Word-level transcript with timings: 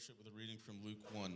worship 0.00 0.16
with 0.24 0.32
a 0.32 0.38
reading 0.38 0.56
from 0.64 0.76
Luke 0.82 0.96
1. 1.12 1.30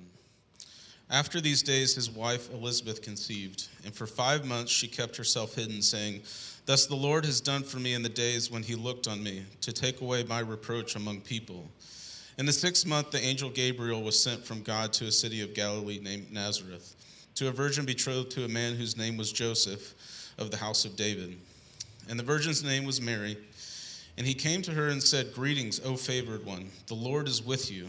After 1.11 1.39
these 1.39 1.63
days, 1.63 1.95
his 1.95 2.11
wife 2.11 2.51
Elizabeth 2.51 3.03
conceived, 3.03 3.69
and 3.85 3.93
for 3.93 4.07
five 4.07 4.47
months 4.47 4.73
she 4.73 4.89
kept 4.89 5.19
herself 5.19 5.55
hidden, 5.55 5.83
saying, 5.83 6.23
Thus 6.65 6.87
the 6.87 6.95
Lord 6.95 7.27
has 7.27 7.43
done 7.43 7.63
for 7.63 7.77
me 7.77 7.93
in 7.93 8.03
the 8.03 8.09
days 8.09 8.51
when 8.51 8.63
he 8.63 8.75
looked 8.75 9.07
on 9.07 9.23
me, 9.23 9.45
to 9.61 9.71
take 9.71 10.01
away 10.01 10.25
my 10.25 10.39
reproach 10.39 10.97
among 10.97 11.21
people. 11.21 11.69
In 12.39 12.47
the 12.47 12.55
sixth 12.55 12.87
month, 12.87 13.11
the 13.11 13.23
angel 13.23 13.51
Gabriel 13.51 14.03
was 14.03 14.19
sent 14.19 14.43
from 14.43 14.63
God 14.63 14.95
to 14.95 15.09
a 15.09 15.13
city 15.13 15.43
of 15.43 15.53
Galilee 15.53 16.01
named 16.01 16.33
Nazareth, 16.33 16.95
to 17.35 17.49
a 17.49 17.53
virgin 17.53 17.85
betrothed 17.85 18.31
to 18.31 18.47
a 18.47 18.49
man 18.49 18.77
whose 18.77 18.97
name 18.97 19.19
was 19.19 19.31
Joseph 19.31 20.33
of 20.39 20.51
the 20.51 20.57
house 20.57 20.87
of 20.87 20.97
David. 20.97 21.37
And 22.09 22.19
the 22.19 22.25
virgin's 22.25 22.65
name 22.65 22.87
was 22.87 22.99
Mary. 22.99 23.37
And 24.17 24.27
he 24.27 24.33
came 24.33 24.63
to 24.63 24.71
her 24.71 24.89
and 24.89 25.03
said, 25.03 25.35
Greetings, 25.35 25.83
O 25.85 25.97
favored 25.97 26.47
one, 26.47 26.71
the 26.87 26.95
Lord 26.95 27.29
is 27.29 27.45
with 27.45 27.71
you. 27.71 27.89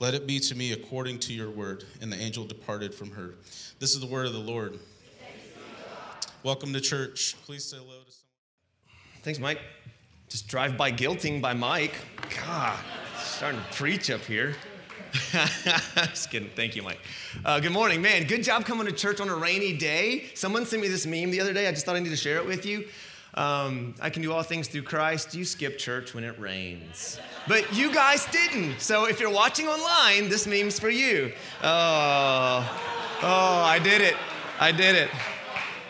Let 0.00 0.14
it 0.14 0.26
be 0.26 0.40
to 0.40 0.54
me 0.54 0.72
according 0.72 1.18
to 1.20 1.34
your 1.34 1.50
word. 1.50 1.84
And 2.00 2.10
the 2.10 2.16
angel 2.16 2.44
departed 2.44 2.94
from 2.94 3.10
her. 3.10 3.34
This 3.80 3.92
is 3.92 4.00
the 4.00 4.06
word 4.06 4.24
of 4.24 4.32
the 4.32 4.38
Lord. 4.38 4.78
Welcome 6.42 6.72
to 6.72 6.80
church. 6.80 7.36
Please 7.44 7.64
say 7.64 7.76
hello 7.76 7.98
to 8.06 8.10
someone. 8.10 9.20
Thanks, 9.22 9.38
Mike. 9.38 9.60
Just 10.30 10.48
drive 10.48 10.78
by 10.78 10.90
guilting 10.90 11.42
by 11.42 11.52
Mike. 11.52 11.96
God, 12.46 12.78
starting 13.18 13.60
to 13.60 13.76
preach 13.76 14.10
up 14.10 14.22
here. 14.22 14.56
Just 15.32 16.30
kidding. 16.30 16.48
Thank 16.56 16.76
you, 16.76 16.82
Mike. 16.82 17.00
Uh, 17.44 17.60
good 17.60 17.72
morning, 17.72 18.00
man. 18.00 18.24
Good 18.24 18.42
job 18.42 18.64
coming 18.64 18.86
to 18.86 18.92
church 18.92 19.20
on 19.20 19.28
a 19.28 19.36
rainy 19.36 19.76
day. 19.76 20.30
Someone 20.34 20.64
sent 20.64 20.80
me 20.80 20.88
this 20.88 21.04
meme 21.04 21.30
the 21.30 21.42
other 21.42 21.52
day. 21.52 21.68
I 21.68 21.72
just 21.72 21.84
thought 21.84 21.96
I 21.96 22.00
need 22.00 22.08
to 22.08 22.16
share 22.16 22.38
it 22.38 22.46
with 22.46 22.64
you. 22.64 22.88
Um, 23.34 23.94
I 24.00 24.10
can 24.10 24.22
do 24.22 24.32
all 24.32 24.42
things 24.42 24.68
through 24.68 24.82
Christ. 24.82 25.34
You 25.34 25.44
skip 25.44 25.78
church 25.78 26.14
when 26.14 26.24
it 26.24 26.38
rains. 26.38 27.20
But 27.46 27.74
you 27.74 27.92
guys 27.92 28.26
didn't. 28.26 28.80
So 28.80 29.06
if 29.06 29.20
you're 29.20 29.30
watching 29.30 29.68
online, 29.68 30.28
this 30.28 30.46
meme's 30.46 30.78
for 30.78 30.90
you. 30.90 31.32
Oh, 31.62 32.80
oh, 33.22 33.62
I 33.64 33.78
did 33.78 34.00
it. 34.00 34.16
I 34.58 34.72
did 34.72 34.96
it. 34.96 35.10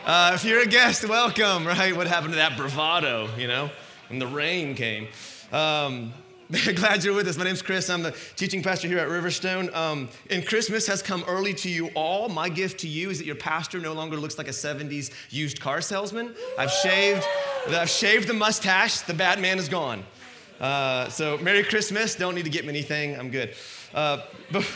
Uh, 0.05 0.33
if 0.35 0.45
you're 0.45 0.63
a 0.63 0.67
guest, 0.67 1.07
welcome, 1.09 1.67
right? 1.67 1.97
What 1.97 2.07
happened 2.07 2.33
to 2.33 2.37
that 2.37 2.57
bravado, 2.57 3.29
you 3.37 3.47
know, 3.47 3.71
when 4.09 4.19
the 4.19 4.27
rain 4.27 4.75
came? 4.75 5.09
Um, 5.53 6.13
Glad 6.75 7.05
you're 7.05 7.15
with 7.15 7.29
us. 7.29 7.37
My 7.39 7.45
name's 7.45 7.63
Chris. 7.63 7.89
I'm 7.89 8.03
the 8.03 8.13
teaching 8.35 8.61
pastor 8.61 8.89
here 8.89 8.99
at 8.99 9.09
Riverstone. 9.09 9.73
Um, 9.73 10.09
and 10.31 10.45
Christmas 10.45 10.85
has 10.89 11.01
come 11.01 11.23
early 11.29 11.55
to 11.55 11.71
you 11.71 11.91
all. 11.95 12.29
My 12.29 12.49
gift 12.49 12.81
to 12.81 12.89
you 12.89 13.09
is 13.11 13.19
that 13.19 13.25
your 13.25 13.37
pastor 13.37 13.79
no 13.79 13.93
longer 13.93 14.17
looks 14.17 14.37
like 14.37 14.49
a 14.49 14.53
70s 14.53 15.13
used 15.31 15.61
car 15.61 15.81
salesman. 15.81 16.35
I've 16.59 16.73
shaved, 16.73 17.25
I've 17.69 17.89
shaved 17.89 18.27
the 18.27 18.35
mustache. 18.35 19.03
The 19.03 19.15
bad 19.15 19.39
man 19.39 19.61
is 19.61 19.69
gone. 19.69 20.03
Uh, 20.61 21.09
so 21.09 21.39
Merry 21.39 21.63
Christmas. 21.63 22.17
Don't 22.17 22.35
need 22.35 22.47
to 22.47 22.51
get 22.51 22.65
me 22.65 22.71
anything. 22.71 23.17
I'm 23.17 23.31
good. 23.31 23.55
Uh, 23.95 24.23
but, 24.51 24.69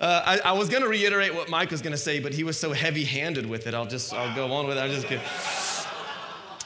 uh, 0.00 0.22
I, 0.26 0.50
I, 0.50 0.52
was 0.52 0.68
going 0.68 0.82
to 0.82 0.88
reiterate 0.90 1.34
what 1.34 1.48
Mike 1.48 1.70
was 1.70 1.80
going 1.80 1.92
to 1.92 1.98
say, 1.98 2.20
but 2.20 2.34
he 2.34 2.44
was 2.44 2.58
so 2.58 2.74
heavy-handed 2.74 3.46
with 3.46 3.66
it. 3.66 3.72
I'll 3.72 3.86
just 3.86 4.12
I'll 4.12 4.34
go 4.34 4.52
on 4.52 4.66
with 4.66 4.76
it. 4.76 4.80
I'll 4.80 4.90
just 4.90 5.06
kidding. 5.06 5.24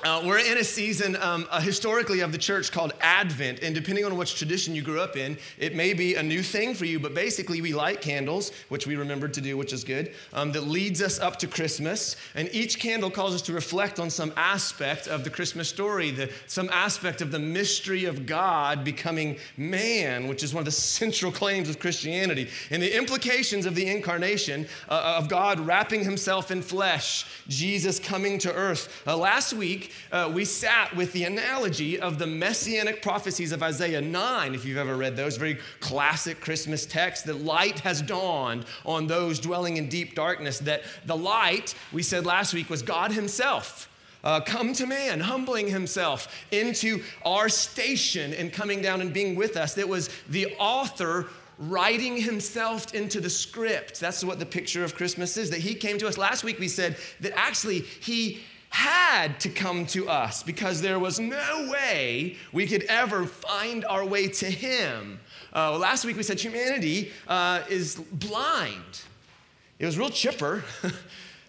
Uh, 0.05 0.21
we're 0.25 0.41
in 0.41 0.59
a 0.59 0.65
season 0.65 1.15
um, 1.21 1.47
uh, 1.49 1.61
historically 1.61 2.19
of 2.21 2.33
the 2.33 2.39
church 2.39 2.73
called 2.73 2.93
Advent, 3.01 3.61
and 3.63 3.73
depending 3.73 4.05
on 4.05 4.17
which 4.17 4.35
tradition 4.35 4.75
you 4.75 4.83
grew 4.83 5.01
up 5.01 5.17
in, 5.17 5.39
it 5.59 5.77
may 5.77 5.95
be 5.95 6.17
a 6.17 6.23
new 6.23 6.43
thing 6.43 6.75
for 6.75 6.87
you, 6.87 6.99
but 6.99 7.15
basically, 7.15 7.63
we 7.63 7.73
light 7.73 8.01
candles, 8.01 8.51
which 8.69 8.85
we 8.85 8.97
remembered 8.97 9.33
to 9.35 9.41
do, 9.41 9.57
which 9.57 9.73
is 9.73 9.85
good, 9.85 10.13
um, 10.33 10.51
that 10.51 10.63
leads 10.63 11.01
us 11.01 11.21
up 11.21 11.39
to 11.39 11.47
Christmas. 11.47 12.17
And 12.35 12.49
each 12.53 12.81
candle 12.81 13.13
calls 13.13 13.33
us 13.33 13.43
to 13.43 13.53
reflect 13.53 14.01
on 14.01 14.11
some 14.11 14.33
aspect 14.37 15.07
of 15.07 15.23
the 15.23 15.31
Christmas 15.31 15.69
story, 15.69 16.11
the, 16.11 16.33
some 16.49 16.69
aspect 16.71 17.21
of 17.21 17.31
the 17.31 17.39
mystery 17.39 18.05
of 18.05 18.27
God 18.27 18.83
becoming 18.83 19.39
man, 19.57 20.27
which 20.27 20.43
is 20.43 20.53
one 20.53 20.63
of 20.63 20.65
the 20.65 20.73
central 20.73 21.31
claims 21.31 21.69
of 21.69 21.79
Christianity, 21.79 22.49
and 22.73 22.83
the 22.83 22.97
implications 22.97 23.67
of 23.67 23.77
the 23.77 23.89
incarnation 23.89 24.67
uh, 24.89 25.15
of 25.17 25.29
God 25.29 25.61
wrapping 25.61 26.03
himself 26.03 26.51
in 26.51 26.61
flesh, 26.61 27.25
Jesus 27.47 28.01
coming 28.01 28.41
to 28.41 28.53
earth. 28.53 29.05
Uh, 29.07 29.17
last 29.17 29.53
week, 29.53 29.92
uh, 30.11 30.31
we 30.33 30.45
sat 30.45 30.95
with 30.95 31.13
the 31.13 31.25
analogy 31.25 31.99
of 31.99 32.19
the 32.19 32.27
messianic 32.27 33.03
prophecies 33.03 33.53
of 33.53 33.63
Isaiah 33.63 34.01
9, 34.01 34.55
if 34.55 34.65
you've 34.65 34.79
ever 34.79 34.97
read 34.97 35.17
those, 35.17 35.37
very 35.37 35.59
classic 35.81 36.41
Christmas 36.41 36.87
text, 36.87 37.27
that 37.27 37.43
light 37.43 37.81
has 37.81 38.03
dawned 38.03 38.67
on 38.85 39.07
those 39.07 39.39
dwelling 39.39 39.77
in 39.77 39.89
deep 39.89 40.15
darkness, 40.15 40.59
that 40.61 40.83
the 41.07 41.17
light, 41.17 41.75
we 41.93 42.03
said 42.03 42.27
last 42.27 42.55
week, 42.55 42.71
was 42.71 42.83
God 42.83 43.13
Himself. 43.13 43.89
Uh, 44.25 44.41
come 44.41 44.73
to 44.73 44.87
man, 44.87 45.19
humbling 45.19 45.67
himself 45.67 46.47
into 46.53 47.03
our 47.25 47.49
station 47.49 48.33
and 48.35 48.53
coming 48.53 48.81
down 48.81 49.01
and 49.01 49.13
being 49.13 49.35
with 49.35 49.57
us. 49.57 49.77
It 49.77 49.89
was 49.89 50.11
the 50.29 50.55
author 50.61 51.27
writing 51.59 52.17
himself 52.17 52.95
into 52.95 53.21
the 53.21 53.31
script. 53.31 54.01
That's 54.01 54.25
what 54.25 54.39
the 54.39 54.47
picture 54.47 54.85
of 54.85 54.95
Christmas 54.95 55.37
is. 55.37 55.51
That 55.51 55.61
he 55.61 55.75
came 55.75 55.99
to 55.99 56.09
us. 56.09 56.19
Last 56.19 56.45
week 56.45 56.59
we 56.59 56.69
said 56.69 56.97
that 57.21 57.37
actually 57.37 57.81
he 57.81 58.43
had 58.73 59.39
to 59.39 59.51
come 59.51 59.85
to 59.85 60.09
us 60.09 60.43
because 60.43 60.81
there 60.81 60.99
was 60.99 61.21
no 61.21 61.69
way 61.71 62.37
we 62.53 62.67
could 62.67 62.83
ever 62.85 63.27
find 63.27 63.85
our 63.85 64.03
way 64.03 64.29
to 64.29 64.47
Him. 64.51 65.21
Uh, 65.55 65.77
last 65.77 66.07
week 66.07 66.17
we 66.17 66.23
said 66.23 66.41
humanity 66.41 67.13
uh, 67.29 67.61
is 67.69 67.97
blind. 67.97 69.03
It 69.79 69.85
was 69.85 69.99
real 69.99 70.09
chipper. 70.09 70.65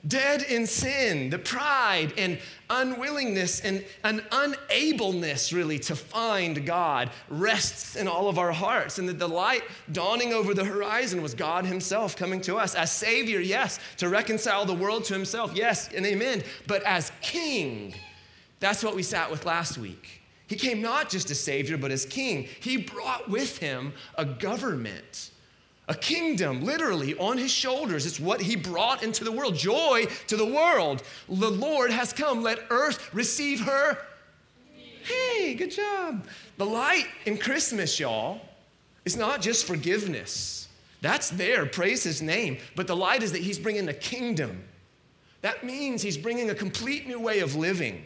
dead 0.07 0.43
in 0.43 0.67
sin, 0.67 1.29
the 1.29 1.39
pride 1.39 2.13
and 2.17 2.37
unwillingness 2.69 3.61
and 3.61 3.83
an 4.03 4.21
unableness 4.31 5.53
really 5.53 5.79
to 5.79 5.95
find 5.95 6.65
God 6.65 7.09
rests 7.29 7.95
in 7.95 8.07
all 8.07 8.27
of 8.27 8.37
our 8.37 8.51
hearts. 8.51 8.99
And 8.99 9.07
that 9.07 9.19
the 9.19 9.27
light 9.27 9.63
dawning 9.91 10.33
over 10.33 10.53
the 10.53 10.65
horizon 10.65 11.21
was 11.21 11.33
God 11.33 11.65
Himself 11.65 12.15
coming 12.15 12.41
to 12.41 12.57
us 12.57 12.75
as 12.75 12.91
Savior, 12.91 13.39
yes, 13.39 13.79
to 13.97 14.09
reconcile 14.09 14.65
the 14.65 14.73
world 14.73 15.05
to 15.05 15.13
Himself, 15.13 15.53
yes, 15.55 15.89
and 15.93 16.05
amen, 16.05 16.43
but 16.67 16.83
as 16.83 17.11
King. 17.21 17.93
That's 18.59 18.83
what 18.83 18.95
we 18.95 19.03
sat 19.03 19.29
with 19.29 19.45
last 19.45 19.77
week. 19.77 20.21
He 20.47 20.55
came 20.55 20.81
not 20.81 21.09
just 21.09 21.31
as 21.31 21.39
Savior, 21.39 21.77
but 21.77 21.91
as 21.91 22.05
King. 22.05 22.47
He 22.59 22.77
brought 22.77 23.29
with 23.29 23.57
Him 23.57 23.93
a 24.17 24.25
government 24.25 25.31
a 25.87 25.95
kingdom, 25.95 26.63
literally, 26.63 27.15
on 27.17 27.37
his 27.37 27.51
shoulders. 27.51 28.05
It's 28.05 28.19
what 28.19 28.41
he 28.41 28.55
brought 28.55 29.03
into 29.03 29.23
the 29.23 29.31
world 29.31 29.55
joy 29.55 30.05
to 30.27 30.37
the 30.37 30.45
world. 30.45 31.03
The 31.27 31.51
Lord 31.51 31.91
has 31.91 32.13
come. 32.13 32.41
Let 32.41 32.59
earth 32.69 33.13
receive 33.13 33.61
her. 33.61 33.97
Hey, 35.03 35.53
good 35.55 35.71
job. 35.71 36.25
The 36.57 36.65
light 36.65 37.07
in 37.25 37.37
Christmas, 37.37 37.99
y'all, 37.99 38.39
is 39.03 39.17
not 39.17 39.41
just 39.41 39.65
forgiveness. 39.65 40.69
That's 41.01 41.29
there, 41.29 41.65
praise 41.65 42.03
his 42.03 42.21
name. 42.21 42.59
But 42.77 42.87
the 42.87 42.95
light 42.95 43.21
is 43.21 43.33
that 43.33 43.41
he's 43.41 43.59
bringing 43.59 43.89
a 43.89 43.93
kingdom. 43.93 44.63
That 45.41 45.65
means 45.65 46.01
he's 46.01 46.17
bringing 46.17 46.49
a 46.49 46.55
complete 46.55 47.05
new 47.05 47.19
way 47.19 47.39
of 47.39 47.57
living, 47.57 48.05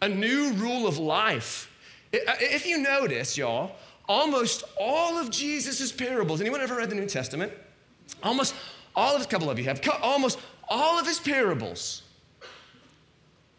a 0.00 0.08
new 0.08 0.52
rule 0.54 0.88
of 0.88 0.98
life. 0.98 1.72
If 2.12 2.66
you 2.66 2.78
notice, 2.78 3.38
y'all, 3.38 3.76
almost 4.12 4.64
all 4.78 5.18
of 5.18 5.30
Jesus' 5.30 5.90
parables, 5.90 6.42
anyone 6.42 6.60
ever 6.60 6.76
read 6.76 6.90
the 6.90 6.94
New 6.94 7.06
Testament? 7.06 7.50
Almost 8.22 8.54
all 8.94 9.16
of, 9.16 9.22
a 9.22 9.24
couple 9.24 9.48
of 9.48 9.58
you 9.58 9.64
have, 9.64 9.80
almost 10.02 10.38
all 10.68 10.98
of 10.98 11.06
his 11.06 11.18
parables 11.18 12.02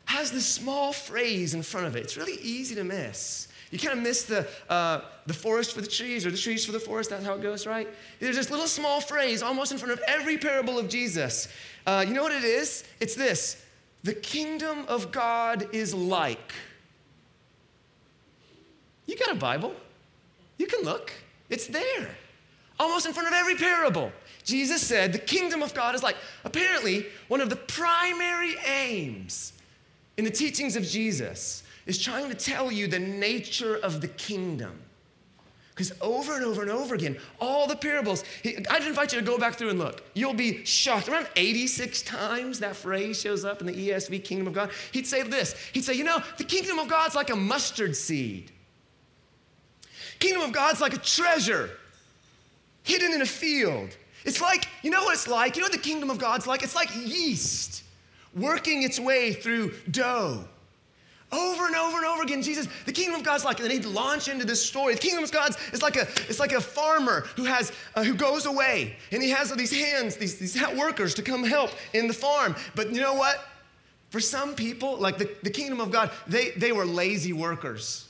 has 0.05 0.31
this 0.31 0.45
small 0.45 0.93
phrase 0.93 1.55
in 1.55 1.63
front 1.63 1.87
of 1.87 1.95
it. 1.95 2.03
It's 2.03 2.17
really 2.17 2.39
easy 2.39 2.75
to 2.75 2.83
miss. 2.83 3.47
You 3.71 3.79
kind 3.79 3.97
of 3.97 4.03
miss 4.03 4.25
the, 4.25 4.47
uh, 4.69 5.01
the 5.25 5.33
forest 5.33 5.73
for 5.73 5.81
the 5.81 5.87
trees 5.87 6.23
or 6.23 6.29
the 6.29 6.37
trees 6.37 6.63
for 6.63 6.71
the 6.71 6.79
forest. 6.79 7.09
That's 7.09 7.25
how 7.25 7.33
it 7.33 7.41
goes, 7.41 7.65
right? 7.65 7.87
There's 8.19 8.35
this 8.35 8.51
little 8.51 8.67
small 8.67 9.01
phrase 9.01 9.41
almost 9.41 9.71
in 9.71 9.79
front 9.79 9.93
of 9.93 10.01
every 10.07 10.37
parable 10.37 10.77
of 10.77 10.87
Jesus. 10.87 11.47
Uh, 11.87 12.05
you 12.07 12.13
know 12.13 12.21
what 12.21 12.31
it 12.31 12.43
is? 12.43 12.83
It's 12.99 13.15
this 13.15 13.65
The 14.03 14.13
kingdom 14.13 14.85
of 14.87 15.11
God 15.11 15.73
is 15.73 15.95
like. 15.95 16.53
You 19.07 19.17
got 19.17 19.31
a 19.31 19.35
Bible? 19.35 19.75
You 20.57 20.67
can 20.67 20.83
look, 20.83 21.11
it's 21.49 21.67
there. 21.67 22.09
Almost 22.79 23.05
in 23.05 23.13
front 23.13 23.27
of 23.27 23.33
every 23.33 23.55
parable. 23.55 24.11
Jesus 24.43 24.81
said 24.85 25.13
the 25.13 25.19
kingdom 25.19 25.61
of 25.61 25.73
God 25.73 25.95
is 25.95 26.03
like. 26.03 26.17
Apparently, 26.43 27.05
one 27.27 27.39
of 27.39 27.49
the 27.49 27.55
primary 27.55 28.55
aims 28.67 29.53
in 30.17 30.25
the 30.25 30.31
teachings 30.31 30.75
of 30.75 30.83
Jesus 30.83 31.63
is 31.85 31.97
trying 31.97 32.29
to 32.29 32.35
tell 32.35 32.71
you 32.71 32.87
the 32.87 32.99
nature 32.99 33.75
of 33.77 34.01
the 34.01 34.07
kingdom. 34.07 34.79
Because 35.69 35.91
over 36.01 36.35
and 36.35 36.45
over 36.45 36.61
and 36.61 36.69
over 36.69 36.93
again, 36.93 37.17
all 37.41 37.65
the 37.65 37.75
parables, 37.75 38.23
I'd 38.45 38.83
invite 38.83 39.11
you 39.11 39.19
to 39.19 39.25
go 39.25 39.39
back 39.39 39.55
through 39.55 39.69
and 39.69 39.79
look. 39.79 40.03
You'll 40.13 40.35
be 40.35 40.63
shocked. 40.65 41.09
Around 41.09 41.27
86 41.35 42.03
times 42.03 42.59
that 42.59 42.75
phrase 42.75 43.19
shows 43.19 43.43
up 43.43 43.59
in 43.59 43.67
the 43.67 43.89
ESV 43.89 44.23
kingdom 44.23 44.45
of 44.45 44.53
God. 44.53 44.69
He'd 44.91 45.07
say 45.07 45.23
this 45.23 45.55
He'd 45.73 45.83
say, 45.83 45.95
You 45.95 46.03
know, 46.03 46.21
the 46.37 46.43
kingdom 46.43 46.77
of 46.77 46.87
God's 46.87 47.15
like 47.15 47.31
a 47.31 47.35
mustard 47.35 47.95
seed. 47.95 48.51
Kingdom 50.23 50.43
of 50.43 50.53
God's 50.53 50.79
like 50.79 50.93
a 50.93 50.99
treasure 50.99 51.69
hidden 52.83 53.11
in 53.11 53.21
a 53.21 53.25
field. 53.25 53.89
It's 54.23 54.39
like, 54.39 54.69
you 54.81 54.89
know 54.89 55.03
what 55.03 55.15
it's 55.15 55.27
like? 55.27 55.57
You 55.57 55.61
know 55.61 55.65
what 55.65 55.73
the 55.73 55.77
kingdom 55.77 56.09
of 56.09 56.17
God's 56.17 56.47
like? 56.47 56.63
It's 56.63 56.75
like 56.75 56.89
yeast 56.95 57.83
working 58.33 58.83
its 58.83 59.01
way 59.01 59.33
through 59.33 59.73
dough. 59.91 60.45
Over 61.33 61.67
and 61.67 61.75
over 61.75 61.97
and 61.97 62.05
over 62.05 62.23
again, 62.23 62.41
Jesus, 62.41 62.69
the 62.85 62.93
kingdom 62.93 63.15
of 63.15 63.25
God's 63.25 63.43
like, 63.43 63.59
and 63.59 63.69
then 63.69 63.75
he'd 63.75 63.85
launch 63.85 64.29
into 64.29 64.45
this 64.45 64.65
story. 64.65 64.93
The 64.93 65.01
kingdom 65.01 65.25
of 65.25 65.31
God's 65.33 65.57
is 65.73 65.81
like 65.81 65.97
a, 65.97 66.07
it's 66.29 66.39
like 66.39 66.53
a 66.53 66.61
farmer 66.61 67.25
who 67.35 67.43
has, 67.43 67.73
uh, 67.93 68.05
who 68.05 68.13
goes 68.13 68.45
away, 68.45 68.95
and 69.11 69.21
he 69.21 69.29
has 69.31 69.51
these 69.51 69.73
hands, 69.73 70.15
these, 70.15 70.39
these 70.39 70.57
workers 70.77 71.13
to 71.15 71.21
come 71.21 71.43
help 71.43 71.71
in 71.91 72.07
the 72.07 72.13
farm. 72.13 72.55
But 72.75 72.93
you 72.93 73.01
know 73.01 73.15
what? 73.15 73.43
For 74.09 74.21
some 74.21 74.55
people, 74.55 74.95
like 74.95 75.17
the, 75.17 75.29
the 75.43 75.49
kingdom 75.49 75.81
of 75.81 75.91
God, 75.91 76.11
they, 76.27 76.51
they 76.51 76.71
were 76.71 76.85
lazy 76.85 77.33
workers. 77.33 78.07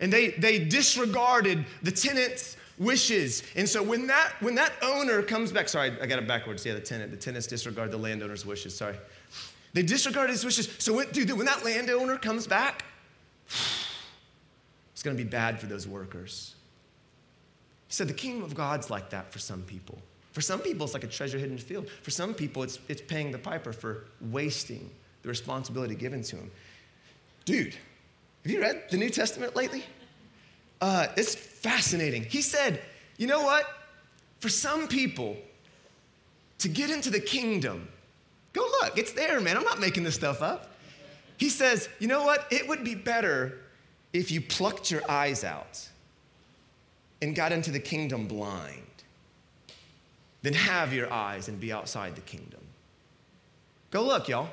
And 0.00 0.12
they, 0.12 0.30
they 0.30 0.58
disregarded 0.58 1.64
the 1.82 1.92
tenant's 1.92 2.56
wishes. 2.78 3.42
And 3.56 3.68
so 3.68 3.82
when 3.82 4.06
that, 4.08 4.32
when 4.40 4.54
that 4.56 4.72
owner 4.82 5.22
comes 5.22 5.52
back, 5.52 5.68
sorry, 5.68 5.92
I 6.00 6.06
got 6.06 6.18
it 6.18 6.26
backwards. 6.26 6.66
Yeah, 6.66 6.74
the 6.74 6.80
tenant, 6.80 7.10
the 7.10 7.16
tenants 7.16 7.46
disregard 7.46 7.90
the 7.90 7.98
landowner's 7.98 8.44
wishes, 8.44 8.76
sorry. 8.76 8.96
They 9.72 9.82
disregarded 9.82 10.32
his 10.32 10.44
wishes. 10.44 10.68
So, 10.78 10.94
when, 10.94 11.10
dude, 11.10 11.30
when 11.32 11.46
that 11.46 11.64
landowner 11.64 12.16
comes 12.16 12.46
back, 12.46 12.84
it's 14.92 15.02
going 15.02 15.16
to 15.16 15.22
be 15.22 15.28
bad 15.28 15.60
for 15.60 15.66
those 15.66 15.86
workers. 15.86 16.54
He 17.88 17.94
said 17.94 18.08
the 18.08 18.14
kingdom 18.14 18.44
of 18.44 18.54
God's 18.54 18.88
like 18.88 19.10
that 19.10 19.32
for 19.32 19.40
some 19.40 19.62
people. 19.62 19.98
For 20.32 20.40
some 20.40 20.60
people, 20.60 20.84
it's 20.84 20.94
like 20.94 21.04
a 21.04 21.08
treasure 21.08 21.38
hidden 21.38 21.58
field. 21.58 21.88
For 22.02 22.10
some 22.10 22.34
people, 22.34 22.62
it's, 22.62 22.78
it's 22.88 23.02
paying 23.02 23.30
the 23.30 23.38
piper 23.38 23.72
for 23.72 24.06
wasting 24.20 24.90
the 25.22 25.28
responsibility 25.28 25.94
given 25.94 26.22
to 26.24 26.36
him. 26.36 26.50
Dude, 27.44 27.76
have 28.44 28.52
you 28.52 28.60
read 28.60 28.84
the 28.90 28.96
New 28.96 29.10
Testament 29.10 29.56
lately? 29.56 29.84
Uh, 30.80 31.08
it's 31.16 31.34
fascinating. 31.34 32.24
He 32.24 32.42
said, 32.42 32.80
you 33.16 33.26
know 33.26 33.42
what? 33.42 33.66
For 34.40 34.48
some 34.48 34.86
people, 34.86 35.36
to 36.58 36.68
get 36.68 36.90
into 36.90 37.10
the 37.10 37.20
kingdom, 37.20 37.88
Go 38.54 38.62
look, 38.80 38.96
it's 38.96 39.12
there, 39.12 39.40
man. 39.40 39.56
I'm 39.56 39.64
not 39.64 39.80
making 39.80 40.04
this 40.04 40.14
stuff 40.14 40.40
up. 40.40 40.70
He 41.36 41.50
says, 41.50 41.90
You 41.98 42.08
know 42.08 42.24
what? 42.24 42.46
It 42.50 42.66
would 42.66 42.84
be 42.84 42.94
better 42.94 43.58
if 44.12 44.30
you 44.30 44.40
plucked 44.40 44.90
your 44.90 45.02
eyes 45.10 45.44
out 45.44 45.86
and 47.20 47.34
got 47.34 47.52
into 47.52 47.70
the 47.70 47.80
kingdom 47.80 48.26
blind 48.26 48.80
than 50.42 50.54
have 50.54 50.94
your 50.94 51.12
eyes 51.12 51.48
and 51.48 51.58
be 51.58 51.72
outside 51.72 52.14
the 52.14 52.20
kingdom. 52.22 52.60
Go 53.90 54.04
look, 54.04 54.28
y'all. 54.28 54.48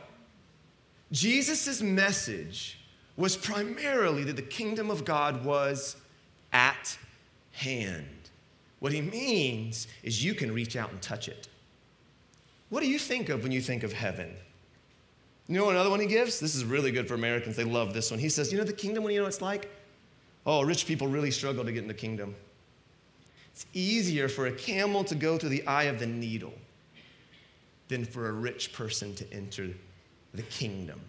Jesus' 1.12 1.82
message 1.82 2.80
was 3.22 3.38
primarily 3.38 4.24
that 4.24 4.36
the 4.36 4.42
kingdom 4.42 4.90
of 4.90 5.06
God 5.06 5.46
was 5.46 5.96
at 6.52 6.98
hand. 7.52 8.08
What 8.80 8.92
he 8.92 9.02
means 9.02 9.88
is 10.02 10.26
you 10.26 10.34
can 10.34 10.52
reach 10.52 10.76
out 10.76 10.92
and 10.92 11.00
touch 11.02 11.28
it. 11.28 11.48
What 12.70 12.82
do 12.82 12.90
you 12.90 12.98
think 12.98 13.30
of 13.30 13.44
when 13.44 13.52
you 13.52 13.62
think 13.62 13.84
of 13.84 13.94
heaven? 13.94 14.34
You 15.48 15.56
know 15.56 15.70
another 15.70 15.92
one 15.92 16.00
he 16.00 16.08
gives? 16.08 16.40
This 16.40 16.56
is 16.56 16.66
really 16.66 16.92
good 16.92 17.08
for 17.08 17.14
Americans. 17.14 17.56
They 17.56 17.64
love 17.64 17.94
this 17.94 18.10
one. 18.10 18.20
He 18.20 18.28
says, 18.28 18.52
You 18.52 18.58
know 18.58 18.64
the 18.64 18.74
kingdom, 18.74 19.04
when 19.04 19.14
you 19.14 19.22
know 19.22 19.28
it's 19.28 19.42
like? 19.42 19.70
Oh, 20.48 20.64
rich 20.64 20.88
people 20.88 21.08
really 21.08 21.30
struggle 21.30 21.64
to 21.64 21.72
get 21.72 21.84
in 21.84 21.88
the 21.88 21.94
kingdom. 21.94 22.34
It's 23.54 23.68
easier 23.74 24.30
for 24.30 24.48
a 24.48 24.52
camel 24.52 25.04
to 25.04 25.14
go 25.14 25.38
through 25.38 25.50
the 25.50 25.68
eye 25.68 25.84
of 25.84 26.00
the 26.00 26.08
needle 26.08 26.54
than 27.88 28.04
for 28.04 28.30
a 28.30 28.32
rich 28.32 28.74
person 28.74 29.14
to 29.16 29.32
enter 29.32 29.70
the 30.34 30.42
kingdom. 30.44 31.00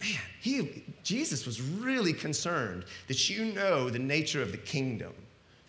Man, 0.00 0.18
he, 0.40 0.84
Jesus 1.02 1.44
was 1.44 1.60
really 1.60 2.12
concerned 2.12 2.84
that 3.08 3.28
you 3.28 3.46
know 3.46 3.90
the 3.90 3.98
nature 3.98 4.42
of 4.42 4.52
the 4.52 4.58
kingdom. 4.58 5.12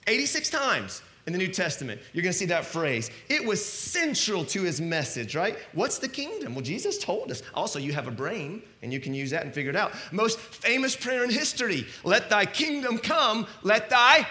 86 0.07 0.49
times 0.49 1.01
in 1.25 1.33
the 1.33 1.39
New 1.39 1.47
Testament, 1.47 2.01
you're 2.13 2.23
going 2.23 2.33
to 2.33 2.37
see 2.37 2.45
that 2.45 2.65
phrase. 2.65 3.11
It 3.27 3.43
was 3.43 3.63
central 3.63 4.45
to 4.45 4.63
his 4.63 4.81
message, 4.81 5.35
right? 5.35 5.57
What's 5.73 5.99
the 5.99 6.07
kingdom? 6.07 6.55
Well, 6.55 6.63
Jesus 6.63 6.97
told 6.97 7.31
us. 7.31 7.43
Also, 7.53 7.79
you 7.79 7.93
have 7.93 8.07
a 8.07 8.11
brain 8.11 8.63
and 8.81 8.91
you 8.91 8.99
can 8.99 9.13
use 9.13 9.31
that 9.31 9.43
and 9.43 9.53
figure 9.53 9.69
it 9.69 9.75
out. 9.75 9.93
Most 10.11 10.39
famous 10.39 10.95
prayer 10.95 11.23
in 11.23 11.29
history 11.29 11.85
let 12.03 12.29
thy 12.29 12.45
kingdom 12.45 12.97
come, 12.97 13.47
let 13.63 13.89
thy 13.89 14.27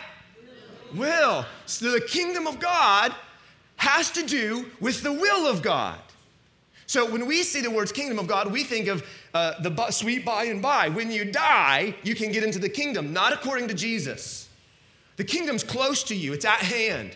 will. 0.95 1.45
So 1.67 1.91
the 1.91 2.01
kingdom 2.01 2.47
of 2.47 2.59
God 2.59 3.15
has 3.77 4.11
to 4.13 4.25
do 4.27 4.67
with 4.81 5.03
the 5.03 5.13
will 5.13 5.47
of 5.47 5.63
God. 5.63 6.01
So 6.89 7.09
when 7.09 7.27
we 7.27 7.43
see 7.43 7.61
the 7.61 7.71
words 7.71 7.93
kingdom 7.93 8.19
of 8.19 8.27
God, 8.27 8.51
we 8.51 8.65
think 8.65 8.89
of 8.89 9.05
uh, 9.35 9.61
the 9.61 9.91
sweet 9.91 10.25
by 10.25 10.45
and 10.45 10.63
by. 10.63 10.89
When 10.89 11.11
you 11.11 11.27
die, 11.27 11.95
you 12.03 12.15
can 12.15 12.33
get 12.33 12.43
into 12.43 12.59
the 12.59 12.69
kingdom, 12.69 13.13
not 13.13 13.35
according 13.35 13.69
to 13.69 13.75
Jesus. 13.75 14.49
The 15.17 15.25
kingdom's 15.25 15.63
close 15.63 16.03
to 16.05 16.15
you, 16.17 16.33
it's 16.33 16.47
at 16.47 16.61
hand. 16.61 17.15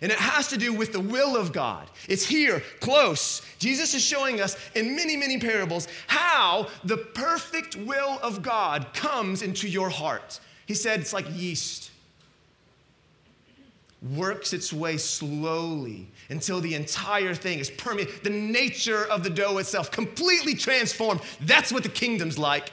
And 0.00 0.12
it 0.12 0.18
has 0.18 0.46
to 0.48 0.56
do 0.56 0.72
with 0.72 0.92
the 0.92 1.00
will 1.00 1.36
of 1.36 1.52
God. 1.52 1.90
It's 2.08 2.24
here, 2.24 2.62
close. 2.78 3.42
Jesus 3.58 3.92
is 3.92 4.04
showing 4.04 4.40
us 4.40 4.56
in 4.76 4.94
many, 4.94 5.16
many 5.16 5.38
parables 5.38 5.88
how 6.06 6.68
the 6.84 6.98
perfect 6.98 7.74
will 7.74 8.20
of 8.22 8.40
God 8.40 8.94
comes 8.94 9.42
into 9.42 9.68
your 9.68 9.90
heart. 9.90 10.38
He 10.66 10.74
said 10.74 11.00
it's 11.00 11.12
like 11.12 11.26
yeast, 11.34 11.87
works 14.14 14.52
its 14.52 14.72
way 14.72 14.96
slowly 14.96 16.08
until 16.30 16.60
the 16.60 16.74
entire 16.74 17.34
thing 17.34 17.58
is 17.58 17.70
permeated. 17.70 18.22
The 18.22 18.30
nature 18.30 19.04
of 19.06 19.24
the 19.24 19.30
dough 19.30 19.58
itself 19.58 19.90
completely 19.90 20.54
transformed. 20.54 21.20
That's 21.40 21.72
what 21.72 21.82
the 21.82 21.88
kingdom's 21.88 22.38
like. 22.38 22.70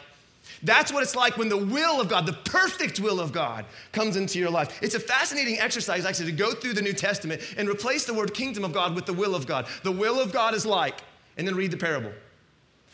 That's 0.61 0.91
what 0.91 1.03
it's 1.03 1.15
like 1.15 1.37
when 1.37 1.49
the 1.49 1.57
will 1.57 1.99
of 1.99 2.09
God, 2.09 2.25
the 2.25 2.33
perfect 2.33 2.99
will 2.99 3.19
of 3.19 3.31
God, 3.31 3.65
comes 3.91 4.15
into 4.15 4.39
your 4.39 4.49
life. 4.49 4.79
It's 4.81 4.95
a 4.95 4.99
fascinating 4.99 5.59
exercise, 5.59 6.05
actually, 6.05 6.31
to 6.31 6.37
go 6.37 6.53
through 6.53 6.73
the 6.73 6.81
New 6.81 6.93
Testament 6.93 7.41
and 7.57 7.67
replace 7.67 8.05
the 8.05 8.13
word 8.13 8.33
kingdom 8.33 8.63
of 8.63 8.73
God 8.73 8.95
with 8.95 9.05
the 9.05 9.13
will 9.13 9.35
of 9.35 9.47
God. 9.47 9.67
The 9.83 9.91
will 9.91 10.19
of 10.19 10.31
God 10.31 10.53
is 10.53 10.65
like, 10.65 11.01
and 11.37 11.47
then 11.47 11.55
read 11.55 11.71
the 11.71 11.77
parable. 11.77 12.11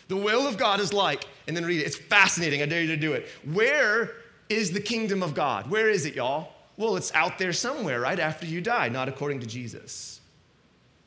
The 0.08 0.18
will 0.18 0.48
of 0.48 0.58
God 0.58 0.80
is 0.80 0.92
like, 0.92 1.26
and 1.48 1.56
then 1.56 1.66
read 1.66 1.80
it. 1.80 1.86
It's 1.86 1.98
fascinating. 1.98 2.62
I 2.62 2.66
dare 2.66 2.82
you 2.82 2.88
to 2.88 2.98
do 2.98 3.14
it. 3.14 3.28
Where 3.46 4.12
is 4.50 4.72
the 4.72 4.82
kingdom 4.82 5.24
of 5.24 5.34
God? 5.34 5.70
Where 5.70 5.90
is 5.90 6.06
it, 6.06 6.16
y'all? 6.16 6.51
Well, 6.78 6.96
it's 6.96 7.14
out 7.14 7.38
there 7.38 7.54
somewhere 7.54 8.00
right 8.00 8.20
after 8.20 8.46
you 8.46 8.62
die, 8.62 8.90
not 8.90 9.08
according 9.08 9.40
to 9.42 9.46
Jesus. 9.46 10.22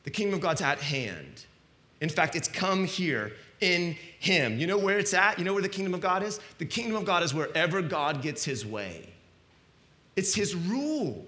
The 0.03 0.11
kingdom 0.11 0.35
of 0.35 0.41
God's 0.41 0.61
at 0.61 0.79
hand. 0.79 1.45
In 2.01 2.09
fact, 2.09 2.35
it's 2.35 2.47
come 2.47 2.85
here 2.85 3.33
in 3.61 3.95
Him. 4.19 4.59
You 4.59 4.67
know 4.67 4.77
where 4.77 4.99
it's 4.99 5.13
at? 5.13 5.39
You 5.39 5.45
know 5.45 5.53
where 5.53 5.61
the 5.61 5.69
kingdom 5.69 5.93
of 5.93 6.01
God 6.01 6.23
is? 6.23 6.39
The 6.57 6.65
kingdom 6.65 6.95
of 6.95 7.05
God 7.05 7.23
is 7.23 7.33
wherever 7.33 7.81
God 7.81 8.21
gets 8.21 8.43
His 8.43 8.65
way, 8.65 9.09
it's 10.15 10.33
His 10.33 10.55
rule. 10.55 11.25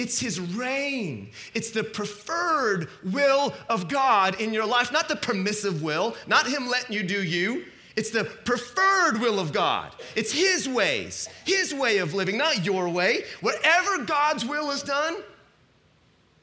It's 0.00 0.18
his 0.18 0.40
reign. 0.40 1.30
It's 1.52 1.72
the 1.72 1.84
preferred 1.84 2.88
will 3.04 3.52
of 3.68 3.86
God 3.86 4.40
in 4.40 4.54
your 4.54 4.64
life, 4.64 4.90
not 4.90 5.08
the 5.08 5.16
permissive 5.16 5.82
will, 5.82 6.16
not 6.26 6.46
him 6.46 6.70
letting 6.70 6.96
you 6.96 7.02
do 7.02 7.22
you. 7.22 7.66
It's 7.96 8.10
the 8.10 8.24
preferred 8.24 9.20
will 9.20 9.40
of 9.40 9.52
God. 9.52 9.92
It's 10.14 10.32
his 10.32 10.68
ways, 10.68 11.28
his 11.44 11.74
way 11.74 11.98
of 11.98 12.14
living, 12.14 12.38
not 12.38 12.64
your 12.64 12.88
way. 12.88 13.24
Whatever 13.40 14.04
God's 14.04 14.44
will 14.44 14.70
is 14.70 14.82
done, 14.82 15.16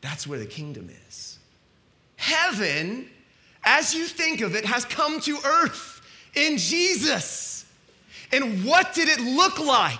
that's 0.02 0.28
where 0.28 0.40
the 0.40 0.46
kingdom 0.46 0.90
is. 1.08 1.40
Heaven 2.18 3.10
as 3.68 3.94
you 3.94 4.06
think 4.06 4.40
of 4.40 4.56
it, 4.56 4.66
has 4.66 4.86
come 4.86 5.20
to 5.20 5.38
earth 5.46 6.02
in 6.34 6.58
Jesus. 6.58 7.66
And 8.32 8.64
what 8.64 8.94
did 8.94 9.10
it 9.10 9.20
look 9.20 9.60
like? 9.60 10.00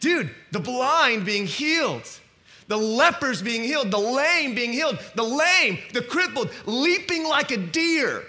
Dude, 0.00 0.30
the 0.50 0.58
blind 0.58 1.24
being 1.24 1.46
healed, 1.46 2.08
the 2.66 2.76
lepers 2.76 3.40
being 3.40 3.62
healed, 3.62 3.92
the 3.92 3.98
lame 3.98 4.56
being 4.56 4.72
healed, 4.72 4.98
the 5.14 5.22
lame, 5.22 5.78
the 5.92 6.02
crippled, 6.02 6.50
leaping 6.66 7.24
like 7.24 7.52
a 7.52 7.56
deer. 7.56 8.24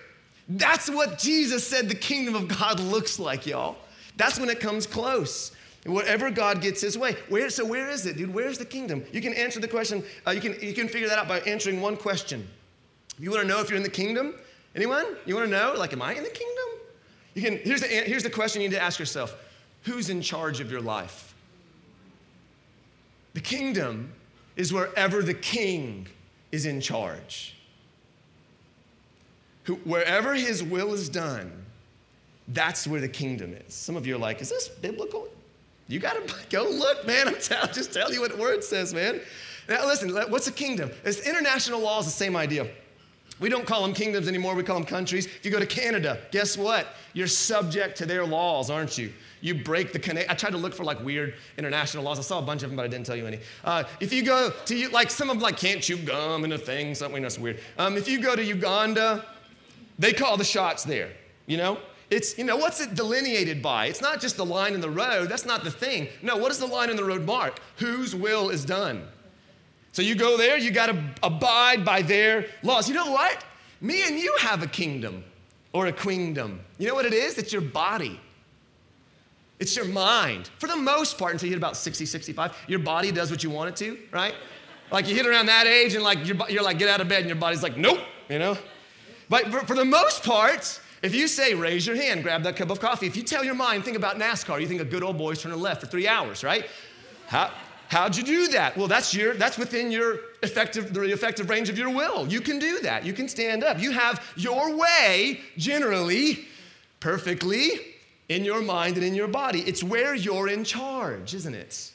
That's 0.48 0.90
what 0.90 1.20
Jesus 1.20 1.66
said 1.66 1.90
the 1.90 1.96
kingdom 1.96 2.36
of 2.36 2.48
God 2.48 2.80
looks 2.80 3.20
like, 3.20 3.46
y'all. 3.46 3.78
That's 4.18 4.40
when 4.40 4.50
it 4.50 4.60
comes 4.60 4.86
close. 4.86 5.52
Whatever 5.86 6.32
God 6.32 6.62
gets 6.62 6.82
his 6.82 6.98
way. 6.98 7.16
Where, 7.28 7.50
so 7.50 7.66
where 7.66 7.90
is 7.90 8.06
it, 8.06 8.18
dude? 8.18 8.34
Where's 8.34 8.58
the 8.58 8.66
kingdom? 8.66 9.04
You 9.12 9.22
can 9.22 9.34
answer 9.34 9.60
the 9.60 9.68
question, 9.68 10.04
uh, 10.26 10.32
you, 10.32 10.40
can, 10.40 10.56
you 10.62 10.74
can 10.74 10.88
figure 10.88 11.10
that 11.10 11.20
out 11.20 11.28
by 11.28 11.42
answering 11.42 11.82
one 11.82 11.98
question. 11.98 12.48
You 13.20 13.32
want 13.32 13.42
to 13.42 13.48
know 13.48 13.60
if 13.60 13.70
you're 13.70 13.78
in 13.78 13.84
the 13.84 13.90
kingdom? 13.90 14.36
Anyone? 14.76 15.06
You 15.26 15.36
want 15.36 15.48
to 15.48 15.52
know? 15.52 15.74
Like, 15.78 15.94
am 15.94 16.02
I 16.02 16.14
in 16.14 16.24
the 16.24 16.30
kingdom? 16.30 16.64
You 17.34 17.42
can, 17.42 17.58
here's, 17.58 17.82
the, 17.82 17.88
here's 17.88 18.24
the 18.24 18.30
question 18.30 18.62
you 18.62 18.70
need 18.70 18.76
to 18.76 18.82
ask 18.82 19.00
yourself 19.00 19.36
Who's 19.84 20.10
in 20.10 20.22
charge 20.22 20.62
of 20.62 20.72
your 20.72 20.82
life? 20.82 21.36
The 23.34 23.42
kingdom 23.42 24.14
is 24.56 24.72
wherever 24.72 25.22
the 25.22 25.34
king 25.34 26.08
is 26.52 26.66
in 26.66 26.80
charge. 26.80 27.53
Who, 29.64 29.76
wherever 29.76 30.34
his 30.34 30.62
will 30.64 30.94
is 30.94 31.10
done, 31.10 31.52
that's 32.50 32.86
where 32.86 33.02
the 33.02 33.08
kingdom 33.08 33.54
is. 33.54 33.74
Some 33.74 33.96
of 33.96 34.06
you 34.06 34.16
are 34.16 34.20
like, 34.20 34.42
is 34.42 34.50
this 34.50 34.68
biblical? 34.68 35.28
You 35.88 36.00
got 36.00 36.28
to 36.28 36.36
go 36.50 36.64
look, 36.64 37.06
man. 37.06 37.28
I'm 37.28 37.40
tell, 37.40 37.68
just 37.68 37.94
telling 37.94 38.14
you 38.14 38.22
what 38.22 38.32
the 38.32 38.42
word 38.42 38.64
says, 38.64 38.94
man. 38.94 39.22
Now, 39.70 39.86
listen, 39.86 40.14
what's 40.30 40.48
a 40.48 40.52
kingdom? 40.52 40.92
It's 41.06 41.26
international 41.26 41.80
law 41.80 42.00
is 42.00 42.06
the 42.06 42.12
same 42.12 42.36
idea. 42.36 42.68
We 43.40 43.50
don't 43.50 43.66
call 43.66 43.82
them 43.82 43.94
kingdoms 43.94 44.28
anymore, 44.28 44.56
we 44.56 44.64
call 44.64 44.76
them 44.76 44.86
countries. 44.86 45.26
If 45.26 45.44
you 45.44 45.52
go 45.52 45.60
to 45.60 45.66
Canada, 45.66 46.20
guess 46.32 46.58
what? 46.58 46.88
You're 47.14 47.28
subject 47.28 47.98
to 47.98 48.06
their 48.06 48.26
laws, 48.26 48.70
aren't 48.70 48.98
you? 48.98 49.12
You 49.42 49.56
break 49.56 49.92
the 49.92 50.00
Canadian. 50.00 50.32
I 50.32 50.36
tried 50.36 50.52
to 50.52 50.58
look 50.58 50.74
for 50.74 50.84
like 50.84 51.04
weird 51.04 51.34
international 51.58 52.04
laws. 52.04 52.20
I 52.20 52.22
saw 52.22 52.40
a 52.40 52.42
bunch 52.42 52.64
of 52.64 52.70
them, 52.70 52.78
but 52.78 52.84
I 52.84 52.88
didn't 52.88 53.06
tell 53.06 53.16
you 53.16 53.26
any. 53.26 53.40
Uh, 53.64 53.84
if 54.00 54.14
you 54.14 54.24
go 54.24 54.52
to 54.66 54.90
like 54.90 55.10
some 55.10 55.30
of 55.30 55.38
them 55.38 55.44
like 55.44 55.58
can't 55.58 55.82
chew 55.82 55.98
gum 55.98 56.44
and 56.44 56.54
a 56.54 56.58
thing, 56.58 56.96
something 56.96 57.22
that's 57.22 57.38
weird. 57.38 57.60
Um, 57.78 57.98
if 57.98 58.08
you 58.08 58.22
go 58.22 58.36
to 58.36 58.44
Uganda, 58.44 59.26
they 60.00 60.14
call 60.14 60.38
the 60.38 60.44
shots 60.44 60.84
there. 60.84 61.12
You 61.46 61.58
know, 61.58 61.80
it's, 62.10 62.38
you 62.38 62.44
know, 62.44 62.58
what's 62.58 62.80
it 62.80 62.96
delineated 62.96 63.62
by? 63.62 63.88
It's 63.88 64.02
not 64.02 64.22
just 64.22 64.38
the 64.38 64.46
line 64.46 64.74
in 64.74 64.82
the 64.82 64.90
road. 64.90 65.30
That's 65.30 65.46
not 65.46 65.64
the 65.64 65.72
thing. 65.72 66.08
No, 66.22 66.38
what 66.38 66.50
does 66.50 66.60
the 66.60 66.68
line 66.68 66.90
in 66.90 66.96
the 66.96 67.04
road 67.04 67.26
mark? 67.26 67.60
Whose 67.78 68.16
will 68.16 68.50
is 68.50 68.64
done? 68.64 69.08
So 69.92 70.02
you 70.02 70.16
go 70.16 70.38
there, 70.38 70.58
you 70.58 70.72
got 70.72 70.88
to 70.88 71.04
abide 71.22 71.86
by 71.86 72.02
their 72.02 72.48
laws. 72.64 72.88
You 72.88 72.96
know 72.96 73.12
what? 73.12 73.44
Me 73.82 74.04
and 74.08 74.18
you 74.18 74.36
have 74.40 74.64
a 74.64 74.68
kingdom 74.68 75.24
or 75.74 75.88
a 75.88 75.92
queendom. 75.92 76.62
You 76.78 76.88
know 76.88 76.96
what 76.96 77.06
it 77.06 77.14
is? 77.14 77.38
It's 77.38 77.52
your 77.52 77.62
body. 77.62 78.20
It's 79.60 79.76
your 79.76 79.86
mind. 79.86 80.50
For 80.58 80.68
the 80.68 80.76
most 80.76 81.18
part, 81.18 81.34
until 81.34 81.48
you 81.48 81.54
hit 81.54 81.58
about 81.58 81.78
60, 81.78 82.06
65, 82.06 82.56
your 82.68 82.80
body 82.80 83.12
does 83.12 83.32
what 83.32 83.44
you 83.44 83.50
want 83.50 83.70
it 83.70 83.76
to, 83.78 83.98
right? 84.12 84.34
Like 84.92 85.08
you 85.08 85.16
hit 85.16 85.26
around 85.26 85.46
that 85.48 85.68
age 85.68 85.96
and 85.96 86.04
like 86.04 86.26
you're, 86.26 86.38
you're 86.50 86.64
like, 86.64 86.80
get 86.80 86.90
out 86.90 87.02
of 87.02 87.08
bed, 87.08 87.20
and 87.20 87.28
your 87.28 87.38
body's 87.38 87.64
like, 87.64 87.78
nope, 87.78 88.00
you 88.30 88.40
know? 88.40 88.58
But 89.30 89.48
for, 89.68 89.76
the 89.76 89.86
most 89.86 90.24
part, 90.24 90.80
if 91.02 91.14
you 91.14 91.28
say, 91.28 91.54
raise 91.54 91.86
your 91.86 91.96
hand, 91.96 92.24
grab 92.24 92.44
that 92.44 92.56
cup 92.56 92.70
of 92.70 92.80
coffee, 92.80 93.08
if 93.08 93.16
you 93.16 93.24
tell 93.24 93.44
your 93.44 93.56
mind, 93.56 93.84
think 93.84 93.98
about 93.98 94.18
NASCAR, 94.18 94.62
you 94.62 94.68
think 94.68 94.82
a 94.82 94.86
good 94.86 95.04
old 95.04 95.18
boy's 95.18 95.42
turning 95.42 95.60
left 95.60 95.82
for 95.82 95.88
three 95.88 96.08
hours, 96.08 96.44
right? 96.44 96.66
How, 97.28 97.52
how'd 97.90 98.16
you 98.16 98.24
do 98.24 98.48
that? 98.50 98.78
Well, 98.78 98.88
that's, 98.88 99.14
your, 99.14 99.34
that's 99.34 99.58
within 99.58 99.92
your 99.92 100.20
effective, 100.42 100.94
the 100.94 101.12
effective 101.12 101.50
range 101.50 101.70
of 101.70 101.78
your 101.78 101.90
will. 101.90 102.28
You 102.28 102.42
can 102.42 102.60
do 102.60 102.80
that. 102.80 103.06
You 103.06 103.14
can 103.14 103.28
stand 103.28 103.64
up. 103.64 103.82
You 103.82 103.92
have 103.92 104.34
your 104.36 104.76
way, 104.76 105.42
generally, 105.58 106.46
perfectly, 107.00 107.72
in 108.30 108.46
your 108.46 108.62
mind 108.62 108.96
and 108.96 109.06
in 109.06 109.14
your 109.14 109.28
body. 109.28 109.62
It's 109.62 109.84
where 109.84 110.16
you're 110.16 110.48
in 110.48 110.64
charge, 110.64 111.34
isn't 111.34 111.54
it? 111.54 111.92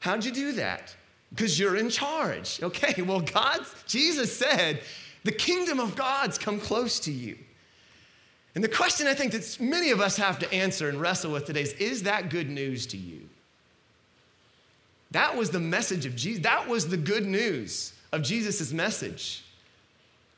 How'd 0.00 0.24
you 0.24 0.32
do 0.32 0.52
that? 0.52 0.94
Because 1.30 1.58
you're 1.58 1.76
in 1.76 1.90
charge. 1.90 2.62
Okay, 2.62 3.02
well, 3.02 3.20
God, 3.20 3.60
Jesus 3.86 4.36
said, 4.36 4.80
the 5.26 5.32
kingdom 5.32 5.80
of 5.80 5.96
God's 5.96 6.38
come 6.38 6.60
close 6.60 7.00
to 7.00 7.12
you. 7.12 7.36
And 8.54 8.62
the 8.62 8.68
question 8.68 9.08
I 9.08 9.14
think 9.14 9.32
that 9.32 9.58
many 9.60 9.90
of 9.90 10.00
us 10.00 10.16
have 10.16 10.38
to 10.38 10.52
answer 10.52 10.88
and 10.88 11.00
wrestle 11.00 11.32
with 11.32 11.44
today 11.44 11.62
is 11.62 11.72
is 11.74 12.04
that 12.04 12.30
good 12.30 12.48
news 12.48 12.86
to 12.86 12.96
you? 12.96 13.28
That 15.10 15.36
was 15.36 15.50
the 15.50 15.58
message 15.58 16.06
of 16.06 16.14
Jesus. 16.14 16.44
That 16.44 16.68
was 16.68 16.88
the 16.88 16.96
good 16.96 17.26
news 17.26 17.92
of 18.12 18.22
Jesus' 18.22 18.72
message. 18.72 19.44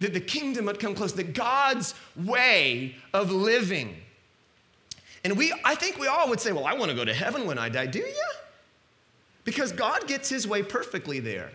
That 0.01 0.15
the 0.15 0.21
kingdom 0.21 0.67
had 0.67 0.81
come 0.81 0.95
close, 0.95 1.13
that 1.15 1.35
God's 1.35 1.95
way 2.17 2.97
of 3.13 3.31
living. 3.31 3.95
And 5.23 5.37
we, 5.37 5.53
I 5.65 5.75
think 5.75 5.99
we 5.99 6.07
all 6.07 6.31
would 6.31 6.41
say, 6.41 6.53
well, 6.53 6.67
I 6.67 6.73
want 6.73 6.91
to 6.91 6.97
go 6.97 7.05
to 7.05 7.15
heaven 7.15 7.47
when 7.47 7.59
I 7.59 7.69
die. 7.69 7.87
Do 7.87 7.99
you? 7.99 8.31
Because 9.45 9.71
God 9.71 10.07
gets 10.07 10.31
his 10.31 10.49
way 10.49 10.63
perfectly 10.63 11.21
there. 11.21 11.51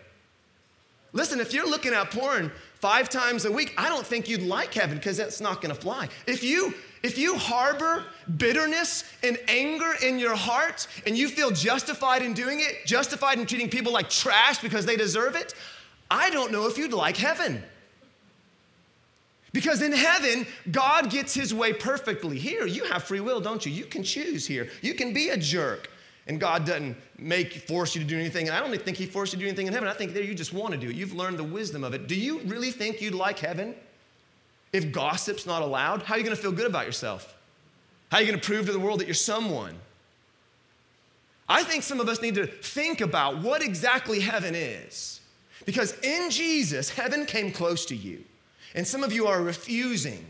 Listen, 1.13 1.39
if 1.39 1.53
you're 1.53 1.69
looking 1.69 1.93
at 1.93 2.11
porn 2.11 2.51
five 2.83 3.07
times 3.07 3.45
a 3.45 3.51
week, 3.51 3.73
I 3.77 3.87
don't 3.87 4.05
think 4.05 4.27
you'd 4.27 4.43
like 4.43 4.73
heaven 4.73 4.97
because 4.97 5.15
that's 5.15 5.39
not 5.39 5.61
going 5.61 5.73
to 5.73 5.81
fly. 5.81 6.09
If 6.27 6.43
you 6.43 6.73
if 7.01 7.17
you 7.17 7.37
harbor 7.37 8.03
bitterness 8.35 9.05
and 9.23 9.37
anger 9.47 9.93
in 10.03 10.19
your 10.19 10.35
heart 10.35 10.85
and 11.05 11.17
you 11.17 11.29
feel 11.29 11.49
justified 11.49 12.21
in 12.21 12.33
doing 12.33 12.59
it, 12.59 12.85
justified 12.85 13.39
in 13.39 13.45
treating 13.45 13.69
people 13.69 13.93
like 13.93 14.09
trash 14.09 14.59
because 14.59 14.85
they 14.85 14.97
deserve 14.97 15.37
it, 15.37 15.53
I 16.11 16.29
don't 16.29 16.51
know 16.51 16.67
if 16.67 16.77
you'd 16.77 16.91
like 16.91 17.15
heaven. 17.15 17.63
Because 19.53 19.81
in 19.81 19.93
heaven, 19.93 20.45
God 20.69 21.09
gets 21.09 21.33
his 21.33 21.53
way 21.53 21.71
perfectly. 21.71 22.37
Here, 22.37 22.65
you 22.65 22.83
have 22.85 23.03
free 23.03 23.21
will, 23.21 23.39
don't 23.39 23.65
you? 23.65 23.71
You 23.71 23.85
can 23.85 24.03
choose 24.03 24.45
here. 24.45 24.69
You 24.81 24.93
can 24.93 25.13
be 25.13 25.29
a 25.29 25.37
jerk. 25.37 25.89
And 26.27 26.39
God 26.39 26.65
doesn't 26.65 26.95
make 27.17 27.53
force 27.53 27.95
you 27.95 28.01
to 28.01 28.07
do 28.07 28.17
anything. 28.17 28.47
And 28.47 28.55
I 28.55 28.59
don't 28.59 28.81
think 28.81 28.97
He 28.97 29.05
forced 29.05 29.33
you 29.33 29.39
to 29.39 29.45
do 29.45 29.49
anything 29.49 29.67
in 29.67 29.73
heaven. 29.73 29.89
I 29.89 29.93
think 29.93 30.13
there 30.13 30.23
you 30.23 30.33
just 30.33 30.53
want 30.53 30.73
to 30.73 30.79
do 30.79 30.89
it. 30.89 30.95
You've 30.95 31.13
learned 31.13 31.37
the 31.37 31.43
wisdom 31.43 31.83
of 31.83 31.93
it. 31.93 32.07
Do 32.07 32.15
you 32.15 32.39
really 32.41 32.71
think 32.71 33.01
you'd 33.01 33.15
like 33.15 33.39
heaven 33.39 33.75
if 34.71 34.91
gossip's 34.91 35.45
not 35.45 35.61
allowed? 35.61 36.03
How 36.03 36.15
are 36.15 36.17
you 36.17 36.23
going 36.23 36.35
to 36.35 36.41
feel 36.41 36.51
good 36.51 36.67
about 36.67 36.85
yourself? 36.85 37.35
How 38.09 38.17
are 38.17 38.21
you 38.21 38.27
going 38.27 38.39
to 38.39 38.45
prove 38.45 38.67
to 38.67 38.71
the 38.71 38.79
world 38.79 38.99
that 38.99 39.07
you're 39.07 39.15
someone? 39.15 39.75
I 41.49 41.63
think 41.63 41.83
some 41.83 41.99
of 41.99 42.07
us 42.07 42.21
need 42.21 42.35
to 42.35 42.47
think 42.47 43.01
about 43.01 43.41
what 43.41 43.61
exactly 43.61 44.19
heaven 44.19 44.55
is. 44.55 45.19
Because 45.65 45.97
in 45.99 46.29
Jesus, 46.29 46.89
heaven 46.89 47.25
came 47.25 47.51
close 47.51 47.85
to 47.87 47.95
you. 47.95 48.23
And 48.75 48.87
some 48.87 49.03
of 49.03 49.11
you 49.11 49.27
are 49.27 49.41
refusing 49.41 50.25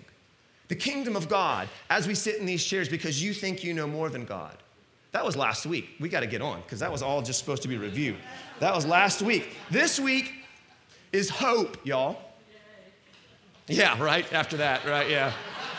the 0.68 0.76
kingdom 0.76 1.16
of 1.16 1.30
God 1.30 1.70
as 1.90 2.08
we 2.08 2.16
sit 2.16 2.38
in 2.38 2.46
these 2.46 2.64
chairs 2.64 2.90
because 2.90 3.22
you 3.22 3.34
think 3.34 3.64
you 3.64 3.74
know 3.74 3.88
more 3.88 4.10
than 4.10 4.26
God. 4.26 4.58
That 5.14 5.24
was 5.24 5.38
last 5.38 5.68
week. 5.68 5.90
We 6.00 6.10
got 6.10 6.22
to 6.22 6.28
get 6.28 6.42
on 6.42 6.62
because 6.62 6.80
that 6.80 6.92
was 6.92 7.04
all 7.04 7.22
just 7.22 7.40
supposed 7.40 7.62
to 7.62 7.68
be 7.68 7.78
review. 7.78 8.16
That 8.60 8.76
was 8.76 8.86
last 8.86 9.22
week. 9.22 9.56
This 9.70 10.00
week 10.00 10.34
is 11.12 11.30
hope, 11.30 11.78
y'all. 11.86 12.18
Yeah, 13.68 14.02
right? 14.02 14.32
After 14.34 14.58
that, 14.58 14.84
right? 14.86 15.08
Yeah. 15.08 15.32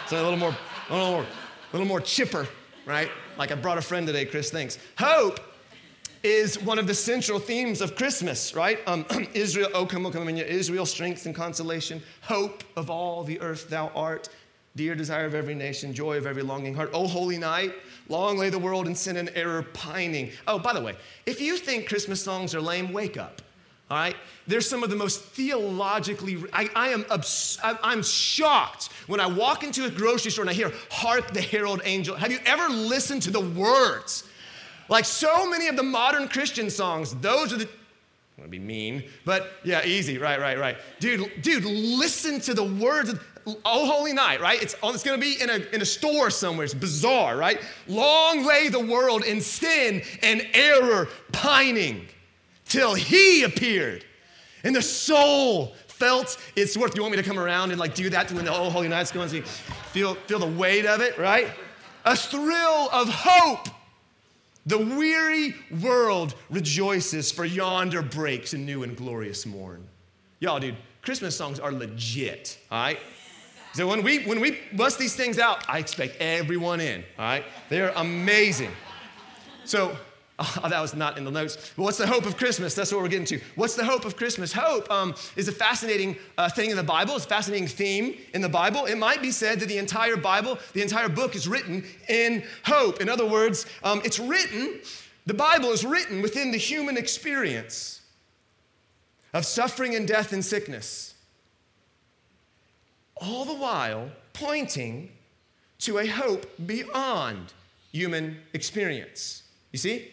So 0.07 0.23
a 0.23 0.23
little 0.23 0.39
more, 0.39 0.57
a 0.89 0.93
little 0.93 1.11
more, 1.11 1.23
a 1.23 1.73
little 1.73 1.89
more 1.89 2.01
chipper, 2.01 2.47
right? 2.87 3.11
Like 3.37 3.51
I 3.51 3.57
brought 3.57 3.77
a 3.77 3.83
friend 3.83 4.07
today, 4.07 4.25
Chris, 4.25 4.51
thinks. 4.51 4.79
Hope 4.99 5.41
is 6.23 6.59
one 6.63 6.79
of 6.79 6.87
the 6.87 6.95
central 6.95 7.41
themes 7.41 7.81
of 7.81 7.97
Christmas, 7.97 8.55
right? 8.55 8.79
Um, 8.87 9.05
Israel, 9.35 9.69
O 9.75 9.85
come, 9.85 10.07
O 10.07 10.13
come, 10.13 10.29
Israel, 10.29 10.87
strength 10.87 11.27
and 11.27 11.35
consolation, 11.35 12.01
hope 12.23 12.63
of 12.77 12.89
all 12.89 13.25
the 13.25 13.41
earth 13.41 13.69
thou 13.69 13.91
art, 13.97 14.29
dear 14.77 14.95
desire 14.95 15.27
of 15.27 15.35
every 15.35 15.55
nation, 15.55 15.95
joy 15.95 16.17
of 16.17 16.27
every 16.27 16.43
longing 16.43 16.75
heart. 16.75 16.91
O 16.93 17.07
holy 17.07 17.39
night, 17.39 17.73
Long 18.09 18.37
lay 18.37 18.51
the 18.51 18.59
world 18.59 18.87
in 18.87 18.95
sin 18.95 19.17
and 19.17 19.31
error 19.35 19.63
pining. 19.63 20.31
Oh, 20.47 20.59
by 20.59 20.73
the 20.73 20.81
way, 20.81 20.95
if 21.25 21.41
you 21.41 21.57
think 21.57 21.89
Christmas 21.89 22.23
songs 22.23 22.55
are 22.55 22.61
lame, 22.61 22.93
wake 22.93 23.17
up. 23.17 23.41
All 23.91 23.97
right? 23.97 24.17
They're 24.47 24.61
some 24.61 24.83
of 24.83 24.91
the 24.91 24.97
most 24.97 25.23
theologically, 25.23 26.43
I, 26.53 26.69
I 26.75 26.89
am 26.89 27.07
obs- 27.11 27.59
I'm 27.63 28.03
shocked 28.03 28.91
when 29.07 29.21
I 29.21 29.27
walk 29.27 29.63
into 29.63 29.85
a 29.87 29.91
grocery 29.91 30.31
store 30.31 30.43
and 30.43 30.51
I 30.51 30.55
hear, 30.55 30.73
Hark 30.91 31.33
the 31.33 31.41
Herald 31.41 31.81
Angel. 31.85 32.15
Have 32.15 32.31
you 32.31 32.39
ever 32.45 32.69
listened 32.69 33.23
to 33.23 33.31
the 33.31 33.41
words? 33.41 34.25
Like 34.89 35.07
so 35.07 35.49
many 35.49 35.69
of 35.69 35.77
the 35.77 35.83
modern 35.83 36.29
Christian 36.29 36.69
songs, 36.69 37.15
those 37.17 37.53
are 37.53 37.57
the, 37.57 37.65
I'm 37.65 38.45
gonna 38.45 38.49
be 38.49 38.59
mean, 38.59 39.05
but 39.25 39.53
yeah, 39.65 39.85
easy, 39.85 40.19
right, 40.19 40.41
right, 40.41 40.59
right. 40.59 40.77
Dude, 40.99 41.31
dude, 41.41 41.65
listen 41.65 42.39
to 42.41 42.53
the 42.53 42.65
words. 42.65 43.15
Oh 43.47 43.87
Holy 43.87 44.13
Night, 44.13 44.41
right? 44.41 44.63
It's, 44.63 44.75
oh, 44.83 44.93
it's 44.93 45.03
going 45.03 45.21
to 45.21 45.25
be 45.25 45.41
in 45.41 45.51
a, 45.51 45.57
in 45.75 45.83
a 45.83 45.85
store 45.85 46.31
somewhere. 46.31 46.65
It's 46.65 46.75
bizarre, 46.75 47.37
right? 47.37 47.61
Long 47.87 48.45
lay 48.45 48.69
the 48.69 48.81
world 48.81 49.25
in 49.25 49.41
sin 49.41 50.03
and 50.23 50.47
error 50.55 51.09
pining 51.33 52.07
till 52.65 52.95
he 52.95 53.43
appeared. 53.43 54.05
And 54.63 54.75
the 54.75 54.83
soul 54.83 55.75
felt 55.87 56.39
its 56.57 56.77
worth. 56.77 56.97
You 56.97 57.03
want 57.03 57.13
me 57.13 57.23
to 57.23 57.29
come 57.29 57.39
around 57.39 57.71
and 57.71 57.79
like 57.79 57.95
do 57.95 58.09
that 58.11 58.29
to 58.29 58.35
when 58.35 58.45
the 58.45 58.53
Oh 58.53 58.71
Holy 58.71 58.89
Night's 58.89 59.13
going 59.13 59.31
you 59.31 59.43
feel, 59.43 60.15
feel 60.15 60.39
the 60.39 60.47
weight 60.47 60.87
of 60.87 61.01
it, 61.01 61.19
right? 61.19 61.51
A 62.05 62.17
thrill 62.17 62.89
of 62.93 63.09
hope. 63.09 63.69
The 64.67 64.79
weary 64.79 65.55
world 65.83 66.35
rejoices, 66.49 67.31
for 67.31 67.45
yonder 67.45 68.01
breaks 68.01 68.55
a 68.55 68.59
new 68.59 68.83
and 68.83 68.97
glorious 68.97 69.45
morn. 69.45 69.87
Y'all, 70.41 70.59
dude, 70.59 70.77
Christmas 71.03 71.37
songs 71.37 71.61
are 71.61 71.71
legit, 71.71 72.59
all 72.71 72.79
right? 72.83 72.99
So 73.75 73.87
when 73.87 74.03
we 74.03 74.25
when 74.25 74.41
we 74.41 74.59
bust 74.73 74.99
these 74.99 75.17
things 75.17 75.39
out, 75.39 75.69
I 75.69 75.79
expect 75.79 76.17
everyone 76.21 76.81
in. 76.81 77.05
All 77.19 77.25
right, 77.25 77.45
they're 77.69 77.93
amazing. 77.97 78.71
So 79.65 79.97
Oh, 80.39 80.69
that 80.69 80.81
was 80.81 80.95
not 80.95 81.17
in 81.17 81.25
the 81.25 81.31
notes. 81.31 81.73
But 81.77 81.85
what's 81.85 81.99
the 81.99 82.07
hope 82.07 82.27
of 82.27 82.37
Christmas? 82.37 82.75
That's 82.75 82.91
what 82.91 83.01
we're 83.01 83.09
getting 83.09 83.27
to. 83.27 83.41
What's 83.55 83.77
the 83.77 83.85
hope 83.85 84.05
of 84.05 84.17
Christmas? 84.17 84.53
Hope 84.53 84.91
um, 84.91 85.15
is 85.37 85.47
a 85.47 85.53
fascinating 85.53 86.17
uh, 86.37 86.49
thing 86.49 86.71
in 86.71 86.77
the 86.77 86.83
Bible. 86.83 87.15
It's 87.15 87.25
a 87.25 87.29
fascinating 87.29 87.69
theme 87.69 88.17
in 88.35 88.41
the 88.41 88.49
Bible. 88.49 88.87
It 88.87 88.97
might 88.97 89.23
be 89.23 89.31
said 89.31 89.61
that 89.61 89.67
the 89.67 89.79
entire 89.79 90.17
Bible, 90.17 90.59
the 90.73 90.83
entire 90.83 91.09
book 91.09 91.37
is 91.37 91.47
written 91.47 91.85
in 92.09 92.43
hope. 92.65 93.01
In 93.01 93.09
other 93.09 93.27
words, 93.27 93.67
um, 93.85 94.03
it's 94.05 94.19
written, 94.19 94.81
the 95.25 95.35
Bible 95.35 95.71
is 95.71 95.85
written 95.85 96.21
within 96.21 96.51
the 96.51 96.59
human 96.59 96.97
experience 96.97 98.01
of 99.33 99.47
suffering 99.47 99.95
and 99.95 100.09
death 100.09 100.33
and 100.33 100.45
sickness. 100.45 101.14
All 103.17 103.45
the 103.45 103.55
while 103.55 104.11
pointing 104.33 105.11
to 105.81 105.99
a 105.99 106.07
hope 106.07 106.47
beyond 106.67 107.53
human 107.93 108.39
experience. 108.53 109.45
You 109.73 109.79
see? 109.79 110.11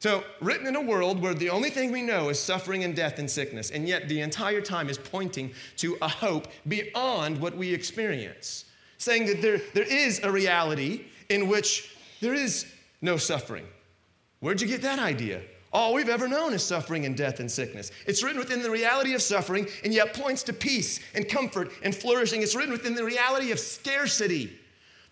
So, 0.00 0.22
written 0.40 0.66
in 0.66 0.76
a 0.76 0.82
world 0.82 1.22
where 1.22 1.32
the 1.32 1.48
only 1.48 1.70
thing 1.70 1.90
we 1.90 2.02
know 2.02 2.28
is 2.28 2.38
suffering 2.38 2.84
and 2.84 2.94
death 2.94 3.18
and 3.18 3.30
sickness, 3.30 3.70
and 3.70 3.88
yet 3.88 4.06
the 4.06 4.20
entire 4.20 4.60
time 4.60 4.90
is 4.90 4.98
pointing 4.98 5.52
to 5.78 5.96
a 6.02 6.08
hope 6.08 6.48
beyond 6.68 7.40
what 7.40 7.56
we 7.56 7.72
experience, 7.72 8.66
saying 8.98 9.24
that 9.26 9.40
there, 9.40 9.62
there 9.72 9.84
is 9.90 10.20
a 10.22 10.30
reality 10.30 11.06
in 11.30 11.48
which 11.48 11.96
there 12.20 12.34
is 12.34 12.66
no 13.00 13.16
suffering. 13.16 13.66
Where'd 14.40 14.60
you 14.60 14.66
get 14.66 14.82
that 14.82 14.98
idea? 14.98 15.40
All 15.74 15.92
we've 15.92 16.08
ever 16.08 16.28
known 16.28 16.54
is 16.54 16.62
suffering 16.62 17.04
and 17.04 17.14
death 17.14 17.40
and 17.40 17.50
sickness. 17.50 17.90
It's 18.06 18.22
written 18.22 18.38
within 18.38 18.62
the 18.62 18.70
reality 18.70 19.12
of 19.12 19.20
suffering 19.20 19.66
and 19.82 19.92
yet 19.92 20.14
points 20.14 20.42
to 20.44 20.54
peace 20.54 21.00
and 21.14 21.28
comfort 21.28 21.70
and 21.82 21.94
flourishing. 21.94 22.40
It's 22.40 22.54
written 22.54 22.72
within 22.72 22.94
the 22.94 23.04
reality 23.04 23.50
of 23.50 23.58
scarcity 23.58 24.58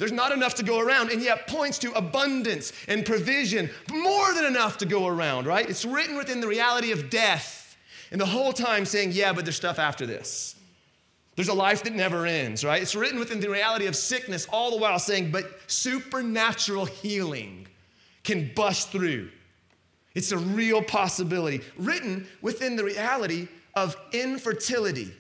there's 0.03 0.11
not 0.11 0.33
enough 0.33 0.57
to 0.57 0.65
go 0.65 0.81
around, 0.81 1.13
and 1.13 1.23
yet 1.23 1.47
points 1.47 1.79
to 1.79 1.93
abundance 1.93 2.73
and 2.89 3.07
provision, 3.07 3.71
more 3.89 4.35
than 4.35 4.45
enough 4.45 4.79
to 4.79 4.85
go 4.85 5.07
around, 5.07 5.47
right? 5.47 5.71
It's 5.71 5.85
written 5.85 6.17
within 6.17 6.41
the 6.41 6.49
reality 6.49 6.91
of 6.91 7.09
death, 7.09 7.77
and 8.11 8.21
the 8.21 8.27
whole 8.27 8.53
time 8.53 8.85
saying, 8.85 9.13
yeah, 9.13 9.33
but 9.33 9.45
there's 9.45 9.55
stuff 9.55 9.79
after 9.79 10.05
this. 10.05 10.57
There's 11.37 11.47
a 11.47 11.55
life 11.55 11.85
that 11.85 11.95
never 11.95 12.27
ends, 12.27 12.65
right? 12.65 12.83
It's 12.83 12.97
written 12.97 13.21
within 13.21 13.39
the 13.39 13.49
reality 13.49 13.87
of 13.87 13.95
sickness, 13.95 14.49
all 14.51 14.73
the 14.73 14.77
while 14.77 14.99
saying, 14.99 15.31
but 15.31 15.45
supernatural 15.69 16.87
healing 16.87 17.69
can 18.25 18.51
bust 18.57 18.91
through. 18.91 19.31
It's 20.15 20.33
a 20.33 20.39
real 20.39 20.83
possibility. 20.83 21.63
Written 21.77 22.27
within 22.41 22.77
the 22.77 22.85
reality 22.85 23.49
of 23.75 23.97
infertility. 24.13 25.13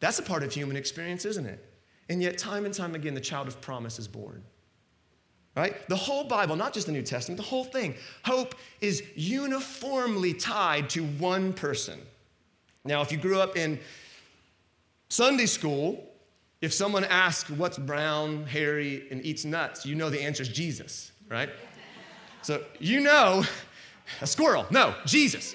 That's 0.00 0.18
a 0.18 0.22
part 0.22 0.42
of 0.42 0.52
human 0.52 0.76
experience, 0.76 1.24
isn't 1.24 1.46
it? 1.46 1.64
And 2.08 2.22
yet, 2.22 2.38
time 2.38 2.64
and 2.64 2.74
time 2.74 2.94
again, 2.94 3.14
the 3.14 3.20
child 3.20 3.46
of 3.46 3.60
promise 3.60 3.98
is 3.98 4.08
born. 4.08 4.42
Right? 5.56 5.86
The 5.88 5.96
whole 5.96 6.24
Bible, 6.24 6.56
not 6.56 6.72
just 6.72 6.86
the 6.86 6.92
New 6.92 7.02
Testament, 7.02 7.36
the 7.36 7.46
whole 7.46 7.64
thing. 7.64 7.94
Hope 8.24 8.54
is 8.80 9.02
uniformly 9.14 10.32
tied 10.32 10.88
to 10.90 11.04
one 11.04 11.52
person. 11.52 11.98
Now, 12.84 13.02
if 13.02 13.12
you 13.12 13.18
grew 13.18 13.40
up 13.40 13.56
in 13.56 13.78
Sunday 15.08 15.46
school, 15.46 16.02
if 16.60 16.72
someone 16.72 17.04
asks 17.04 17.50
what's 17.50 17.78
brown, 17.78 18.46
hairy, 18.46 19.06
and 19.10 19.24
eats 19.24 19.44
nuts, 19.44 19.84
you 19.84 19.94
know 19.94 20.08
the 20.08 20.22
answer 20.22 20.42
is 20.42 20.48
Jesus, 20.48 21.12
right? 21.28 21.50
So 22.42 22.62
you 22.78 23.00
know 23.00 23.44
a 24.20 24.26
squirrel. 24.26 24.66
No, 24.70 24.94
Jesus. 25.04 25.54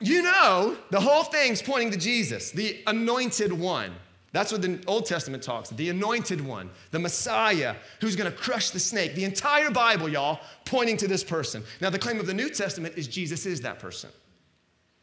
You 0.00 0.22
know 0.22 0.76
the 0.90 1.00
whole 1.00 1.24
thing's 1.24 1.62
pointing 1.62 1.90
to 1.92 1.98
Jesus, 1.98 2.50
the 2.50 2.82
anointed 2.86 3.52
one. 3.52 3.92
That's 4.32 4.52
what 4.52 4.60
the 4.60 4.78
Old 4.86 5.06
Testament 5.06 5.42
talks 5.42 5.70
the 5.70 5.88
anointed 5.88 6.42
one, 6.42 6.68
the 6.90 6.98
Messiah 6.98 7.74
who's 8.02 8.16
going 8.16 8.30
to 8.30 8.36
crush 8.36 8.68
the 8.70 8.78
snake. 8.78 9.14
The 9.14 9.24
entire 9.24 9.70
Bible, 9.70 10.10
y'all, 10.10 10.40
pointing 10.66 10.98
to 10.98 11.08
this 11.08 11.24
person. 11.24 11.62
Now, 11.80 11.88
the 11.88 11.98
claim 11.98 12.20
of 12.20 12.26
the 12.26 12.34
New 12.34 12.50
Testament 12.50 12.98
is 12.98 13.08
Jesus 13.08 13.46
is 13.46 13.62
that 13.62 13.78
person. 13.78 14.10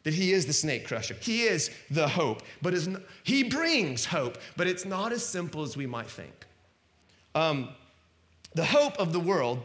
That 0.04 0.14
he 0.14 0.34
is 0.34 0.46
the 0.46 0.54
snake 0.54 0.86
crusher. 0.86 1.16
He 1.20 1.44
is 1.44 1.72
the 1.90 2.08
hope, 2.08 2.44
but 2.62 2.76
he 3.24 3.44
brings 3.44 4.06
hope, 4.06 4.38
but 4.56 4.68
it's 4.68 4.86
not 4.86 5.12
as 5.12 5.26
simple 5.26 5.64
as 5.64 5.76
we 5.76 5.88
might 5.88 6.10
think. 6.10 6.46
Um, 7.34 7.70
the 8.54 8.66
hope 8.66 9.00
of 9.00 9.14
the 9.14 9.20
world 9.20 9.64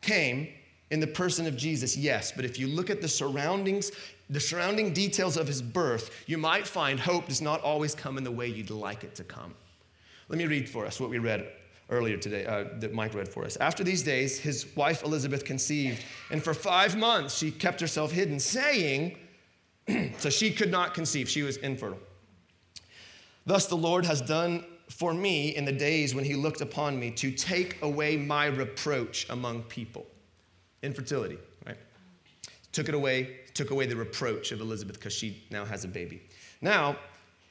came 0.00 0.48
in 0.90 1.00
the 1.00 1.06
person 1.06 1.46
of 1.46 1.56
Jesus, 1.56 1.96
yes, 1.96 2.32
but 2.32 2.44
if 2.44 2.58
you 2.58 2.68
look 2.68 2.90
at 2.90 3.00
the 3.00 3.08
surroundings, 3.08 3.90
the 4.30 4.40
surrounding 4.40 4.92
details 4.92 5.36
of 5.36 5.46
his 5.46 5.60
birth, 5.60 6.24
you 6.26 6.38
might 6.38 6.66
find 6.66 7.00
hope 7.00 7.26
does 7.26 7.42
not 7.42 7.60
always 7.62 7.94
come 7.94 8.18
in 8.18 8.24
the 8.24 8.30
way 8.30 8.46
you'd 8.46 8.70
like 8.70 9.02
it 9.02 9.14
to 9.16 9.24
come. 9.24 9.54
Let 10.28 10.38
me 10.38 10.46
read 10.46 10.68
for 10.68 10.86
us 10.86 11.00
what 11.00 11.10
we 11.10 11.18
read 11.18 11.48
earlier 11.90 12.16
today, 12.16 12.44
uh, 12.46 12.64
that 12.80 12.92
Mike 12.92 13.14
read 13.14 13.28
for 13.28 13.44
us. 13.44 13.56
After 13.56 13.84
these 13.84 14.02
days, 14.02 14.38
his 14.38 14.66
wife 14.76 15.04
Elizabeth 15.04 15.44
conceived, 15.44 16.04
and 16.30 16.42
for 16.42 16.54
five 16.54 16.96
months 16.96 17.36
she 17.36 17.50
kept 17.50 17.80
herself 17.80 18.10
hidden, 18.10 18.38
saying, 18.38 19.16
so 20.18 20.30
she 20.30 20.50
could 20.50 20.70
not 20.70 20.94
conceive, 20.94 21.28
she 21.28 21.42
was 21.42 21.56
infertile. 21.58 21.98
Thus 23.44 23.66
the 23.66 23.76
Lord 23.76 24.04
has 24.04 24.20
done 24.20 24.64
for 24.88 25.12
me 25.12 25.56
in 25.56 25.64
the 25.64 25.72
days 25.72 26.14
when 26.14 26.24
he 26.24 26.34
looked 26.34 26.60
upon 26.60 26.98
me 26.98 27.10
to 27.12 27.30
take 27.30 27.80
away 27.82 28.16
my 28.16 28.46
reproach 28.46 29.28
among 29.30 29.62
people 29.64 30.06
infertility, 30.82 31.38
right? 31.66 31.76
Took 32.72 32.88
it 32.88 32.94
away, 32.94 33.40
took 33.54 33.70
away 33.70 33.86
the 33.86 33.96
reproach 33.96 34.52
of 34.52 34.60
Elizabeth 34.60 34.96
because 34.96 35.12
she 35.12 35.42
now 35.50 35.64
has 35.64 35.84
a 35.84 35.88
baby. 35.88 36.22
Now, 36.60 36.96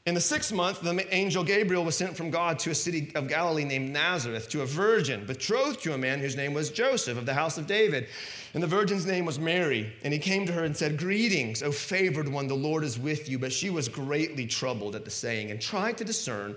in 0.06 0.14
the 0.14 0.20
sixth 0.20 0.52
month, 0.52 0.82
the 0.82 1.12
angel 1.12 1.42
Gabriel 1.42 1.84
was 1.84 1.96
sent 1.96 2.16
from 2.16 2.30
God 2.30 2.60
to 2.60 2.70
a 2.70 2.74
city 2.76 3.10
of 3.16 3.26
Galilee 3.26 3.64
named 3.64 3.90
Nazareth 3.90 4.48
to 4.50 4.62
a 4.62 4.66
virgin 4.66 5.26
betrothed 5.26 5.82
to 5.82 5.94
a 5.94 5.98
man 5.98 6.20
whose 6.20 6.36
name 6.36 6.54
was 6.54 6.70
Joseph 6.70 7.18
of 7.18 7.26
the 7.26 7.34
house 7.34 7.58
of 7.58 7.66
David. 7.66 8.06
And 8.54 8.62
the 8.62 8.68
virgin's 8.68 9.04
name 9.04 9.24
was 9.24 9.40
Mary. 9.40 9.92
And 10.04 10.12
he 10.12 10.20
came 10.20 10.46
to 10.46 10.52
her 10.52 10.62
and 10.62 10.76
said, 10.76 10.96
Greetings, 10.96 11.60
O 11.60 11.72
favored 11.72 12.28
one, 12.28 12.46
the 12.46 12.54
Lord 12.54 12.84
is 12.84 13.00
with 13.00 13.28
you. 13.28 13.36
But 13.36 13.52
she 13.52 13.68
was 13.68 13.88
greatly 13.88 14.46
troubled 14.46 14.94
at 14.94 15.04
the 15.04 15.10
saying 15.10 15.50
and 15.50 15.60
tried 15.60 15.98
to 15.98 16.04
discern 16.04 16.56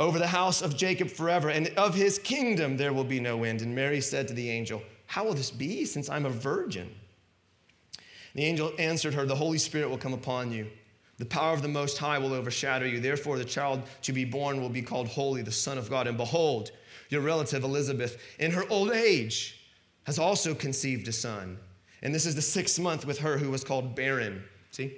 over 0.00 0.18
the 0.18 0.26
house 0.26 0.62
of 0.62 0.78
Jacob 0.78 1.10
forever, 1.10 1.50
and 1.50 1.68
of 1.76 1.94
his 1.94 2.18
kingdom 2.18 2.78
there 2.78 2.94
will 2.94 3.04
be 3.04 3.20
no 3.20 3.44
end. 3.44 3.60
And 3.60 3.74
Mary 3.74 4.00
said 4.00 4.26
to 4.28 4.34
the 4.34 4.50
angel, 4.50 4.82
How 5.06 5.24
will 5.24 5.34
this 5.34 5.50
be, 5.50 5.84
since 5.84 6.08
I'm 6.08 6.24
a 6.24 6.30
virgin? 6.30 6.90
The 8.34 8.44
angel 8.44 8.72
answered 8.78 9.12
her, 9.12 9.26
The 9.26 9.34
Holy 9.34 9.58
Spirit 9.58 9.90
will 9.90 9.98
come 9.98 10.14
upon 10.14 10.50
you. 10.50 10.66
The 11.18 11.26
power 11.26 11.52
of 11.52 11.60
the 11.60 11.68
Most 11.68 11.98
High 11.98 12.18
will 12.18 12.32
overshadow 12.32 12.86
you. 12.86 12.98
Therefore, 12.98 13.36
the 13.36 13.44
child 13.44 13.82
to 14.02 14.12
be 14.14 14.24
born 14.24 14.62
will 14.62 14.70
be 14.70 14.80
called 14.80 15.06
Holy, 15.06 15.42
the 15.42 15.52
Son 15.52 15.76
of 15.76 15.90
God. 15.90 16.06
And 16.06 16.16
behold, 16.16 16.70
your 17.10 17.20
relative 17.20 17.62
Elizabeth, 17.62 18.16
in 18.38 18.50
her 18.52 18.64
old 18.70 18.90
age, 18.92 19.60
has 20.04 20.18
also 20.18 20.54
conceived 20.54 21.08
a 21.08 21.12
son. 21.12 21.58
And 22.00 22.14
this 22.14 22.24
is 22.24 22.34
the 22.34 22.40
sixth 22.40 22.80
month 22.80 23.04
with 23.04 23.18
her 23.18 23.36
who 23.36 23.50
was 23.50 23.64
called 23.64 23.94
barren. 23.94 24.42
See? 24.70 24.96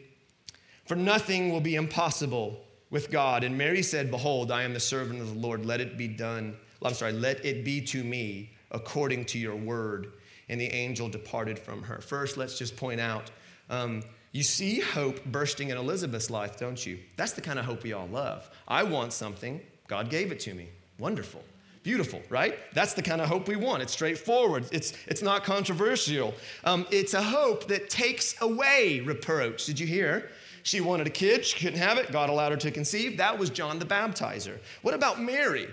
For 0.86 0.94
nothing 0.94 1.50
will 1.50 1.60
be 1.60 1.74
impossible 1.74 2.60
with 2.92 3.10
God. 3.10 3.42
And 3.42 3.58
Mary 3.58 3.82
said, 3.82 4.12
Behold, 4.12 4.52
I 4.52 4.62
am 4.62 4.72
the 4.72 4.80
servant 4.80 5.20
of 5.20 5.34
the 5.34 5.40
Lord. 5.40 5.66
Let 5.66 5.80
it 5.80 5.98
be 5.98 6.06
done. 6.06 6.56
I'm 6.84 6.94
sorry, 6.94 7.12
let 7.12 7.44
it 7.44 7.64
be 7.64 7.80
to 7.86 8.04
me 8.04 8.50
according 8.70 9.24
to 9.26 9.38
your 9.38 9.56
word 9.56 10.12
and 10.48 10.60
the 10.60 10.72
angel 10.72 11.08
departed 11.08 11.58
from 11.58 11.82
her. 11.82 12.00
First, 12.00 12.36
let's 12.36 12.58
just 12.58 12.76
point 12.76 13.00
out 13.00 13.30
um, 13.70 14.02
you 14.32 14.42
see 14.42 14.80
hope 14.80 15.24
bursting 15.26 15.70
in 15.70 15.76
Elizabeth's 15.76 16.30
life, 16.30 16.58
don't 16.58 16.84
you? 16.84 16.98
That's 17.16 17.32
the 17.32 17.40
kind 17.40 17.58
of 17.58 17.64
hope 17.64 17.82
we 17.82 17.92
all 17.92 18.08
love. 18.08 18.50
I 18.68 18.82
want 18.82 19.12
something, 19.12 19.60
God 19.88 20.10
gave 20.10 20.32
it 20.32 20.40
to 20.40 20.54
me. 20.54 20.68
Wonderful. 20.98 21.42
Beautiful, 21.82 22.22
right? 22.28 22.56
That's 22.74 22.94
the 22.94 23.02
kind 23.02 23.20
of 23.20 23.28
hope 23.28 23.48
we 23.48 23.56
want. 23.56 23.82
It's 23.82 23.92
straightforward. 23.92 24.66
It's, 24.70 24.92
it's 25.06 25.22
not 25.22 25.42
controversial. 25.42 26.32
Um, 26.64 26.86
it's 26.90 27.14
a 27.14 27.22
hope 27.22 27.66
that 27.68 27.90
takes 27.90 28.40
away 28.40 29.00
reproach. 29.00 29.66
Did 29.66 29.80
you 29.80 29.86
hear? 29.86 30.30
She 30.62 30.80
wanted 30.80 31.06
a 31.06 31.10
kid, 31.10 31.44
she 31.44 31.58
couldn't 31.58 31.80
have 31.80 31.98
it. 31.98 32.12
God 32.12 32.30
allowed 32.30 32.52
her 32.52 32.58
to 32.58 32.70
conceive. 32.70 33.16
That 33.16 33.36
was 33.36 33.50
John 33.50 33.78
the 33.78 33.84
Baptizer. 33.84 34.58
What 34.82 34.94
about 34.94 35.20
Mary? 35.20 35.68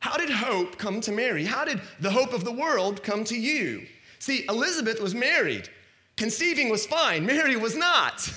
How 0.00 0.16
did 0.16 0.30
hope 0.30 0.78
come 0.78 1.00
to 1.02 1.12
Mary? 1.12 1.44
How 1.44 1.64
did 1.64 1.80
the 2.00 2.10
hope 2.10 2.32
of 2.32 2.44
the 2.44 2.52
world 2.52 3.02
come 3.02 3.24
to 3.24 3.36
you? 3.36 3.86
See, 4.18 4.44
Elizabeth 4.48 5.00
was 5.00 5.14
married. 5.14 5.68
Conceiving 6.16 6.68
was 6.68 6.86
fine, 6.86 7.24
Mary 7.24 7.56
was 7.56 7.76
not. 7.76 8.30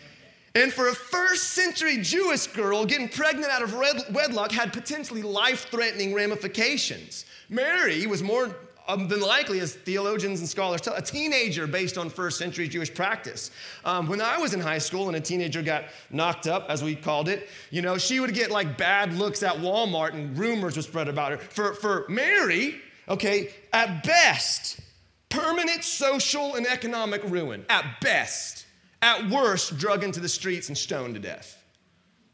and 0.54 0.72
for 0.72 0.88
a 0.88 0.94
first 0.94 1.50
century 1.50 1.98
Jewish 1.98 2.46
girl, 2.46 2.86
getting 2.86 3.08
pregnant 3.08 3.50
out 3.50 3.62
of 3.62 3.74
wedlock 4.12 4.52
had 4.52 4.72
potentially 4.72 5.22
life 5.22 5.68
threatening 5.70 6.14
ramifications. 6.14 7.26
Mary 7.48 8.06
was 8.06 8.22
more 8.22 8.56
um, 8.88 9.08
than 9.08 9.20
likely, 9.20 9.60
as 9.60 9.74
theologians 9.74 10.40
and 10.40 10.48
scholars 10.48 10.80
tell, 10.80 10.94
a 10.94 11.02
teenager 11.02 11.66
based 11.66 11.98
on 11.98 12.10
first 12.10 12.38
century 12.38 12.68
Jewish 12.68 12.92
practice. 12.92 13.50
Um, 13.84 14.08
when 14.08 14.20
I 14.20 14.38
was 14.38 14.54
in 14.54 14.60
high 14.60 14.78
school 14.78 15.08
and 15.08 15.16
a 15.16 15.20
teenager 15.20 15.62
got 15.62 15.84
knocked 16.10 16.46
up, 16.46 16.66
as 16.68 16.82
we 16.82 16.94
called 16.94 17.28
it, 17.28 17.48
you 17.70 17.82
know, 17.82 17.98
she 17.98 18.20
would 18.20 18.34
get 18.34 18.50
like 18.50 18.78
bad 18.78 19.12
looks 19.14 19.42
at 19.42 19.56
Walmart 19.56 20.14
and 20.14 20.36
rumors 20.38 20.76
would 20.76 20.84
spread 20.84 21.08
about 21.08 21.32
her. 21.32 21.38
For, 21.38 21.74
for 21.74 22.06
Mary, 22.08 22.80
okay, 23.08 23.50
at 23.72 24.04
best, 24.04 24.80
permanent 25.28 25.84
social 25.84 26.54
and 26.54 26.66
economic 26.66 27.22
ruin. 27.24 27.64
At 27.68 28.00
best. 28.00 28.66
At 29.02 29.28
worst, 29.28 29.76
drug 29.78 30.04
into 30.04 30.20
the 30.20 30.28
streets 30.28 30.68
and 30.68 30.76
stoned 30.76 31.14
to 31.14 31.20
death. 31.20 31.62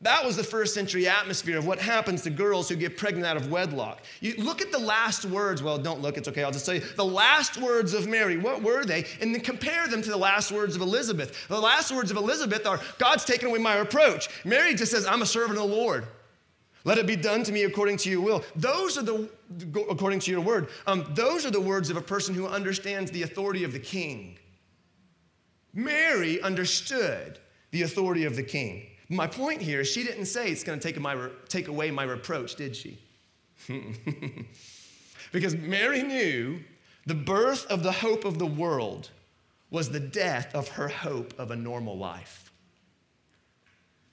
That 0.02 0.24
was 0.24 0.36
the 0.36 0.42
first 0.42 0.74
century 0.74 1.06
atmosphere 1.06 1.56
of 1.56 1.66
what 1.66 1.78
happens 1.78 2.22
to 2.22 2.30
girls 2.30 2.68
who 2.68 2.74
get 2.74 2.96
pregnant 2.96 3.24
out 3.24 3.36
of 3.36 3.52
wedlock. 3.52 4.02
You 4.20 4.34
look 4.36 4.60
at 4.60 4.72
the 4.72 4.78
last 4.78 5.24
words. 5.24 5.62
Well, 5.62 5.78
don't 5.78 6.00
look, 6.00 6.16
it's 6.18 6.26
okay, 6.26 6.42
I'll 6.42 6.50
just 6.50 6.66
tell 6.66 6.74
you. 6.74 6.80
The 6.80 7.04
last 7.04 7.56
words 7.56 7.94
of 7.94 8.08
Mary, 8.08 8.36
what 8.36 8.62
were 8.62 8.84
they? 8.84 9.06
And 9.20 9.32
then 9.32 9.40
compare 9.42 9.86
them 9.86 10.02
to 10.02 10.10
the 10.10 10.16
last 10.16 10.50
words 10.50 10.74
of 10.74 10.82
Elizabeth. 10.82 11.46
The 11.46 11.60
last 11.60 11.92
words 11.92 12.10
of 12.10 12.16
Elizabeth 12.16 12.66
are, 12.66 12.80
God's 12.98 13.24
taken 13.24 13.48
away 13.48 13.60
my 13.60 13.78
reproach. 13.78 14.28
Mary 14.44 14.74
just 14.74 14.90
says, 14.90 15.06
I'm 15.06 15.22
a 15.22 15.26
servant 15.26 15.58
of 15.58 15.68
the 15.68 15.74
Lord. 15.74 16.04
Let 16.84 16.98
it 16.98 17.06
be 17.06 17.14
done 17.14 17.44
to 17.44 17.52
me 17.52 17.62
according 17.62 17.98
to 17.98 18.10
your 18.10 18.22
will. 18.22 18.44
Those 18.56 18.98
are 18.98 19.02
the, 19.02 19.30
according 19.88 20.18
to 20.20 20.32
your 20.32 20.40
word, 20.40 20.68
um, 20.88 21.12
those 21.14 21.46
are 21.46 21.52
the 21.52 21.60
words 21.60 21.90
of 21.90 21.96
a 21.96 22.02
person 22.02 22.34
who 22.34 22.48
understands 22.48 23.12
the 23.12 23.22
authority 23.22 23.62
of 23.62 23.72
the 23.72 23.78
king. 23.78 24.36
Mary 25.72 26.42
understood 26.42 27.38
the 27.70 27.82
authority 27.82 28.24
of 28.24 28.34
the 28.34 28.42
king. 28.42 28.88
My 29.12 29.26
point 29.26 29.60
here 29.60 29.80
is 29.80 29.88
she 29.88 30.04
didn't 30.04 30.24
say 30.24 30.50
it's 30.50 30.64
going 30.64 30.80
to 30.80 30.82
take, 30.82 30.98
my, 30.98 31.28
take 31.48 31.68
away 31.68 31.90
my 31.90 32.04
reproach, 32.04 32.56
did 32.56 32.74
she? 32.74 32.98
because 35.32 35.54
Mary 35.54 36.02
knew 36.02 36.60
the 37.04 37.14
birth 37.14 37.66
of 37.66 37.82
the 37.82 37.92
hope 37.92 38.24
of 38.24 38.38
the 38.38 38.46
world 38.46 39.10
was 39.70 39.90
the 39.90 40.00
death 40.00 40.54
of 40.54 40.66
her 40.68 40.88
hope 40.88 41.34
of 41.38 41.50
a 41.50 41.56
normal 41.56 41.98
life. 41.98 42.50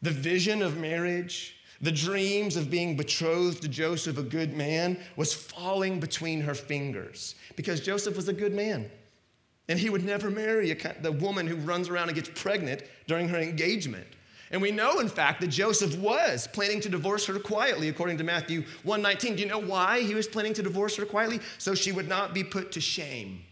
The 0.01 0.11
vision 0.11 0.61
of 0.61 0.77
marriage, 0.77 1.55
the 1.79 1.91
dreams 1.93 2.57
of 2.57 2.69
being 2.69 2.97
betrothed 2.97 3.61
to 3.61 3.69
Joseph, 3.69 4.17
a 4.17 4.23
good 4.23 4.53
man, 4.53 4.99
was 5.15 5.33
falling 5.33 6.01
between 6.01 6.41
her 6.41 6.53
fingers 6.53 7.35
because 7.55 7.79
Joseph 7.79 8.17
was 8.17 8.27
a 8.27 8.33
good 8.33 8.53
man. 8.53 8.91
And 9.69 9.79
he 9.79 9.89
would 9.89 10.03
never 10.03 10.29
marry 10.29 10.71
a, 10.71 11.01
the 11.01 11.11
woman 11.11 11.47
who 11.47 11.55
runs 11.55 11.87
around 11.87 12.09
and 12.09 12.15
gets 12.15 12.29
pregnant 12.35 12.83
during 13.07 13.29
her 13.29 13.37
engagement. 13.37 14.07
And 14.51 14.61
we 14.61 14.71
know, 14.71 14.99
in 14.99 15.07
fact, 15.07 15.41
that 15.41 15.47
Joseph 15.47 15.97
was 15.97 16.47
planning 16.47 16.81
to 16.81 16.89
divorce 16.89 17.25
her 17.27 17.37
quietly, 17.39 17.89
according 17.89 18.17
to 18.17 18.23
Matthew 18.23 18.63
1:19. 18.83 19.35
Do 19.35 19.43
you 19.43 19.47
know 19.47 19.59
why 19.59 20.01
he 20.01 20.15
was 20.15 20.27
planning 20.27 20.53
to 20.55 20.63
divorce 20.63 20.95
her 20.95 21.05
quietly? 21.05 21.39
So 21.57 21.75
she 21.75 21.91
would 21.91 22.07
not 22.07 22.33
be 22.33 22.43
put 22.43 22.71
to 22.71 22.81
shame. 22.81 23.43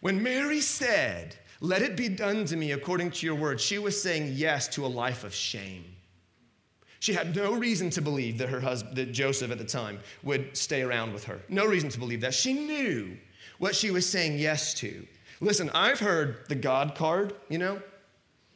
When 0.00 0.22
Mary 0.22 0.60
said, 0.60 1.36
Let 1.60 1.80
it 1.80 1.96
be 1.96 2.10
done 2.10 2.44
to 2.46 2.56
me 2.56 2.72
according 2.72 3.12
to 3.12 3.26
your 3.26 3.36
word, 3.36 3.58
she 3.58 3.78
was 3.78 4.00
saying 4.00 4.32
yes 4.34 4.68
to 4.68 4.84
a 4.84 4.88
life 4.88 5.24
of 5.24 5.34
shame. 5.34 5.84
She 7.00 7.14
had 7.14 7.34
no 7.34 7.54
reason 7.54 7.90
to 7.90 8.02
believe 8.02 8.38
that 8.38 8.48
her 8.48 8.60
husband, 8.60 8.96
that 8.96 9.12
Joseph 9.12 9.50
at 9.50 9.58
the 9.58 9.64
time, 9.64 10.00
would 10.22 10.56
stay 10.56 10.82
around 10.82 11.12
with 11.12 11.24
her. 11.24 11.40
No 11.48 11.64
reason 11.66 11.88
to 11.90 11.98
believe 11.98 12.20
that. 12.22 12.34
She 12.34 12.52
knew 12.52 13.16
what 13.58 13.74
she 13.74 13.90
was 13.90 14.08
saying 14.08 14.38
yes 14.38 14.74
to. 14.74 15.06
Listen, 15.40 15.70
I've 15.74 16.00
heard 16.00 16.48
the 16.48 16.54
God 16.54 16.94
card, 16.94 17.34
you 17.48 17.58
know, 17.58 17.80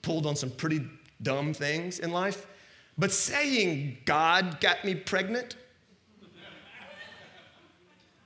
pulled 0.03 0.27
on 0.27 0.37
some 0.37 0.51
pretty 0.51 0.83
dumb 1.23 1.53
things 1.53 1.99
in 1.99 2.13
life. 2.13 2.47
But 2.97 3.13
saying 3.13 3.99
God 4.05 4.61
got 4.61 4.85
me 4.85 4.95
pregnant, 4.95 5.57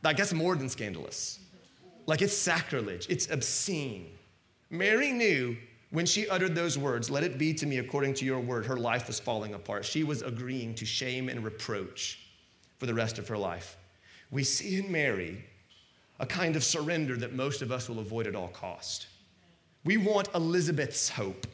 I 0.05 0.13
guess 0.13 0.33
more 0.33 0.57
than 0.57 0.69
scandalous. 0.69 1.39
Like 2.07 2.23
it's 2.23 2.37
sacrilege, 2.37 3.07
it's 3.09 3.31
obscene. 3.31 4.09
Mary 4.71 5.13
knew 5.13 5.57
when 5.91 6.07
she 6.07 6.27
uttered 6.29 6.55
those 6.55 6.79
words, 6.79 7.11
let 7.11 7.23
it 7.23 7.37
be 7.37 7.53
to 7.53 7.67
me 7.67 7.79
according 7.79 8.15
to 8.15 8.25
your 8.25 8.41
word, 8.41 8.65
her 8.65 8.79
life 8.79 9.07
was 9.07 9.21
falling 9.21 9.53
apart. 9.53 9.85
She 9.85 10.05
was 10.05 10.23
agreeing 10.23 10.75
to 10.77 10.87
shame 10.87 11.29
and 11.29 11.45
reproach 11.45 12.19
for 12.79 12.87
the 12.87 12.95
rest 12.95 13.19
of 13.19 13.29
her 13.29 13.37
life. 13.37 13.77
We 14.31 14.43
see 14.43 14.79
in 14.79 14.91
Mary 14.91 15.45
a 16.19 16.25
kind 16.27 16.57
of 16.57 16.65
surrender 16.65 17.17
that 17.19 17.35
most 17.35 17.61
of 17.61 17.71
us 17.71 17.91
will 17.91 17.99
avoid 17.99 18.27
at 18.27 18.35
all 18.35 18.49
cost. 18.49 19.09
We 19.85 19.99
want 19.99 20.29
Elizabeth's 20.35 21.11
hope. 21.11 21.47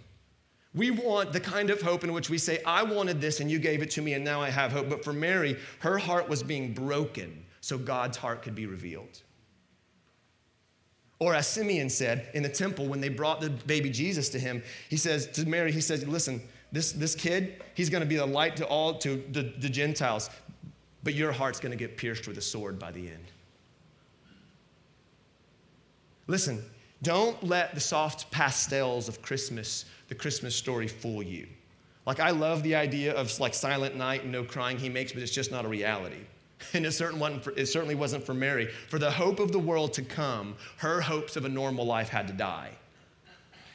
We 0.74 0.90
want 0.90 1.32
the 1.32 1.40
kind 1.40 1.70
of 1.70 1.80
hope 1.80 2.04
in 2.04 2.12
which 2.12 2.28
we 2.28 2.38
say, 2.38 2.62
I 2.64 2.82
wanted 2.82 3.20
this 3.20 3.40
and 3.40 3.50
you 3.50 3.58
gave 3.58 3.82
it 3.82 3.90
to 3.92 4.02
me 4.02 4.12
and 4.14 4.24
now 4.24 4.40
I 4.40 4.50
have 4.50 4.72
hope. 4.72 4.88
But 4.88 5.02
for 5.02 5.12
Mary, 5.12 5.56
her 5.80 5.98
heart 5.98 6.28
was 6.28 6.42
being 6.42 6.74
broken 6.74 7.44
so 7.60 7.78
God's 7.78 8.16
heart 8.16 8.42
could 8.42 8.54
be 8.54 8.66
revealed. 8.66 9.22
Or 11.20 11.34
as 11.34 11.48
Simeon 11.48 11.90
said 11.90 12.28
in 12.34 12.42
the 12.42 12.48
temple 12.48 12.86
when 12.86 13.00
they 13.00 13.08
brought 13.08 13.40
the 13.40 13.50
baby 13.50 13.90
Jesus 13.90 14.28
to 14.30 14.38
him, 14.38 14.62
he 14.88 14.96
says 14.96 15.26
to 15.32 15.46
Mary, 15.46 15.72
he 15.72 15.80
says, 15.80 16.06
Listen, 16.06 16.40
this, 16.70 16.92
this 16.92 17.14
kid, 17.14 17.62
he's 17.74 17.90
going 17.90 18.02
to 18.02 18.08
be 18.08 18.16
a 18.16 18.26
light 18.26 18.56
to 18.56 18.66
all, 18.66 18.94
to 18.98 19.24
the, 19.32 19.52
the 19.58 19.68
Gentiles, 19.68 20.30
but 21.02 21.14
your 21.14 21.32
heart's 21.32 21.58
going 21.58 21.72
to 21.72 21.76
get 21.76 21.96
pierced 21.96 22.28
with 22.28 22.38
a 22.38 22.42
sword 22.42 22.78
by 22.78 22.92
the 22.92 23.08
end. 23.08 23.24
Listen, 26.28 26.62
don't 27.02 27.42
let 27.42 27.74
the 27.74 27.80
soft 27.80 28.30
pastels 28.30 29.08
of 29.08 29.22
Christmas 29.22 29.86
the 30.08 30.14
Christmas 30.14 30.56
story 30.56 30.88
fool 30.88 31.22
you. 31.22 31.46
Like, 32.06 32.20
I 32.20 32.30
love 32.30 32.62
the 32.62 32.74
idea 32.74 33.14
of 33.14 33.38
like 33.38 33.52
Silent 33.52 33.94
Night 33.94 34.22
and 34.22 34.32
no 34.32 34.42
crying 34.42 34.78
he 34.78 34.88
makes, 34.88 35.12
but 35.12 35.22
it's 35.22 35.30
just 35.30 35.52
not 35.52 35.64
a 35.64 35.68
reality. 35.68 36.16
And 36.74 36.84
it, 36.84 36.90
certain 36.90 37.38
for, 37.38 37.52
it 37.52 37.66
certainly 37.66 37.94
wasn't 37.94 38.26
for 38.26 38.34
Mary. 38.34 38.66
For 38.88 38.98
the 38.98 39.10
hope 39.10 39.38
of 39.38 39.52
the 39.52 39.60
world 39.60 39.92
to 39.92 40.02
come, 40.02 40.56
her 40.78 41.00
hopes 41.00 41.36
of 41.36 41.44
a 41.44 41.48
normal 41.48 41.84
life 41.86 42.08
had 42.08 42.26
to 42.26 42.32
die. 42.32 42.70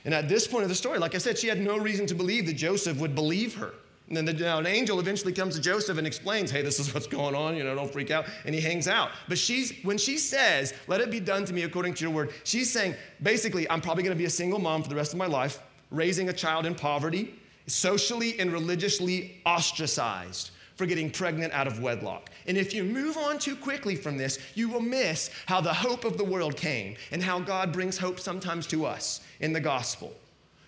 And 0.04 0.14
at 0.14 0.28
this 0.28 0.48
point 0.48 0.64
of 0.64 0.70
the 0.70 0.76
story, 0.76 1.00
like 1.00 1.16
I 1.16 1.18
said, 1.18 1.38
she 1.38 1.48
had 1.48 1.62
no 1.62 1.78
reason 1.78 2.06
to 2.08 2.16
believe 2.16 2.46
that 2.48 2.56
Joseph 2.56 3.00
would 3.00 3.16
believe 3.16 3.56
her. 3.56 3.74
And 4.10 4.18
then 4.18 4.26
the, 4.26 4.58
an 4.58 4.68
angel 4.68 5.00
eventually 5.00 5.32
comes 5.32 5.56
to 5.56 5.62
Joseph 5.62 5.98
and 5.98 6.06
explains, 6.06 6.52
hey, 6.52 6.62
this 6.62 6.78
is 6.78 6.94
what's 6.94 7.08
going 7.08 7.36
on, 7.36 7.56
you 7.56 7.64
know, 7.64 7.74
don't 7.74 7.92
freak 7.92 8.12
out. 8.12 8.26
And 8.46 8.54
he 8.54 8.60
hangs 8.60 8.90
out. 8.90 9.12
But 9.30 9.38
she's, 9.38 9.72
when 9.84 9.98
she 9.98 10.18
says, 10.18 10.74
let 10.88 11.00
it 11.00 11.10
be 11.10 11.22
done 11.22 11.46
to 11.46 11.54
me 11.54 11.64
according 11.64 11.94
to 11.94 12.04
your 12.04 12.12
word, 12.12 12.34
she's 12.44 12.70
saying, 12.70 12.96
basically, 13.22 13.70
I'm 13.70 13.80
probably 13.80 14.04
going 14.04 14.16
to 14.16 14.20
be 14.20 14.26
a 14.26 14.30
single 14.30 14.60
mom 14.60 14.84
for 14.84 14.90
the 14.90 14.96
rest 14.96 15.14
of 15.14 15.20
my 15.20 15.28
life 15.28 15.62
raising 15.94 16.28
a 16.28 16.34
child 16.34 16.66
in 16.66 16.76
poverty, 16.76 17.40
socially 17.68 18.38
and 18.40 18.52
religiously 18.52 19.42
ostracized 19.46 20.52
for 20.76 20.86
getting 20.86 21.10
pregnant 21.10 21.54
out 21.54 21.68
of 21.68 21.80
wedlock. 21.80 22.30
And 22.48 22.58
if 22.58 22.74
you 22.74 22.84
move 22.84 23.16
on 23.16 23.38
too 23.38 23.56
quickly 23.56 23.96
from 23.96 24.18
this, 24.18 24.40
you 24.56 24.68
will 24.68 24.82
miss 24.82 25.30
how 25.46 25.62
the 25.62 25.74
hope 25.74 26.04
of 26.04 26.18
the 26.18 26.24
world 26.24 26.58
came 26.58 26.96
and 27.12 27.22
how 27.22 27.40
God 27.40 27.72
brings 27.72 27.98
hope 27.98 28.20
sometimes 28.20 28.68
to 28.68 28.86
us 28.86 29.22
in 29.40 29.54
the 29.54 29.62
gospel. 29.62 30.14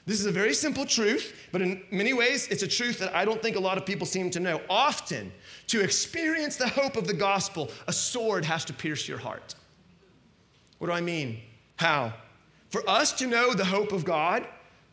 This 0.05 0.19
is 0.19 0.27
a 0.27 0.31
very 0.31 0.53
simple 0.53 0.85
truth, 0.85 1.33
but 1.51 1.63
in 1.63 1.81
many 1.89 2.13
ways, 2.13 2.47
it's 2.49 2.61
a 2.61 2.67
truth 2.67 2.99
that 2.99 3.15
I 3.15 3.25
don't 3.25 3.41
think 3.41 3.55
a 3.55 3.59
lot 3.59 3.79
of 3.79 3.87
people 3.87 4.05
seem 4.05 4.29
to 4.31 4.39
know. 4.39 4.61
Often, 4.69 5.31
to 5.67 5.81
experience 5.81 6.57
the 6.57 6.67
hope 6.67 6.95
of 6.95 7.07
the 7.07 7.13
gospel, 7.13 7.71
a 7.87 7.93
sword 7.93 8.45
has 8.45 8.63
to 8.65 8.73
pierce 8.73 9.07
your 9.07 9.17
heart. 9.17 9.55
What 10.77 10.87
do 10.87 10.93
I 10.93 11.01
mean? 11.01 11.39
How? 11.77 12.13
For 12.69 12.87
us 12.87 13.13
to 13.13 13.25
know 13.25 13.53
the 13.53 13.65
hope 13.65 13.91
of 13.91 14.05
God, 14.05 14.45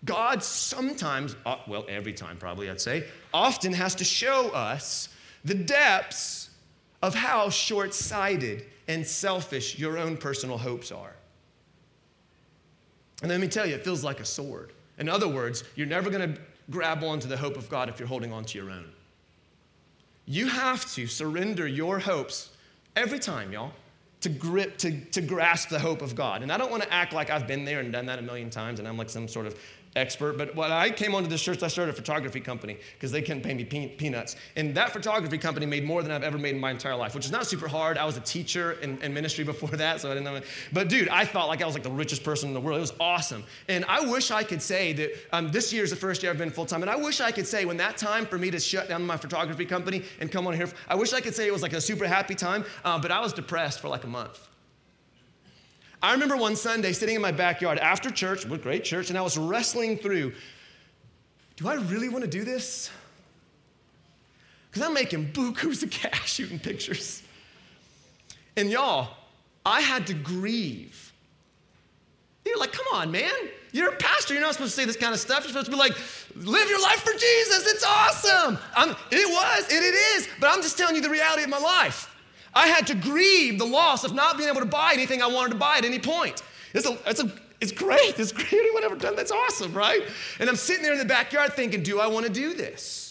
God 0.05 0.43
sometimes, 0.43 1.37
uh, 1.47 1.59
well, 1.69 1.85
every 1.89 2.13
time 2.13 2.37
probably, 2.37 2.69
I'd 2.69 2.81
say, 2.81 3.05
often 3.33 3.73
has 3.73 3.95
to 3.97 4.05
show 4.05 4.51
us 4.51 5.09
the 5.45 5.55
depths 5.55 6.51
of 7.03 7.15
how 7.15 7.51
short 7.51 7.95
sighted 7.95 8.67
and 8.89 9.07
selfish 9.07 9.79
your 9.79 9.99
own 9.99 10.17
personal 10.17 10.59
hopes 10.59 10.91
are. 10.91 11.15
And 13.23 13.31
let 13.31 13.41
me 13.41 13.47
tell 13.47 13.67
you, 13.67 13.75
it 13.75 13.85
feels 13.85 14.03
like 14.03 14.19
a 14.19 14.25
sword. 14.25 14.73
In 14.99 15.09
other 15.09 15.29
words, 15.29 15.65
you're 15.77 15.87
never 15.87 16.11
going 16.11 16.35
to 16.35 16.41
grab 16.71 17.03
onto 17.05 17.29
the 17.29 17.37
hope 17.37 17.57
of 17.57 17.69
God 17.69 17.89
if 17.89 17.99
you're 17.99 18.09
holding 18.09 18.33
on 18.33 18.45
to 18.47 18.59
your 18.59 18.71
own. 18.71 18.91
You 20.27 20.49
have 20.49 20.93
to 20.95 21.07
surrender 21.07 21.67
your 21.67 21.99
hopes 21.99 22.51
every 22.97 23.19
time, 23.19 23.53
y'all, 23.53 23.73
to 24.21 24.29
grip, 24.29 24.79
to, 24.79 25.01
to 25.07 25.21
grasp 25.21 25.69
the 25.69 25.79
hope 25.79 26.03
of 26.03 26.15
God. 26.15 26.43
And 26.43 26.53
I 26.53 26.57
don't 26.57 26.71
want 26.71 26.83
to 26.83 26.93
act 26.93 27.13
like 27.13 27.31
I've 27.31 27.47
been 27.47 27.65
there 27.65 27.81
and 27.81 27.93
done 27.93 28.07
that 28.07 28.19
a 28.19 28.23
million 28.23 28.51
times 28.51 28.79
and 28.79 28.87
I'm 28.87 28.97
like 28.97 29.11
some 29.11 29.27
sort 29.27 29.47
of 29.47 29.57
expert, 29.97 30.39
but 30.39 30.55
when 30.55 30.73
I 30.73 30.91
came 30.91 31.15
onto 31.15 31.29
this 31.29 31.43
church, 31.43 31.63
I 31.63 31.69
started 31.69 31.93
a 31.93 31.95
photography 31.95 32.41
company 32.41 32.79
because 32.95 33.13
they 33.13 33.23
couldn't 33.23 33.43
pay 33.43 33.55
me 33.55 33.65
peanuts. 33.65 34.37
And 34.57 34.75
that 34.75 34.93
photography 34.93 35.39
company 35.39 35.67
made 35.67 35.85
more 35.85 36.03
than 36.03 36.11
I've 36.11 36.23
ever 36.23 36.39
made 36.39 36.55
in 36.55 36.61
my 36.61 36.71
entire 36.71 36.97
life, 36.97 37.15
which 37.15 37.27
is 37.27 37.33
not 37.33 37.47
super 37.47 37.69
hard. 37.69 37.99
I 37.99 38.05
was 38.05 38.17
a 38.17 38.21
teacher 38.21 38.73
in, 38.83 39.01
in 39.03 39.13
ministry 39.13 39.45
before 39.53 39.71
that, 39.71 40.01
so 40.01 40.11
I 40.11 40.15
didn't 40.15 40.25
know. 40.25 40.37
It. 40.37 40.45
But 40.73 40.89
dude, 40.89 41.09
I 41.09 41.25
felt 41.25 41.49
like 41.49 41.63
I 41.63 41.67
was 41.67 41.75
like 41.75 41.83
the 41.83 41.91
richest 41.91 42.25
person 42.25 42.49
in 42.49 42.55
the 42.55 42.61
world. 42.61 42.79
It 42.79 42.81
was 42.81 42.95
awesome. 43.01 43.45
And 43.69 43.85
I 43.87 44.01
wish 44.01 44.31
I 44.31 44.43
could 44.43 44.63
say 44.63 44.93
that 44.95 45.13
um, 45.33 45.51
this 45.51 45.73
year 45.73 45.85
is 45.85 45.91
the 45.91 45.97
first 45.97 46.23
year 46.23 46.33
I've 46.33 46.39
been 46.39 46.51
full 46.51 46.67
time. 46.67 46.83
And 46.83 46.91
I 46.91 46.97
wish 46.97 47.21
I 47.21 47.31
could 47.31 47.47
say 47.47 47.65
when 47.65 47.77
that 47.77 47.97
time 47.97 48.27
for 48.27 48.39
me 48.39 48.51
to 48.51 48.61
shut 48.61 48.89
down 48.89 49.05
my 49.05 49.17
photography 49.17 49.67
company 49.67 50.03
and 50.21 50.31
come 50.31 50.47
on 50.47 50.55
here, 50.55 50.69
I 50.89 50.95
wish 50.95 51.13
I 51.13 51.21
could 51.21 51.35
say 51.35 51.47
it 51.47 51.53
was 51.53 51.63
like 51.63 51.73
a 51.73 51.81
super 51.81 52.07
happy 52.07 52.35
time, 52.35 52.65
uh, 52.85 52.99
but 52.99 53.11
I 53.11 53.21
was 53.21 53.33
depressed 53.33 53.81
for 53.81 53.89
like 53.89 54.05
a 54.05 54.09
month. 54.09 54.49
I 56.03 56.13
remember 56.13 56.37
one 56.37 56.57
Sunday 56.57 56.93
sitting 56.93 57.15
in 57.15 57.23
my 57.23 57.31
backyard 57.31 57.79
after 57.79 58.11
church, 58.11 58.45
with 58.45 58.63
great 58.63 58.83
church, 58.83 59.09
and 59.09 59.19
I 59.19 59.23
was 59.23 59.39
wrestling 59.39 59.97
through 59.97 60.33
do 61.57 61.69
I 61.69 61.75
really 61.75 62.09
want 62.09 62.25
to 62.25 62.31
do 62.31 62.45
this? 62.45 62.91
Because 64.71 64.83
I'm 64.83 64.95
making 64.95 65.33
bukus 65.33 65.83
of 65.83 65.91
cash 65.91 66.33
shooting 66.35 66.59
pictures. 66.59 67.23
And 68.57 68.71
y'all, 68.71 69.11
I 69.65 69.81
had 69.81 70.07
to 70.09 70.15
grieve. 70.15 71.13
You're 72.45 72.59
like, 72.59 72.73
come 72.73 72.87
on, 72.95 73.11
man. 73.11 73.31
You're 73.71 73.91
a 73.91 73.97
pastor. 73.97 74.35
You're 74.35 74.43
not 74.43 74.55
supposed 74.55 74.75
to 74.75 74.81
say 74.81 74.87
this 74.87 74.97
kind 74.97 75.15
of 75.15 75.21
stuff. 75.21 75.45
You're 75.45 75.49
supposed 75.49 75.67
to 75.67 75.73
be 75.73 75.79
like, 75.79 75.97
live 76.35 76.69
your 76.69 76.83
life 76.83 77.01
for 77.01 77.13
Jesus. 77.13 77.73
It's 77.73 77.85
awesome. 77.85 78.59
I'm, 78.75 78.91
it 79.11 79.29
was, 79.29 79.63
and 79.73 79.85
it 79.85 79.95
is, 80.17 80.29
but 80.41 80.51
I'm 80.51 80.63
just 80.63 80.77
telling 80.77 80.97
you 80.97 81.03
the 81.03 81.11
reality 81.11 81.45
of 81.45 81.51
my 81.51 81.59
life. 81.59 82.12
I 82.55 82.69
had 82.69 82.87
to 82.89 82.95
grieve 82.95 83.59
the 83.59 83.67
loss 83.67 84.05
of 84.05 84.15
not 84.15 84.37
being 84.37 84.49
able 84.49 84.61
to 84.61 84.67
buy 84.67 84.93
anything 84.93 85.23
I 85.23 85.27
wanted 85.27 85.51
to 85.51 85.59
buy 85.59 85.79
at 85.79 85.85
any 85.85 85.99
point. 85.99 86.43
It's, 86.75 86.87
a, 86.87 86.99
it's, 87.07 87.21
a, 87.21 87.33
it's 87.61 87.73
great. 87.73 88.19
It's 88.19 88.33
great. 88.33 88.53
Anyone 88.53 88.85
ever 88.85 88.97
done 88.97 89.17
That's 89.17 89.33
awesome, 89.33 89.73
right? 89.73 90.03
And 90.39 90.49
I'm 90.49 90.57
sitting 90.57 90.83
there 90.83 90.93
in 90.93 90.99
the 90.99 91.05
backyard 91.05 91.55
thinking, 91.55 91.83
do 91.83 92.01
I 92.01 92.07
want 92.07 92.27
to 92.27 92.33
do 92.33 92.55
this? 92.55 93.03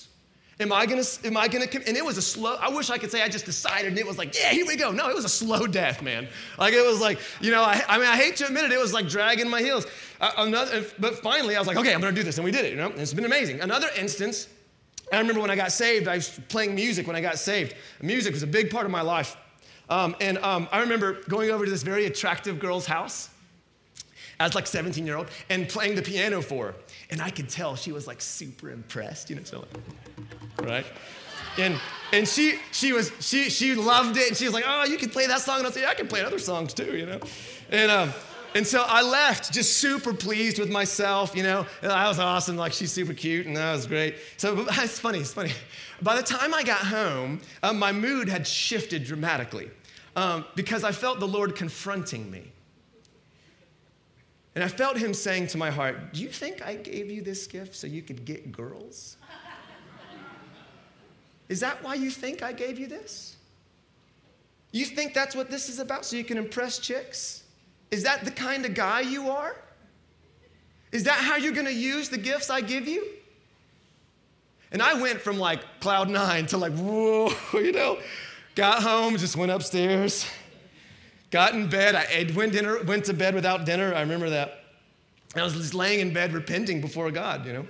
Am 0.62 0.72
I 0.72 0.86
gonna, 0.86 1.04
am 1.24 1.38
I 1.38 1.48
gonna, 1.48 1.66
and 1.88 1.98
it 1.98 2.06
was 2.06 2.18
a 2.18 2.22
slow, 2.22 2.56
I 2.56 2.70
wish 2.70 2.92
I 2.92 3.00
could 3.00 3.10
say 3.10 3.24
I 3.24 3.28
just 3.28 3.46
decided 3.46 3.88
and 3.88 3.98
it 3.98 4.06
was 4.06 4.20
like, 4.20 4.38
yeah, 4.38 4.50
here 4.50 4.66
we 4.66 4.76
go. 4.76 4.92
No, 4.92 5.10
it 5.10 5.16
was 5.16 5.26
a 5.26 5.30
slow 5.30 5.66
death, 5.66 6.04
man. 6.04 6.28
Like 6.60 6.76
it 6.76 6.86
was 6.86 7.02
like, 7.02 7.20
you 7.40 7.50
know, 7.50 7.64
I, 7.64 7.84
I 7.88 7.98
mean, 7.98 8.08
I 8.08 8.16
hate 8.16 8.36
to 8.38 8.46
admit 8.46 8.66
it, 8.66 8.72
it 8.72 8.80
was 8.80 8.94
like 8.94 9.10
dragging 9.10 9.50
my 9.50 9.60
heels. 9.60 9.88
Uh, 10.20 10.32
another, 10.38 10.86
but 11.00 11.16
finally 11.16 11.56
I 11.56 11.60
was 11.60 11.68
like, 11.68 11.78
okay, 11.78 11.96
I'm 11.96 12.00
gonna 12.00 12.16
do 12.16 12.22
this. 12.22 12.38
And 12.38 12.46
we 12.46 12.52
did 12.52 12.66
it, 12.66 12.72
you 12.72 12.78
know, 12.78 12.92
and 12.92 13.00
it's 13.00 13.14
been 13.14 13.26
amazing. 13.26 13.62
Another 13.62 13.88
instance, 13.98 14.50
I 15.12 15.20
remember 15.20 15.42
when 15.42 15.52
I 15.52 15.56
got 15.56 15.72
saved, 15.72 16.08
I 16.08 16.16
was 16.16 16.40
playing 16.48 16.76
music 16.76 17.08
when 17.08 17.16
I 17.16 17.22
got 17.22 17.38
saved. 17.38 17.76
Music 18.02 18.34
was 18.34 18.44
a 18.44 18.48
big 18.48 18.70
part 18.70 18.86
of 18.86 18.92
my 18.92 19.02
life. 19.02 19.36
Um, 19.90 20.16
and 20.22 20.38
um, 20.38 20.70
I 20.72 20.80
remember 20.80 21.22
going 21.28 21.52
over 21.52 21.66
to 21.66 21.72
this 21.72 21.84
very 21.84 22.06
attractive 22.06 22.60
girl's 22.60 22.86
house 22.86 23.30
as 24.40 24.56
like 24.56 24.66
17 24.66 25.06
year 25.06 25.18
old 25.18 25.28
and 25.50 25.68
playing 25.68 25.96
the 25.96 26.02
piano 26.02 26.42
for 26.42 26.68
her. 26.68 26.76
And 27.10 27.22
I 27.22 27.30
could 27.30 27.50
tell 27.50 27.76
she 27.76 27.92
was 27.92 28.08
like 28.08 28.22
super 28.22 28.70
impressed, 28.70 29.30
you 29.30 29.36
know, 29.36 29.44
so 29.44 29.60
like, 29.60 30.68
right? 30.68 30.86
And 31.58 31.80
and 32.14 32.26
she 32.26 32.58
she 32.72 32.94
was 32.94 33.12
she 33.20 33.50
she 33.50 33.76
loved 33.76 34.16
it 34.16 34.30
and 34.30 34.38
she 34.38 34.46
was 34.46 34.54
like, 34.54 34.64
oh, 34.66 34.86
you 34.86 34.98
can 34.98 35.10
play 35.10 35.28
that 35.28 35.42
song. 35.42 35.60
And 35.60 35.68
I 35.68 35.72
said, 35.72 35.84
yeah, 35.84 35.90
I 35.90 35.94
can 35.94 36.08
play 36.08 36.24
other 36.24 36.40
songs 36.40 36.74
too, 36.74 36.98
you 36.98 37.06
know. 37.06 37.20
And 37.70 37.92
um, 37.92 38.14
and 38.54 38.66
so 38.66 38.84
I 38.86 39.02
left 39.02 39.54
just 39.54 39.78
super 39.78 40.14
pleased 40.14 40.60
with 40.60 40.70
myself, 40.70 41.36
you 41.36 41.44
know. 41.44 41.66
I 41.82 42.08
was 42.08 42.20
awesome, 42.20 42.58
like 42.58 42.74
she's 42.74 42.92
super 42.92 43.14
cute, 43.14 43.46
and 43.46 43.56
that 43.58 43.74
was 43.74 43.88
great. 43.88 44.16
So 44.38 44.66
it's 44.72 45.00
funny, 45.00 45.20
it's 45.20 45.34
funny. 45.34 45.52
By 46.02 46.16
the 46.16 46.24
time 46.24 46.54
I 46.54 46.64
got 46.64 46.80
home, 46.80 47.42
um, 47.64 47.80
my 47.80 47.92
mood 47.92 48.28
had 48.28 48.46
shifted 48.48 49.04
dramatically 49.04 49.70
um, 50.16 50.46
because 50.56 50.84
I 50.84 50.92
felt 50.92 51.20
the 51.20 51.28
Lord 51.28 51.56
confronting 51.56 52.30
me. 52.30 52.52
And 54.54 54.64
I 54.64 54.68
felt 54.68 54.98
him 54.98 55.14
saying 55.14 55.48
to 55.48 55.58
my 55.58 55.70
heart, 55.70 56.14
Do 56.14 56.22
you 56.22 56.28
think 56.28 56.62
I 56.62 56.76
gave 56.76 57.10
you 57.10 57.22
this 57.22 57.48
gift 57.48 57.76
so 57.76 57.88
you 57.88 58.02
could 58.02 58.26
get 58.26 58.52
girls? 58.52 59.18
Is 61.48 61.60
that 61.60 61.84
why 61.84 61.96
you 61.96 62.10
think 62.10 62.44
I 62.44 62.54
gave 62.54 62.80
you 62.80 62.88
this? 62.88 63.36
You 64.72 64.86
think 64.86 65.14
that's 65.14 65.36
what 65.36 65.50
this 65.50 65.68
is 65.68 65.80
about 65.80 66.06
so 66.06 66.16
you 66.16 66.24
can 66.24 66.38
impress 66.38 66.80
chicks? 66.80 67.41
Is 67.92 68.04
that 68.04 68.26
the 68.26 68.32
kind 68.32 68.66
of 68.66 68.74
guy 68.74 69.02
you 69.02 69.30
are? 69.30 69.56
Is 70.92 71.04
that 71.04 71.20
how 71.20 71.36
you're 71.36 71.54
gonna 71.54 71.70
use 71.70 72.10
the 72.10 72.18
gifts 72.18 72.50
I 72.50 72.62
give 72.62 72.88
you? 72.88 73.06
And 74.72 74.82
I 74.82 74.94
went 74.94 75.20
from 75.20 75.38
like 75.38 75.62
cloud 75.82 76.10
nine 76.10 76.46
to 76.48 76.58
like, 76.58 76.74
whoa, 76.74 77.34
you 77.54 77.74
know, 77.74 78.00
got 78.56 78.82
home, 78.82 79.18
just 79.18 79.36
went 79.36 79.52
upstairs, 79.52 80.26
got 81.30 81.54
in 81.54 81.70
bed. 81.70 81.96
I 81.96 82.32
went, 82.34 82.54
dinner, 82.54 82.82
went 82.84 83.06
to 83.06 83.14
bed 83.14 83.36
without 83.36 83.66
dinner. 83.66 83.94
I 83.94 84.02
remember 84.02 84.30
that. 84.30 84.64
I 85.36 85.44
was 85.44 85.54
just 85.54 85.74
laying 85.74 86.00
in 86.00 86.14
bed 86.14 86.34
repenting 86.34 86.82
before 86.82 87.10
God, 87.12 87.46
you 87.46 87.54
know. 87.54 87.68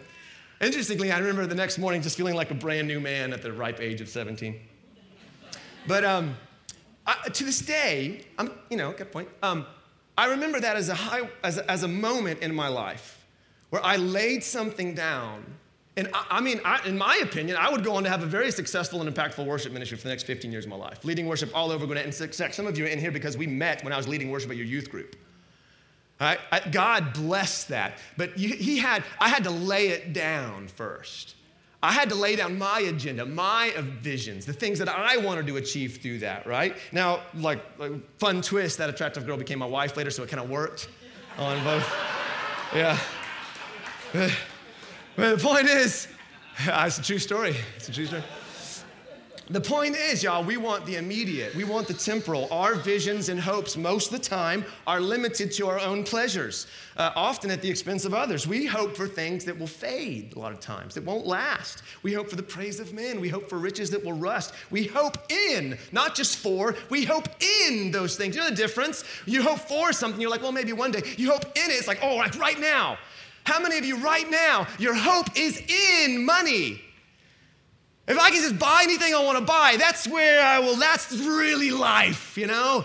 Interestingly, 0.61 1.11
I 1.11 1.17
remember 1.17 1.45
the 1.47 1.55
next 1.55 1.79
morning 1.79 2.01
just 2.01 2.17
feeling 2.17 2.35
like 2.35 2.51
a 2.51 2.55
brand 2.55 2.87
new 2.87 2.99
man 2.99 3.33
at 3.33 3.41
the 3.41 3.51
ripe 3.51 3.79
age 3.79 4.01
of 4.01 4.09
17. 4.09 4.59
But 5.87 6.05
um, 6.05 6.35
I, 7.05 7.29
to 7.29 7.43
this 7.43 7.59
day, 7.59 8.25
I'm, 8.37 8.51
you 8.69 8.77
know, 8.77 8.91
good 8.91 9.11
point. 9.11 9.29
Um, 9.41 9.65
I 10.21 10.25
remember 10.25 10.59
that 10.59 10.75
as 10.75 10.87
a, 10.89 10.93
high, 10.93 11.27
as, 11.43 11.57
a, 11.57 11.69
as 11.69 11.81
a 11.81 11.87
moment 11.87 12.43
in 12.43 12.53
my 12.53 12.67
life 12.67 13.25
where 13.71 13.83
I 13.83 13.95
laid 13.95 14.43
something 14.43 14.93
down 14.93 15.43
and 15.97 16.09
I, 16.13 16.25
I 16.29 16.41
mean, 16.41 16.61
I, 16.63 16.79
in 16.87 16.95
my 16.95 17.19
opinion, 17.23 17.57
I 17.59 17.71
would 17.71 17.83
go 17.83 17.95
on 17.95 18.03
to 18.03 18.09
have 18.09 18.21
a 18.21 18.27
very 18.27 18.51
successful 18.51 19.01
and 19.01 19.13
impactful 19.13 19.43
worship 19.43 19.73
ministry 19.73 19.97
for 19.97 20.03
the 20.03 20.09
next 20.09 20.23
15 20.23 20.51
years 20.51 20.65
of 20.65 20.69
my 20.69 20.75
life, 20.75 21.03
leading 21.03 21.25
worship 21.25 21.49
all 21.55 21.71
over 21.71 21.87
Gwinnett. 21.87 22.05
And 22.05 22.13
some 22.53 22.67
of 22.67 22.77
you 22.77 22.85
are 22.85 22.87
in 22.87 22.99
here 22.99 23.11
because 23.11 23.35
we 23.35 23.47
met 23.47 23.83
when 23.83 23.91
I 23.91 23.97
was 23.97 24.07
leading 24.07 24.29
worship 24.29 24.51
at 24.51 24.57
your 24.57 24.67
youth 24.67 24.91
group. 24.91 25.15
Right? 26.19 26.39
God 26.71 27.13
blessed 27.13 27.69
that. 27.69 27.97
But 28.15 28.37
you, 28.37 28.49
he 28.49 28.77
had, 28.77 29.03
I 29.19 29.27
had 29.27 29.43
to 29.45 29.49
lay 29.49 29.87
it 29.87 30.13
down 30.13 30.67
first. 30.67 31.35
I 31.83 31.91
had 31.91 32.09
to 32.09 32.15
lay 32.15 32.35
down 32.35 32.57
my 32.59 32.81
agenda, 32.81 33.25
my 33.25 33.73
visions, 34.01 34.45
the 34.45 34.53
things 34.53 34.77
that 34.79 34.89
I 34.89 35.17
wanted 35.17 35.47
to 35.47 35.57
achieve 35.57 35.99
through 36.01 36.19
that, 36.19 36.45
right? 36.45 36.75
Now, 36.91 37.21
like, 37.33 37.63
like 37.79 37.91
fun 38.19 38.41
twist, 38.41 38.77
that 38.77 38.89
attractive 38.89 39.25
girl 39.25 39.37
became 39.37 39.59
my 39.59 39.65
wife 39.65 39.97
later, 39.97 40.11
so 40.11 40.21
it 40.21 40.29
kind 40.29 40.43
of 40.43 40.49
worked 40.49 40.89
on 41.37 41.63
both. 41.63 41.91
Yeah. 42.75 42.97
But 45.17 45.37
the 45.37 45.43
point 45.43 45.67
is, 45.67 46.07
it's 46.59 46.97
a 46.97 47.03
true 47.03 47.19
story. 47.19 47.55
It's 47.75 47.89
a 47.89 47.91
true 47.91 48.05
story. 48.05 48.23
The 49.51 49.59
point 49.59 49.97
is, 49.97 50.23
y'all, 50.23 50.45
we 50.45 50.55
want 50.55 50.85
the 50.85 50.95
immediate. 50.95 51.53
We 51.55 51.65
want 51.65 51.85
the 51.85 51.93
temporal. 51.93 52.47
Our 52.51 52.73
visions 52.75 53.27
and 53.27 53.37
hopes, 53.37 53.75
most 53.75 54.09
of 54.09 54.17
the 54.17 54.25
time, 54.25 54.63
are 54.87 55.01
limited 55.01 55.51
to 55.53 55.67
our 55.67 55.77
own 55.77 56.05
pleasures, 56.05 56.67
uh, 56.95 57.11
often 57.17 57.51
at 57.51 57.61
the 57.61 57.69
expense 57.69 58.05
of 58.05 58.13
others. 58.13 58.47
We 58.47 58.65
hope 58.65 58.95
for 58.95 59.09
things 59.09 59.43
that 59.43 59.59
will 59.59 59.67
fade 59.67 60.37
a 60.37 60.39
lot 60.39 60.53
of 60.53 60.61
times, 60.61 60.93
that 60.95 61.03
won't 61.03 61.27
last. 61.27 61.83
We 62.01 62.13
hope 62.13 62.29
for 62.29 62.37
the 62.37 62.43
praise 62.43 62.79
of 62.79 62.93
men. 62.93 63.19
We 63.19 63.27
hope 63.27 63.49
for 63.49 63.57
riches 63.57 63.89
that 63.89 64.01
will 64.05 64.13
rust. 64.13 64.53
We 64.69 64.85
hope 64.85 65.17
in, 65.29 65.77
not 65.91 66.15
just 66.15 66.37
for, 66.37 66.73
we 66.89 67.03
hope 67.03 67.27
in 67.67 67.91
those 67.91 68.15
things. 68.15 68.37
You 68.37 68.43
know 68.43 68.49
the 68.49 68.55
difference? 68.55 69.03
You 69.25 69.43
hope 69.43 69.59
for 69.59 69.91
something, 69.91 70.21
you're 70.21 70.31
like, 70.31 70.41
well, 70.41 70.53
maybe 70.53 70.71
one 70.71 70.91
day. 70.91 71.01
You 71.17 71.29
hope 71.29 71.43
in 71.43 71.69
it, 71.69 71.73
it's 71.73 71.89
like, 71.89 71.99
oh, 72.01 72.19
right 72.39 72.59
now. 72.61 72.97
How 73.43 73.59
many 73.59 73.77
of 73.77 73.83
you 73.83 73.97
right 73.97 74.31
now, 74.31 74.65
your 74.79 74.95
hope 74.95 75.27
is 75.35 75.61
in 76.05 76.23
money? 76.23 76.79
If 78.11 78.19
I 78.19 78.29
can 78.29 78.41
just 78.41 78.59
buy 78.59 78.81
anything 78.83 79.15
I 79.15 79.23
want 79.23 79.37
to 79.37 79.45
buy, 79.45 79.77
that's 79.79 80.05
where 80.05 80.43
I 80.43 80.59
will, 80.59 80.75
that's 80.75 81.13
really 81.13 81.71
life, 81.71 82.37
you 82.37 82.45
know? 82.45 82.83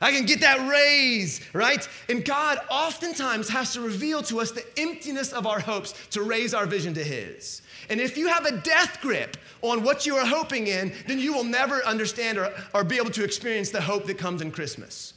I 0.00 0.12
can 0.12 0.24
get 0.24 0.40
that 0.42 0.70
raise, 0.70 1.40
right? 1.52 1.86
And 2.08 2.24
God 2.24 2.60
oftentimes 2.70 3.48
has 3.48 3.72
to 3.72 3.80
reveal 3.80 4.22
to 4.22 4.38
us 4.38 4.52
the 4.52 4.64
emptiness 4.76 5.32
of 5.32 5.48
our 5.48 5.58
hopes 5.58 5.94
to 6.10 6.22
raise 6.22 6.54
our 6.54 6.64
vision 6.64 6.94
to 6.94 7.02
His. 7.02 7.62
And 7.90 8.00
if 8.00 8.16
you 8.16 8.28
have 8.28 8.46
a 8.46 8.56
death 8.58 9.00
grip 9.00 9.36
on 9.62 9.82
what 9.82 10.06
you 10.06 10.14
are 10.14 10.24
hoping 10.24 10.68
in, 10.68 10.92
then 11.08 11.18
you 11.18 11.32
will 11.32 11.42
never 11.42 11.84
understand 11.84 12.38
or, 12.38 12.52
or 12.72 12.84
be 12.84 12.98
able 12.98 13.10
to 13.10 13.24
experience 13.24 13.70
the 13.70 13.80
hope 13.80 14.06
that 14.06 14.16
comes 14.16 14.42
in 14.42 14.52
Christmas. 14.52 15.14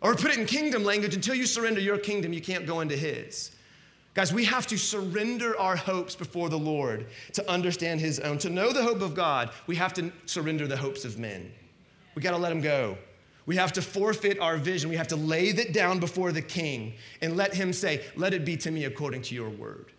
Or 0.00 0.14
put 0.14 0.30
it 0.30 0.38
in 0.38 0.46
kingdom 0.46 0.82
language 0.82 1.14
until 1.14 1.34
you 1.34 1.44
surrender 1.44 1.80
your 1.80 1.98
kingdom, 1.98 2.32
you 2.32 2.40
can't 2.40 2.64
go 2.64 2.80
into 2.80 2.96
His. 2.96 3.50
Guys, 4.16 4.32
we 4.32 4.46
have 4.46 4.66
to 4.66 4.78
surrender 4.78 5.60
our 5.60 5.76
hopes 5.76 6.16
before 6.16 6.48
the 6.48 6.58
Lord 6.58 7.06
to 7.34 7.50
understand 7.50 8.00
His 8.00 8.18
own. 8.18 8.38
To 8.38 8.48
know 8.48 8.72
the 8.72 8.82
hope 8.82 9.02
of 9.02 9.14
God, 9.14 9.50
we 9.66 9.76
have 9.76 9.92
to 9.92 10.10
surrender 10.24 10.66
the 10.66 10.76
hopes 10.76 11.04
of 11.04 11.18
men. 11.18 11.52
We 12.14 12.22
got 12.22 12.30
to 12.30 12.38
let 12.38 12.48
them 12.48 12.62
go. 12.62 12.96
We 13.44 13.56
have 13.56 13.74
to 13.74 13.82
forfeit 13.82 14.40
our 14.40 14.56
vision. 14.56 14.88
We 14.88 14.96
have 14.96 15.08
to 15.08 15.16
lay 15.16 15.52
that 15.52 15.74
down 15.74 16.00
before 16.00 16.32
the 16.32 16.40
King 16.40 16.94
and 17.20 17.36
let 17.36 17.54
Him 17.54 17.74
say, 17.74 18.06
Let 18.16 18.32
it 18.32 18.46
be 18.46 18.56
to 18.56 18.70
me 18.70 18.84
according 18.84 19.20
to 19.20 19.34
your 19.34 19.50
word. 19.50 19.92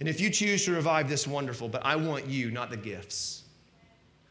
And 0.00 0.08
if 0.08 0.20
you 0.20 0.28
choose 0.28 0.64
to 0.64 0.72
revive 0.72 1.08
this, 1.08 1.24
wonderful, 1.24 1.68
but 1.68 1.86
I 1.86 1.94
want 1.94 2.26
you, 2.26 2.50
not 2.50 2.70
the 2.70 2.76
gifts. 2.76 3.44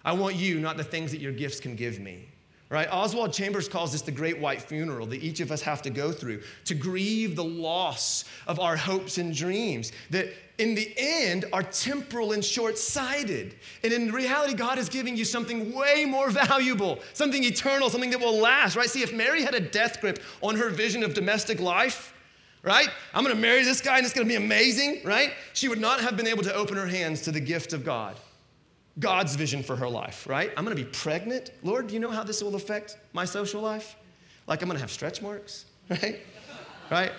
I 0.03 0.11
want 0.11 0.35
you, 0.35 0.59
not 0.59 0.75
the 0.75 0.83
things 0.83 1.11
that 1.11 1.21
your 1.21 1.31
gifts 1.31 1.61
can 1.61 1.77
give 1.77 2.01
me 2.01 2.27
right? 2.69 2.87
Oswald 2.91 3.31
Chambers 3.31 3.69
calls 3.69 3.91
this 3.91 4.01
the 4.01 4.11
great 4.11 4.39
white 4.39 4.61
funeral 4.61 5.05
that 5.07 5.23
each 5.23 5.39
of 5.39 5.51
us 5.51 5.61
have 5.61 5.81
to 5.83 5.89
go 5.89 6.11
through 6.11 6.41
to 6.65 6.73
grieve 6.73 7.35
the 7.35 7.43
loss 7.43 8.25
of 8.47 8.59
our 8.59 8.75
hopes 8.75 9.17
and 9.17 9.35
dreams 9.35 9.91
that 10.09 10.29
in 10.57 10.73
the 10.73 10.91
end 10.97 11.45
are 11.53 11.63
temporal 11.63 12.31
and 12.31 12.43
short 12.43 12.77
sighted. 12.77 13.55
And 13.83 13.93
in 13.93 14.11
reality, 14.11 14.53
God 14.53 14.79
is 14.79 14.89
giving 14.89 15.15
you 15.15 15.25
something 15.25 15.73
way 15.73 16.05
more 16.05 16.29
valuable, 16.47 16.99
something 17.13 17.43
eternal, 17.43 17.89
something 17.89 18.09
that 18.11 18.19
will 18.19 18.37
last, 18.37 18.75
right? 18.75 18.89
See, 18.89 19.03
if 19.03 19.13
Mary 19.13 19.43
had 19.43 19.53
a 19.53 19.59
death 19.59 20.01
grip 20.01 20.19
on 20.41 20.55
her 20.55 20.69
vision 20.69 21.03
of 21.03 21.13
domestic 21.13 21.59
life, 21.59 22.13
right? 22.63 22.89
I'm 23.13 23.23
gonna 23.23 23.35
marry 23.35 23.63
this 23.63 23.79
guy 23.79 23.97
and 23.97 24.05
it's 24.05 24.15
gonna 24.15 24.27
be 24.27 24.35
amazing, 24.35 25.01
right? 25.03 25.33
She 25.53 25.67
would 25.67 25.79
not 25.79 25.99
have 25.99 26.17
been 26.17 26.27
able 26.27 26.43
to 26.43 26.53
open 26.53 26.77
her 26.77 26.87
hands 26.87 27.21
to 27.21 27.31
the 27.31 27.39
gift 27.39 27.73
of 27.73 27.85
God. 27.85 28.15
God's 28.99 29.35
vision 29.35 29.61
for 29.61 29.75
her 29.75 29.89
life, 29.89 30.25
right? 30.27 30.51
I'm 30.55 30.63
gonna 30.63 30.75
be 30.75 30.85
pregnant. 30.85 31.51
Lord, 31.63 31.87
do 31.87 31.93
you 31.93 31.99
know 31.99 32.11
how 32.11 32.23
this 32.23 32.41
will 32.41 32.55
affect 32.55 32.97
my 33.13 33.25
social 33.25 33.61
life? 33.61 33.95
Like 34.47 34.61
I'm 34.61 34.69
gonna 34.69 34.79
have 34.79 34.91
stretch 34.91 35.21
marks, 35.21 35.65
right? 35.89 36.19
right? 36.89 37.11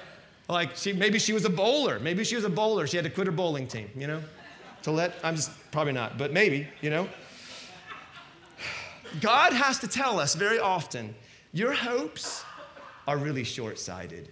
Like 0.48 0.76
she 0.76 0.92
maybe 0.92 1.18
she 1.18 1.32
was 1.32 1.44
a 1.44 1.50
bowler. 1.50 1.98
Maybe 1.98 2.24
she 2.24 2.34
was 2.34 2.44
a 2.44 2.50
bowler. 2.50 2.86
She 2.86 2.96
had 2.96 3.04
to 3.04 3.10
quit 3.10 3.26
her 3.26 3.32
bowling 3.32 3.66
team, 3.66 3.90
you 3.96 4.06
know? 4.06 4.22
To 4.82 4.90
let 4.90 5.14
I'm 5.22 5.36
just 5.36 5.50
probably 5.70 5.92
not, 5.92 6.16
but 6.16 6.32
maybe, 6.32 6.66
you 6.80 6.90
know. 6.90 7.08
God 9.20 9.52
has 9.52 9.78
to 9.80 9.88
tell 9.88 10.18
us 10.18 10.34
very 10.34 10.58
often, 10.58 11.14
your 11.52 11.72
hopes 11.72 12.44
are 13.06 13.18
really 13.18 13.44
short-sighted. 13.44 14.30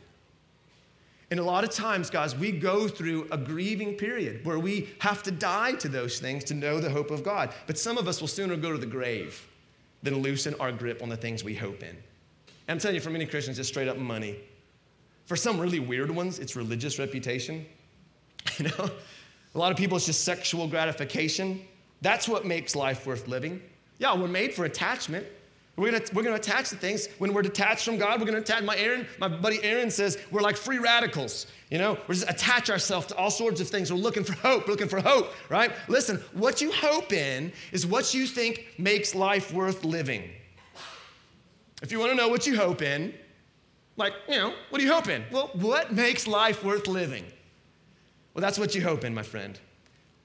And 1.35 1.41
a 1.41 1.45
lot 1.45 1.65
of 1.65 1.71
times, 1.71 2.11
guys, 2.11 2.37
we 2.37 2.53
go 2.53 2.87
through 2.87 3.27
a 3.33 3.37
grieving 3.37 3.95
period 3.95 4.45
where 4.45 4.61
we 4.61 4.91
have 5.01 5.21
to 5.25 5.33
die 5.33 5.73
to 5.73 5.89
those 5.89 6.21
things 6.21 6.45
to 6.45 6.55
know 6.55 6.79
the 6.79 6.89
hope 6.89 7.11
of 7.11 7.25
God. 7.25 7.53
But 7.67 7.77
some 7.77 7.99
of 7.99 8.07
us 8.07 8.21
will 8.21 8.29
sooner 8.29 8.55
go 8.57 8.71
to 8.71 8.79
the 8.79 8.87
grave 8.87 9.45
than 10.05 10.19
loosen 10.19 10.55
our 10.61 10.71
grip 10.71 11.03
on 11.03 11.09
the 11.09 11.17
things 11.17 11.43
we 11.43 11.57
hope 11.57 11.83
in. 11.83 11.97
I'm 12.69 12.79
telling 12.79 12.95
you, 12.95 13.01
for 13.01 13.11
many 13.11 13.27
Christians, 13.27 13.59
it's 13.59 13.67
straight 13.67 13.89
up 13.89 13.99
money. 13.99 14.37
For 15.27 15.35
some 15.35 15.59
really 15.59 15.81
weird 15.81 16.09
ones, 16.09 16.39
it's 16.39 16.55
religious 16.55 17.01
reputation. 17.01 17.67
You 18.59 18.67
know, 18.67 18.91
a 19.57 19.59
lot 19.59 19.73
of 19.73 19.77
people, 19.77 19.97
it's 19.97 20.07
just 20.07 20.23
sexual 20.23 20.69
gratification. 20.69 21.63
That's 22.01 22.29
what 22.29 22.47
makes 22.47 22.77
life 22.77 23.09
worth 23.09 23.27
living. 23.27 23.61
Yeah, 23.99 24.15
we're 24.15 24.29
made 24.29 24.55
for 24.55 24.67
attachment. 24.67 25.27
We're 25.77 25.91
gonna, 25.91 26.05
we're 26.13 26.23
gonna 26.23 26.37
attach 26.37 26.69
to 26.71 26.77
things. 26.77 27.09
When 27.19 27.35
we're 27.35 27.43
detached 27.43 27.85
from 27.85 27.99
God, 27.99 28.21
we're 28.21 28.27
gonna 28.27 28.39
attach. 28.39 28.63
My 28.63 28.77
Aaron, 28.77 29.07
my 29.19 29.27
buddy 29.27 29.63
Aaron 29.65 29.91
says 29.91 30.19
we're 30.31 30.41
like 30.41 30.57
free 30.57 30.79
radicals. 30.79 31.49
You 31.71 31.79
know, 31.79 31.99
we 32.07 32.15
just 32.15 32.31
attach 32.31 32.71
ourselves 32.71 33.07
to 33.09 33.17
all 33.17 33.31
sorts 33.31 33.61
of 33.61 33.69
things. 33.69 33.93
We're 33.93 33.99
looking 33.99 34.23
for 34.23 34.35
hope, 34.35 34.67
we're 34.67 34.73
looking 34.73 34.89
for 34.89 35.01
hope, 35.01 35.33
right? 35.49 35.73
Listen, 35.89 36.23
what 36.33 36.61
you 36.61 36.71
hope 36.71 37.13
in 37.13 37.53
is 37.73 37.87
what 37.87 38.15
you 38.15 38.27
think 38.27 38.67
makes 38.79 39.15
life 39.17 39.53
worth 39.53 39.85
living. 39.85 40.31
If 41.83 41.91
you 41.91 41.99
wanna 41.99 42.15
know 42.15 42.29
what 42.29 42.47
you 42.47 42.57
hope 42.57 42.81
in, 42.81 43.13
like, 43.97 44.13
you 44.29 44.37
know, 44.37 44.55
what 44.71 44.79
do 44.79 44.85
you 44.85 44.93
hope 44.93 45.09
in? 45.09 45.25
Well, 45.33 45.51
what 45.55 45.93
makes 45.93 46.27
life 46.27 46.65
worth 46.65 46.87
living? 46.87 47.25
Well, 48.33 48.43
that's 48.43 48.59
what 48.59 48.75
you 48.75 48.83
hope 48.83 49.05
in, 49.05 49.15
my 49.15 49.23
friend. 49.23 49.59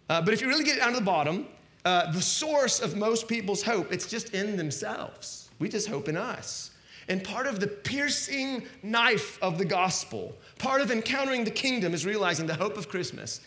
Uh, 0.09 0.21
but 0.21 0.33
if 0.33 0.41
you 0.41 0.47
really 0.47 0.63
get 0.63 0.79
down 0.79 0.93
to 0.93 0.99
the 0.99 1.05
bottom, 1.05 1.47
uh, 1.85 2.11
the 2.11 2.21
source 2.21 2.79
of 2.81 2.95
most 2.95 3.27
people's 3.27 3.63
hope, 3.63 3.91
it's 3.91 4.07
just 4.07 4.33
in 4.33 4.57
themselves. 4.57 5.49
We 5.59 5.69
just 5.69 5.87
hope 5.87 6.09
in 6.09 6.17
us. 6.17 6.71
And 7.07 7.23
part 7.23 7.47
of 7.47 7.59
the 7.59 7.67
piercing 7.67 8.63
knife 8.83 9.41
of 9.41 9.57
the 9.57 9.65
gospel, 9.65 10.35
part 10.59 10.81
of 10.81 10.91
encountering 10.91 11.43
the 11.43 11.51
kingdom 11.51 11.93
is 11.93 12.05
realizing 12.05 12.45
the 12.45 12.53
hope 12.53 12.77
of 12.77 12.87
Christmas 12.87 13.41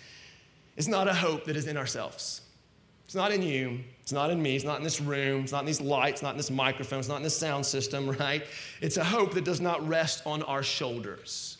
is 0.76 0.88
not 0.88 1.06
a 1.06 1.14
hope 1.14 1.44
that 1.44 1.56
is 1.56 1.66
in 1.68 1.76
ourselves. 1.76 2.40
It's 3.04 3.14
not 3.14 3.30
in 3.30 3.42
you. 3.42 3.78
It's 4.00 4.12
not 4.12 4.30
in 4.30 4.42
me. 4.42 4.56
It's 4.56 4.64
not 4.64 4.78
in 4.78 4.82
this 4.82 5.00
room. 5.00 5.42
It's 5.42 5.52
not 5.52 5.60
in 5.60 5.66
these 5.66 5.80
lights. 5.80 6.22
Not 6.22 6.30
in 6.30 6.38
this 6.38 6.50
microphone. 6.50 6.98
It's 6.98 7.08
not 7.08 7.18
in 7.18 7.22
this 7.22 7.36
sound 7.36 7.64
system, 7.64 8.10
right? 8.18 8.44
It's 8.80 8.96
a 8.96 9.04
hope 9.04 9.34
that 9.34 9.44
does 9.44 9.60
not 9.60 9.86
rest 9.86 10.22
on 10.26 10.42
our 10.44 10.62
shoulders. 10.62 11.58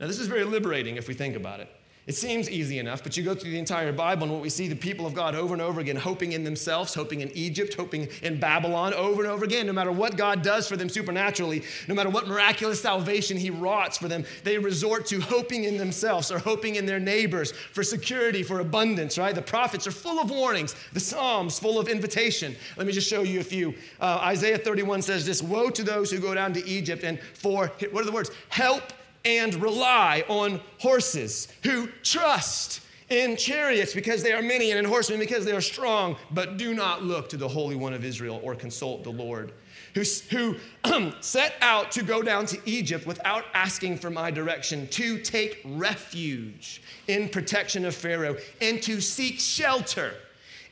Now, 0.00 0.06
this 0.06 0.18
is 0.18 0.28
very 0.28 0.44
liberating 0.44 0.96
if 0.96 1.08
we 1.08 1.14
think 1.14 1.36
about 1.36 1.60
it. 1.60 1.68
It 2.04 2.16
seems 2.16 2.50
easy 2.50 2.80
enough, 2.80 3.04
but 3.04 3.16
you 3.16 3.22
go 3.22 3.32
through 3.32 3.52
the 3.52 3.60
entire 3.60 3.92
Bible 3.92 4.24
and 4.24 4.32
what 4.32 4.42
we 4.42 4.48
see 4.48 4.66
the 4.66 4.74
people 4.74 5.06
of 5.06 5.14
God 5.14 5.36
over 5.36 5.54
and 5.54 5.62
over 5.62 5.80
again 5.80 5.94
hoping 5.94 6.32
in 6.32 6.42
themselves, 6.42 6.94
hoping 6.94 7.20
in 7.20 7.30
Egypt, 7.30 7.74
hoping 7.74 8.08
in 8.22 8.40
Babylon 8.40 8.92
over 8.94 9.22
and 9.22 9.30
over 9.30 9.44
again. 9.44 9.66
No 9.66 9.72
matter 9.72 9.92
what 9.92 10.16
God 10.16 10.42
does 10.42 10.66
for 10.66 10.76
them 10.76 10.88
supernaturally, 10.88 11.62
no 11.86 11.94
matter 11.94 12.10
what 12.10 12.26
miraculous 12.26 12.82
salvation 12.82 13.36
He 13.36 13.50
wrought 13.50 13.96
for 13.96 14.08
them, 14.08 14.24
they 14.42 14.58
resort 14.58 15.06
to 15.06 15.20
hoping 15.20 15.62
in 15.62 15.76
themselves 15.76 16.32
or 16.32 16.40
hoping 16.40 16.74
in 16.74 16.86
their 16.86 16.98
neighbors 16.98 17.52
for 17.52 17.84
security, 17.84 18.42
for 18.42 18.58
abundance, 18.58 19.16
right? 19.16 19.32
The 19.34 19.40
prophets 19.40 19.86
are 19.86 19.92
full 19.92 20.18
of 20.18 20.28
warnings, 20.28 20.74
the 20.94 21.00
Psalms 21.00 21.60
full 21.60 21.78
of 21.78 21.86
invitation. 21.86 22.56
Let 22.76 22.88
me 22.88 22.92
just 22.92 23.08
show 23.08 23.22
you 23.22 23.38
a 23.38 23.44
few. 23.44 23.74
Uh, 24.00 24.18
Isaiah 24.22 24.58
31 24.58 25.02
says 25.02 25.24
this 25.24 25.40
Woe 25.40 25.70
to 25.70 25.84
those 25.84 26.10
who 26.10 26.18
go 26.18 26.34
down 26.34 26.52
to 26.54 26.66
Egypt 26.66 27.04
and 27.04 27.20
for, 27.20 27.68
what 27.92 28.02
are 28.02 28.06
the 28.06 28.12
words? 28.12 28.32
Help 28.48 28.92
and 29.24 29.54
rely 29.56 30.24
on 30.28 30.60
horses, 30.78 31.48
who 31.62 31.88
trust 32.02 32.80
in 33.12 33.36
chariots 33.36 33.92
because 33.92 34.22
they 34.22 34.32
are 34.32 34.42
many 34.42 34.70
and 34.70 34.78
in 34.78 34.84
horsemen 34.84 35.20
because 35.20 35.44
they 35.44 35.52
are 35.52 35.60
strong, 35.60 36.16
but 36.30 36.56
do 36.56 36.74
not 36.74 37.02
look 37.02 37.28
to 37.28 37.36
the 37.36 37.48
Holy 37.48 37.76
One 37.76 37.92
of 37.92 38.04
Israel 38.04 38.40
or 38.42 38.54
consult 38.54 39.04
the 39.04 39.10
Lord. 39.10 39.52
Who, 39.94 40.02
who 40.30 41.12
set 41.20 41.54
out 41.60 41.90
to 41.92 42.02
go 42.02 42.22
down 42.22 42.46
to 42.46 42.58
Egypt 42.64 43.06
without 43.06 43.44
asking 43.52 43.98
for 43.98 44.08
my 44.08 44.30
direction, 44.30 44.88
to 44.88 45.18
take 45.18 45.60
refuge 45.64 46.82
in 47.08 47.28
protection 47.28 47.84
of 47.84 47.94
Pharaoh, 47.94 48.36
and 48.60 48.82
to 48.82 49.00
seek 49.00 49.38
shelter 49.38 50.14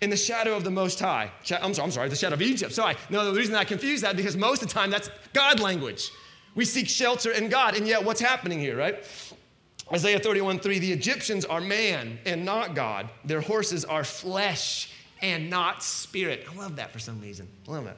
in 0.01 0.09
the 0.09 0.17
shadow 0.17 0.57
of 0.57 0.65
the 0.65 0.71
Most 0.71 0.99
High. 0.99 1.31
I'm 1.61 1.75
sorry, 1.75 1.85
I'm 1.85 1.91
sorry, 1.91 2.09
the 2.09 2.17
shadow 2.17 2.35
of 2.35 2.43
Egypt. 2.43 2.73
Sorry. 2.73 2.97
No, 3.11 3.31
the 3.31 3.39
reason 3.39 3.55
I 3.55 3.65
confuse 3.65 4.01
that 4.01 4.17
because 4.17 4.37
most 4.37 4.63
of 4.63 4.69
the 4.69 4.75
time 4.75 4.91
that's 4.91 5.11
God 5.35 5.61
language. 5.61 6.11
We 6.55 6.65
seek 6.65 6.89
shelter 6.89 7.31
in 7.31 7.49
God. 7.49 7.77
And 7.77 7.87
yet, 7.87 8.05
what's 8.05 8.21
happening 8.21 8.59
here, 8.59 8.77
right? 8.77 9.05
Isaiah 9.93 10.21
31 10.21 10.61
3 10.61 10.79
the 10.79 10.93
Egyptians 10.93 11.45
are 11.45 11.61
man 11.61 12.19
and 12.25 12.45
not 12.45 12.75
God. 12.75 13.11
Their 13.25 13.41
horses 13.41 13.85
are 13.85 14.05
flesh 14.05 14.93
and 15.21 15.51
not 15.51 15.83
spirit. 15.83 16.47
I 16.51 16.55
love 16.57 16.77
that 16.77 16.93
for 16.93 16.99
some 16.99 17.21
reason. 17.21 17.49
I 17.69 17.73
love 17.73 17.85
that. 17.85 17.97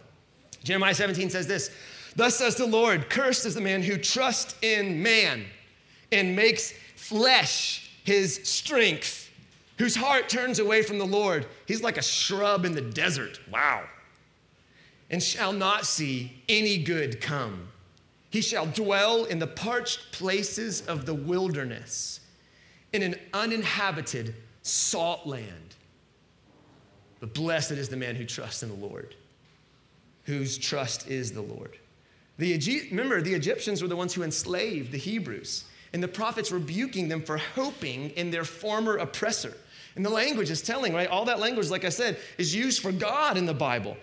Jeremiah 0.65 0.95
17 0.95 1.31
says 1.31 1.47
this 1.47 1.71
Thus 2.17 2.37
says 2.37 2.57
the 2.57 2.67
Lord, 2.67 3.09
cursed 3.11 3.47
is 3.47 3.55
the 3.55 3.61
man 3.61 3.83
who 3.83 3.97
trusts 3.97 4.55
in 4.63 5.03
man 5.03 5.45
and 6.11 6.37
makes 6.37 6.73
flesh 6.97 7.91
his 8.05 8.41
strength, 8.45 9.31
whose 9.79 9.97
heart 9.97 10.29
turns 10.29 10.59
away 10.59 10.83
from 10.83 10.99
the 10.99 11.07
Lord. 11.07 11.47
He's 11.67 11.83
like 11.83 11.97
a 11.97 12.03
shrub 12.03 12.65
in 12.65 12.73
the 12.73 12.81
desert. 12.81 13.41
Wow. 13.51 13.85
And 15.11 15.23
shall 15.23 15.53
not 15.53 15.85
see 15.85 16.43
any 16.49 16.79
good 16.79 17.21
come. 17.21 17.69
He 18.33 18.41
shall 18.41 18.65
dwell 18.65 19.27
in 19.27 19.39
the 19.39 19.47
parched 19.47 20.11
places 20.11 20.81
of 20.87 21.05
the 21.05 21.13
wilderness, 21.13 22.21
in 22.95 23.03
an 23.03 23.17
uninhabited 23.35 24.35
salt 24.63 25.27
land. 25.27 25.77
But 27.21 27.35
blessed 27.35 27.73
is 27.73 27.91
the 27.91 27.97
man 27.99 28.17
who 28.17 28.25
trusts 28.25 28.63
in 28.63 28.71
the 28.71 28.87
Lord, 28.87 29.15
whose 30.25 30.57
trust 30.57 31.09
is 31.09 31.33
the 31.33 31.43
Lord. 31.43 31.77
The, 32.39 32.89
remember, 32.91 33.21
the 33.21 33.35
Egyptians 33.35 33.83
were 33.83 33.89
the 33.89 33.97
ones 33.97 34.15
who 34.15 34.23
enslaved 34.23 34.93
the 34.93 34.99
Hebrews, 34.99 35.65
and 35.93 36.03
the 36.03 36.09
prophets 36.09 36.51
rebuking 36.51 37.09
them 37.09 37.21
for 37.21 37.37
hoping 37.37 38.11
in 38.11 38.31
their 38.31 38.45
former 38.45 38.97
oppressor. 38.97 39.53
And 39.95 40.03
the 40.03 40.11
language 40.11 40.51
is 40.51 40.63
telling, 40.63 40.95
right? 40.95 41.07
All 41.07 41.27
that 41.27 41.39
language, 41.39 41.69
like 41.69 41.85
I 41.85 41.91
said, 41.91 42.17
is 42.39 42.55
used 42.55 42.81
for 42.81 42.93
God 42.93 43.37
in 43.37 43.45
the 43.45 43.53
Bible. 43.53 43.95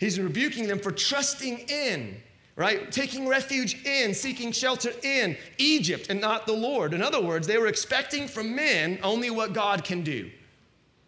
He's 0.00 0.18
rebuking 0.18 0.66
them 0.66 0.80
for 0.80 0.90
trusting 0.90 1.60
in 1.68 2.20
right? 2.56 2.90
Taking 2.90 3.28
refuge 3.28 3.84
in, 3.84 4.14
seeking 4.14 4.50
shelter 4.50 4.90
in 5.02 5.36
Egypt 5.58 6.06
and 6.08 6.20
not 6.20 6.46
the 6.46 6.54
Lord. 6.54 6.94
In 6.94 7.02
other 7.02 7.20
words, 7.20 7.46
they 7.46 7.58
were 7.58 7.66
expecting 7.66 8.26
from 8.26 8.56
men 8.56 8.98
only 9.02 9.30
what 9.30 9.52
God 9.52 9.84
can 9.84 10.02
do. 10.02 10.30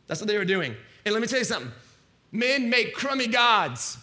That's 0.06 0.20
what 0.20 0.28
they 0.28 0.38
were 0.38 0.44
doing. 0.44 0.76
And 1.04 1.14
let 1.14 1.20
me 1.20 1.26
tell 1.26 1.38
you 1.38 1.44
something 1.44 1.72
men 2.30 2.68
make 2.68 2.94
crummy 2.94 3.26
gods, 3.26 3.96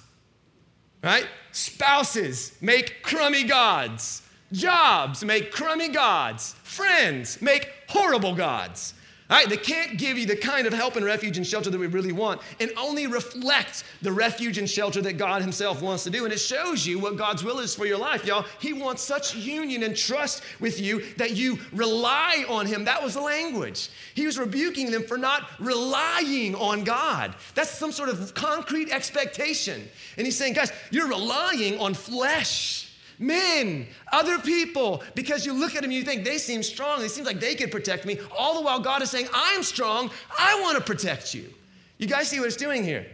right? 1.04 1.28
Spouses 1.52 2.58
make 2.62 3.04
crummy 3.04 3.44
gods. 3.44 4.24
Jobs 4.52 5.24
make 5.24 5.52
crummy 5.52 5.90
gods. 5.90 6.56
Friends 6.64 7.42
make 7.42 7.70
horrible 7.88 8.36
gods. 8.36 8.94
Right, 9.28 9.50
they 9.50 9.58
can't 9.58 9.98
give 9.98 10.20
you 10.20 10.28
the 10.28 10.36
kind 10.36 10.68
of 10.68 10.74
help 10.74 10.98
and 10.98 11.06
refuge 11.06 11.38
and 11.38 11.48
shelter 11.48 11.72
that 11.72 11.80
we 11.80 11.88
really 11.88 12.12
want 12.12 12.42
and 12.60 12.72
only 12.78 13.08
reflect 13.08 13.84
the 14.04 14.12
refuge 14.12 14.60
and 14.60 14.70
shelter 14.70 15.02
that 15.02 15.14
God 15.14 15.42
Himself 15.42 15.82
wants 15.82 16.04
to 16.04 16.12
do. 16.12 16.26
And 16.26 16.34
it 16.34 16.38
shows 16.38 16.86
you 16.86 17.00
what 17.00 17.18
God's 17.18 17.44
will 17.44 17.58
is 17.58 17.74
for 17.74 17.88
your 17.88 17.98
life, 17.98 18.24
y'all. 18.24 18.46
He 18.60 18.72
wants 18.72 19.02
such 19.02 19.36
union 19.36 19.82
and 19.82 19.98
trust 19.98 20.44
with 20.60 20.80
you 20.80 21.04
that 21.18 21.32
you 21.32 21.58
rely 21.74 22.46
on 22.48 22.68
Him. 22.68 22.86
That 22.86 23.02
was 23.02 23.16
the 23.16 23.22
language. 23.22 23.90
He 24.14 24.28
was 24.28 24.38
rebuking 24.38 24.92
them 24.92 25.04
for 25.04 25.18
not 25.18 25.50
relying 25.60 26.54
on 26.54 26.84
God. 26.84 27.34
That's 27.56 27.72
some 27.72 27.92
sort 27.92 28.10
of 28.10 28.36
concrete 28.36 28.92
expectation. 28.92 29.88
And 30.18 30.28
He's 30.28 30.38
saying, 30.38 30.54
guys, 30.54 30.72
you're 30.92 31.08
relying 31.08 31.80
on 31.80 31.96
flesh 31.96 32.85
men, 33.20 33.88
other 34.12 34.40
people, 34.40 35.04
because 35.14 35.46
you 35.46 35.54
look 35.54 35.76
at 35.76 35.82
them 35.82 35.92
and 35.92 35.94
you 35.94 36.04
think 36.04 36.24
they 36.24 36.38
seem 36.38 36.64
strong. 36.64 37.04
It 37.04 37.10
seems 37.10 37.28
like 37.28 37.40
they 37.40 37.56
could 37.56 37.72
protect 37.72 38.06
me. 38.06 38.20
All 38.38 38.56
the 38.56 38.62
while, 38.62 38.80
God 38.80 39.02
is 39.02 39.10
saying, 39.10 39.28
I'm 39.34 39.64
strong. 39.64 40.12
I 40.38 40.60
want 40.62 40.78
to 40.78 40.84
protect 40.84 41.34
you. 41.34 41.54
You 41.98 42.08
guys 42.08 42.28
see 42.30 42.40
what 42.40 42.48
it's 42.48 42.58
doing 42.58 42.84
here? 42.84 43.06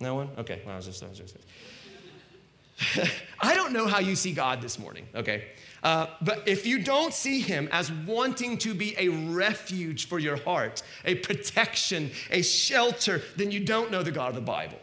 No 0.00 0.14
one? 0.14 0.30
Okay. 0.36 0.62
Well, 0.64 0.74
I 0.74 0.76
was 0.76 0.86
just, 0.86 1.02
I 1.02 1.08
was 1.08 1.18
just. 1.18 1.36
I 3.40 3.54
don't 3.54 3.72
know 3.72 3.86
how 3.86 4.00
you 4.00 4.16
see 4.16 4.32
God 4.32 4.60
this 4.60 4.78
morning, 4.78 5.06
okay? 5.14 5.44
Uh, 5.82 6.06
but 6.20 6.46
if 6.46 6.66
you 6.66 6.78
don't 6.82 7.12
see 7.12 7.40
him 7.40 7.68
as 7.72 7.90
wanting 7.90 8.56
to 8.58 8.74
be 8.74 8.94
a 8.98 9.08
refuge 9.08 10.06
for 10.06 10.18
your 10.18 10.36
heart, 10.36 10.82
a 11.04 11.16
protection, 11.16 12.10
a 12.30 12.42
shelter, 12.42 13.22
then 13.36 13.50
you 13.50 13.60
don't 13.60 13.90
know 13.90 14.02
the 14.02 14.12
God 14.12 14.30
of 14.30 14.34
the 14.36 14.40
Bible. 14.40 14.78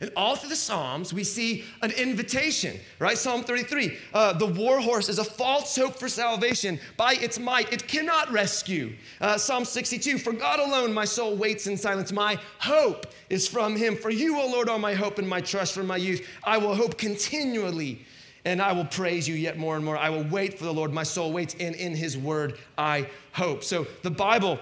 And 0.00 0.12
all 0.14 0.36
through 0.36 0.50
the 0.50 0.56
Psalms, 0.56 1.12
we 1.12 1.24
see 1.24 1.64
an 1.82 1.90
invitation, 1.90 2.78
right? 3.00 3.18
Psalm 3.18 3.42
33 3.42 3.98
uh, 4.14 4.32
The 4.34 4.46
war 4.46 4.80
horse 4.80 5.08
is 5.08 5.18
a 5.18 5.24
false 5.24 5.74
hope 5.74 5.96
for 5.96 6.08
salvation. 6.08 6.78
By 6.96 7.14
its 7.14 7.38
might, 7.38 7.72
it 7.72 7.88
cannot 7.88 8.30
rescue. 8.30 8.92
Uh, 9.20 9.36
Psalm 9.38 9.64
62 9.64 10.18
For 10.18 10.32
God 10.32 10.60
alone 10.60 10.92
my 10.92 11.04
soul 11.04 11.34
waits 11.34 11.66
in 11.66 11.76
silence. 11.76 12.12
My 12.12 12.38
hope 12.58 13.06
is 13.28 13.48
from 13.48 13.74
Him. 13.74 13.96
For 13.96 14.10
you, 14.10 14.38
O 14.38 14.46
Lord, 14.46 14.68
are 14.68 14.78
my 14.78 14.94
hope 14.94 15.18
and 15.18 15.28
my 15.28 15.40
trust 15.40 15.74
from 15.74 15.88
my 15.88 15.96
youth. 15.96 16.24
I 16.44 16.58
will 16.58 16.76
hope 16.76 16.96
continually 16.96 18.04
and 18.44 18.62
I 18.62 18.72
will 18.72 18.84
praise 18.84 19.28
you 19.28 19.34
yet 19.34 19.58
more 19.58 19.74
and 19.74 19.84
more. 19.84 19.96
I 19.96 20.10
will 20.10 20.24
wait 20.24 20.58
for 20.58 20.64
the 20.64 20.72
Lord. 20.72 20.92
My 20.92 21.02
soul 21.02 21.32
waits, 21.32 21.56
and 21.58 21.74
in 21.74 21.94
His 21.94 22.16
word 22.16 22.58
I 22.78 23.08
hope. 23.32 23.64
So 23.64 23.86
the 24.02 24.10
Bible, 24.10 24.60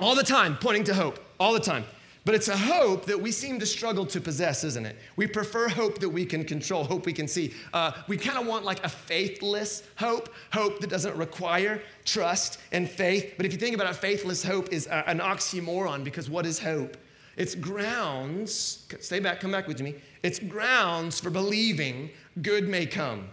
all 0.00 0.16
the 0.16 0.24
time, 0.24 0.56
pointing 0.60 0.84
to 0.84 0.94
hope, 0.94 1.20
all 1.38 1.52
the 1.52 1.60
time. 1.60 1.84
But 2.26 2.34
it's 2.34 2.48
a 2.48 2.56
hope 2.56 3.06
that 3.06 3.20
we 3.20 3.30
seem 3.30 3.60
to 3.60 3.66
struggle 3.66 4.04
to 4.06 4.20
possess, 4.20 4.64
isn't 4.64 4.84
it? 4.84 4.96
We 5.14 5.28
prefer 5.28 5.68
hope 5.68 6.00
that 6.00 6.08
we 6.08 6.26
can 6.26 6.42
control, 6.42 6.82
hope 6.82 7.06
we 7.06 7.12
can 7.12 7.28
see. 7.28 7.54
Uh, 7.72 7.92
we 8.08 8.16
kind 8.16 8.36
of 8.36 8.48
want 8.48 8.64
like 8.64 8.84
a 8.84 8.88
faithless 8.88 9.84
hope, 9.94 10.34
hope 10.52 10.80
that 10.80 10.90
doesn't 10.90 11.16
require 11.16 11.80
trust 12.04 12.58
and 12.72 12.90
faith. 12.90 13.34
But 13.36 13.46
if 13.46 13.52
you 13.52 13.58
think 13.58 13.76
about 13.76 13.88
it, 13.88 13.94
faithless 13.94 14.42
hope 14.42 14.72
is 14.72 14.88
an 14.88 15.20
oxymoron 15.20 16.02
because 16.02 16.28
what 16.28 16.46
is 16.46 16.58
hope? 16.58 16.96
It's 17.36 17.54
grounds, 17.54 18.88
stay 18.98 19.20
back, 19.20 19.38
come 19.38 19.52
back 19.52 19.68
with 19.68 19.80
me. 19.80 19.94
It's 20.24 20.40
grounds 20.40 21.20
for 21.20 21.30
believing 21.30 22.10
good 22.42 22.68
may 22.68 22.86
come. 22.86 23.28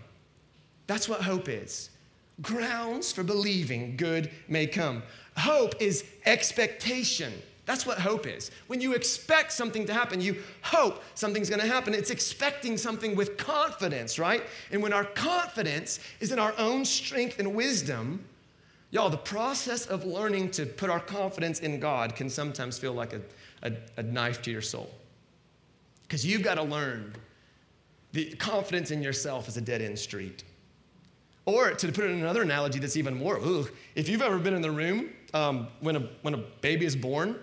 That's 0.85 1.09
what 1.09 1.21
hope 1.21 1.49
is. 1.49 1.89
Grounds 2.43 3.11
for 3.11 3.23
believing 3.23 3.97
good 3.97 4.29
may 4.47 4.67
come. 4.67 5.01
Hope 5.35 5.81
is 5.81 6.05
expectation. 6.27 7.33
That's 7.66 7.86
what 7.86 7.97
hope 7.97 8.28
is. 8.28 8.51
When 8.68 8.82
you 8.82 8.93
expect 8.93 9.53
something 9.53 9.86
to 9.86 9.93
happen, 9.93 10.20
you 10.20 10.38
hope 10.61 11.01
something's 11.16 11.49
gonna 11.49 11.66
happen. 11.66 11.93
It's 11.93 12.09
expecting 12.09 12.78
something 12.78 13.16
with 13.16 13.38
confidence, 13.38 14.20
right? 14.20 14.43
And 14.72 14.82
when 14.84 14.91
our 14.91 15.05
confidence 15.05 15.99
is 16.20 16.32
in 16.32 16.39
our 16.39 16.53
own 16.57 16.84
strength 16.84 17.39
and 17.39 17.55
wisdom, 17.55 18.26
y'all, 18.91 19.09
the 19.09 19.18
process 19.18 19.86
of 19.86 20.03
learning 20.03 20.51
to 20.51 20.66
put 20.66 20.89
our 20.89 20.99
confidence 20.99 21.61
in 21.61 21.80
God 21.80 22.16
can 22.16 22.30
sometimes 22.30 22.78
feel 22.78 22.93
like 22.93 23.14
a, 23.14 23.22
a, 23.64 23.72
a 23.97 24.03
knife 24.03 24.41
to 24.41 24.51
your 24.51 24.61
soul. 24.61 24.89
Because 26.01 26.26
you've 26.26 26.43
got 26.43 26.55
to 26.55 26.64
learn 26.64 27.16
the 28.11 28.36
confidence 28.36 28.91
in 28.91 29.01
yourself 29.01 29.47
is 29.47 29.57
a 29.57 29.61
dead 29.61 29.82
end 29.82 29.97
street. 29.97 30.43
Or 31.45 31.72
to 31.72 31.91
put 31.91 32.05
it 32.05 32.11
in 32.11 32.20
another 32.20 32.41
analogy 32.41 32.80
that's 32.80 32.95
even 32.95 33.16
more, 33.16 33.39
ugh, 33.39 33.70
if 33.95 34.07
you've 34.07 34.22
ever 34.22 34.38
been 34.38 34.53
in 34.53 34.61
the 34.61 34.72
room 34.72 35.09
um, 35.34 35.68
when, 35.80 35.95
a, 35.95 36.09
when 36.22 36.34
a 36.34 36.38
baby 36.38 36.86
is 36.86 36.95
born, 36.95 37.38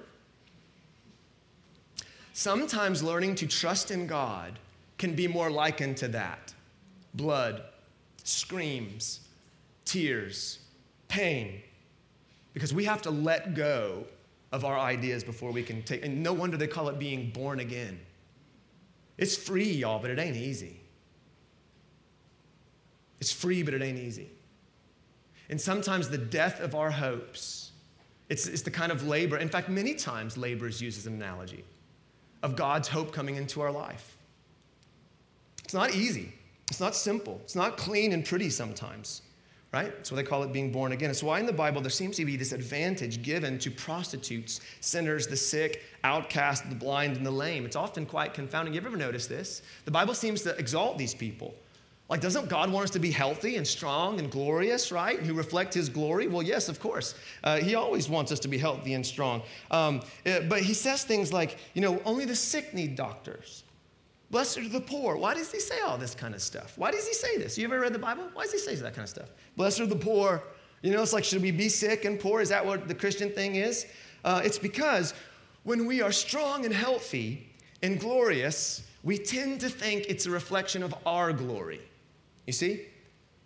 sometimes 2.40 3.02
learning 3.02 3.34
to 3.34 3.46
trust 3.46 3.90
in 3.90 4.06
God 4.06 4.58
can 4.96 5.14
be 5.14 5.28
more 5.28 5.50
likened 5.50 5.98
to 5.98 6.08
that 6.08 6.54
blood, 7.12 7.62
screams, 8.24 9.20
tears, 9.84 10.60
pain. 11.08 11.60
Because 12.54 12.72
we 12.72 12.84
have 12.86 13.02
to 13.02 13.10
let 13.10 13.54
go 13.54 14.06
of 14.52 14.64
our 14.64 14.78
ideas 14.78 15.22
before 15.22 15.52
we 15.52 15.62
can 15.62 15.82
take, 15.82 16.02
and 16.02 16.22
no 16.22 16.32
wonder 16.32 16.56
they 16.56 16.66
call 16.66 16.88
it 16.88 16.98
being 16.98 17.30
born 17.30 17.60
again. 17.60 18.00
It's 19.18 19.36
free, 19.36 19.70
y'all, 19.70 19.98
but 19.98 20.10
it 20.10 20.18
ain't 20.18 20.36
easy. 20.36 20.80
It's 23.20 23.30
free, 23.30 23.62
but 23.62 23.74
it 23.74 23.82
ain't 23.82 23.98
easy. 23.98 24.30
And 25.50 25.60
sometimes 25.60 26.08
the 26.08 26.16
death 26.16 26.58
of 26.60 26.74
our 26.74 26.90
hopes, 26.90 27.72
it's, 28.30 28.46
it's 28.46 28.62
the 28.62 28.70
kind 28.70 28.90
of 28.90 29.06
labor, 29.06 29.36
in 29.36 29.50
fact, 29.50 29.68
many 29.68 29.94
times 29.94 30.38
labor 30.38 30.66
is 30.66 30.80
used 30.80 30.96
as 30.96 31.06
an 31.06 31.14
analogy 31.14 31.64
of 32.42 32.56
God's 32.56 32.88
hope 32.88 33.12
coming 33.12 33.36
into 33.36 33.60
our 33.60 33.70
life. 33.70 34.16
It's 35.64 35.74
not 35.74 35.94
easy, 35.94 36.32
it's 36.68 36.80
not 36.80 36.94
simple, 36.94 37.40
it's 37.44 37.56
not 37.56 37.76
clean 37.76 38.12
and 38.12 38.24
pretty 38.24 38.50
sometimes 38.50 39.22
right? 39.72 39.94
That's 39.96 40.10
what 40.10 40.16
they 40.16 40.24
call 40.24 40.42
it 40.42 40.52
being 40.52 40.72
born 40.72 40.92
again. 40.92 41.10
It's 41.10 41.22
why 41.22 41.38
in 41.38 41.46
the 41.46 41.52
Bible 41.52 41.80
there 41.80 41.90
seems 41.90 42.16
to 42.16 42.24
be 42.24 42.36
this 42.36 42.52
advantage 42.52 43.22
given 43.22 43.58
to 43.60 43.70
prostitutes, 43.70 44.60
sinners, 44.80 45.26
the 45.26 45.36
sick, 45.36 45.82
outcast, 46.02 46.68
the 46.68 46.74
blind, 46.74 47.16
and 47.16 47.24
the 47.24 47.30
lame. 47.30 47.64
It's 47.64 47.76
often 47.76 48.04
quite 48.04 48.34
confounding. 48.34 48.74
You 48.74 48.80
ever 48.80 48.96
notice 48.96 49.26
this? 49.26 49.62
The 49.84 49.90
Bible 49.90 50.14
seems 50.14 50.42
to 50.42 50.56
exalt 50.56 50.98
these 50.98 51.14
people. 51.14 51.54
Like, 52.10 52.20
doesn't 52.20 52.48
God 52.48 52.72
want 52.72 52.84
us 52.84 52.90
to 52.90 52.98
be 52.98 53.12
healthy 53.12 53.56
and 53.56 53.64
strong 53.64 54.18
and 54.18 54.30
glorious, 54.32 54.90
right? 54.90 55.20
Who 55.20 55.32
reflect 55.32 55.72
His 55.72 55.88
glory? 55.88 56.26
Well, 56.26 56.42
yes, 56.42 56.68
of 56.68 56.80
course. 56.80 57.14
Uh, 57.44 57.58
he 57.58 57.76
always 57.76 58.08
wants 58.08 58.32
us 58.32 58.40
to 58.40 58.48
be 58.48 58.58
healthy 58.58 58.94
and 58.94 59.06
strong. 59.06 59.42
Um, 59.70 60.02
uh, 60.26 60.40
but 60.40 60.60
He 60.60 60.74
says 60.74 61.04
things 61.04 61.32
like, 61.32 61.58
you 61.72 61.80
know, 61.80 62.02
only 62.04 62.24
the 62.24 62.34
sick 62.34 62.74
need 62.74 62.96
doctors. 62.96 63.62
Blessed 64.30 64.58
are 64.58 64.68
the 64.68 64.80
poor. 64.80 65.16
Why 65.16 65.34
does 65.34 65.50
he 65.50 65.58
say 65.58 65.80
all 65.80 65.98
this 65.98 66.14
kind 66.14 66.34
of 66.34 66.42
stuff? 66.42 66.76
Why 66.76 66.90
does 66.90 67.06
he 67.06 67.14
say 67.14 67.36
this? 67.36 67.58
You 67.58 67.64
ever 67.64 67.80
read 67.80 67.92
the 67.92 67.98
Bible? 67.98 68.28
Why 68.32 68.44
does 68.44 68.52
he 68.52 68.58
say 68.58 68.74
that 68.76 68.94
kind 68.94 69.02
of 69.04 69.08
stuff? 69.08 69.28
Blessed 69.56 69.80
are 69.80 69.86
the 69.86 69.96
poor. 69.96 70.42
You 70.82 70.92
know, 70.92 71.02
it's 71.02 71.12
like, 71.12 71.24
should 71.24 71.42
we 71.42 71.50
be 71.50 71.68
sick 71.68 72.04
and 72.04 72.18
poor? 72.18 72.40
Is 72.40 72.48
that 72.48 72.64
what 72.64 72.86
the 72.86 72.94
Christian 72.94 73.30
thing 73.30 73.56
is? 73.56 73.86
Uh, 74.24 74.40
it's 74.44 74.58
because 74.58 75.14
when 75.64 75.84
we 75.84 76.00
are 76.00 76.12
strong 76.12 76.64
and 76.64 76.72
healthy 76.72 77.48
and 77.82 77.98
glorious, 77.98 78.86
we 79.02 79.18
tend 79.18 79.60
to 79.60 79.68
think 79.68 80.06
it's 80.08 80.26
a 80.26 80.30
reflection 80.30 80.82
of 80.82 80.94
our 81.06 81.32
glory. 81.32 81.80
You 82.50 82.54
see? 82.54 82.80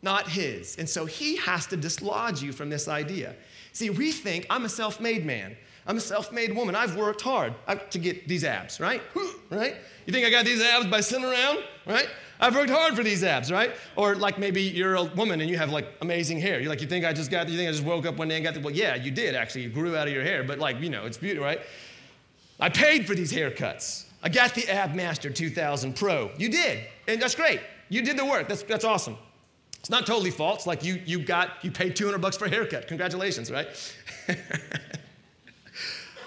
Not 0.01 0.31
his. 0.31 0.79
And 0.79 0.89
so 0.89 1.05
he 1.05 1.37
has 1.37 1.67
to 1.67 1.77
dislodge 1.77 2.43
you 2.43 2.53
from 2.53 2.71
this 2.71 2.89
idea. 2.89 3.37
See, 3.75 3.91
we 3.91 4.13
think 4.13 4.47
I'm 4.49 4.65
a 4.65 4.69
self 4.71 4.99
made 4.99 5.27
man. 5.27 5.55
I'm 5.87 5.99
a 5.99 6.01
self 6.01 6.33
made 6.33 6.57
woman. 6.57 6.75
I've 6.75 6.97
worked 6.97 7.21
hard 7.21 7.53
uh, 7.67 7.75
to 7.75 7.99
get 7.99 8.27
these 8.27 8.45
abs, 8.45 8.81
right? 8.81 9.03
Right? 9.51 9.77
You 10.07 10.13
think 10.13 10.27
I 10.27 10.31
got 10.31 10.47
these 10.47 10.61
abs 10.61 10.87
by 10.87 11.01
sitting 11.01 11.27
around, 11.27 11.59
right? 11.87 12.09
I've 12.41 12.57
worked 12.57 12.71
hard 12.71 12.97
for 12.97 13.03
these 13.03 13.23
abs, 13.23 13.53
right? 13.53 13.73
Or 13.95 14.15
like 14.15 14.39
maybe 14.39 14.63
you're 14.63 14.95
a 14.97 15.05
woman 15.05 15.43
and 15.43 15.51
you 15.51 15.59
have 15.59 15.71
like 15.71 15.87
amazing 16.01 16.41
hair. 16.41 16.61
You're 16.61 16.71
like, 16.71 16.81
you 16.81 16.89
think 16.89 17.05
I 17.05 17.13
just 17.13 17.31
got, 17.31 17.49
you 17.49 17.59
think 17.59 17.69
I 17.69 17.73
just 17.73 17.85
woke 17.85 18.07
up 18.07 18.17
one 18.17 18.29
day 18.29 18.37
and 18.37 18.45
got 18.45 18.55
the, 18.55 18.61
well, 18.61 18.75
yeah, 18.75 18.95
you 18.95 19.11
did 19.11 19.35
actually. 19.35 19.65
You 19.65 19.69
grew 19.69 19.97
out 19.97 20.09
of 20.09 20.15
your 20.15 20.25
hair, 20.25 20.43
but 20.45 20.59
like, 20.59 20.81
you 20.81 20.89
know, 20.89 21.05
it's 21.05 21.19
beautiful, 21.19 21.45
right? 21.45 21.61
I 22.59 22.71
paid 22.71 23.07
for 23.07 23.15
these 23.15 23.33
haircuts. 23.33 24.07
I 24.23 24.31
got 24.31 24.55
the 24.55 24.67
Ab 24.71 24.95
Master 24.95 25.29
2000 25.29 25.95
Pro. 25.95 26.31
You 26.39 26.49
did, 26.49 26.87
and 27.07 27.21
that's 27.21 27.35
great. 27.35 27.61
You 27.89 28.03
did 28.03 28.19
the 28.19 28.25
work. 28.25 28.49
That's, 28.49 28.63
that's 28.63 28.85
awesome. 28.85 29.17
It's 29.79 29.91
not 29.91 30.07
totally 30.07 30.31
false. 30.31 30.67
Like 30.67 30.83
you, 30.83 31.01
you 31.05 31.19
got, 31.19 31.63
you 31.63 31.71
paid 31.71 31.95
200 31.95 32.19
bucks 32.19 32.37
for 32.37 32.47
a 32.47 32.49
haircut. 32.49 32.89
Congratulations, 32.89 33.51
right? 33.51 33.69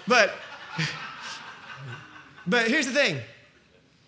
but, 0.06 0.32
but 2.46 2.68
here's 2.68 2.86
the 2.86 2.92
thing. 2.92 3.20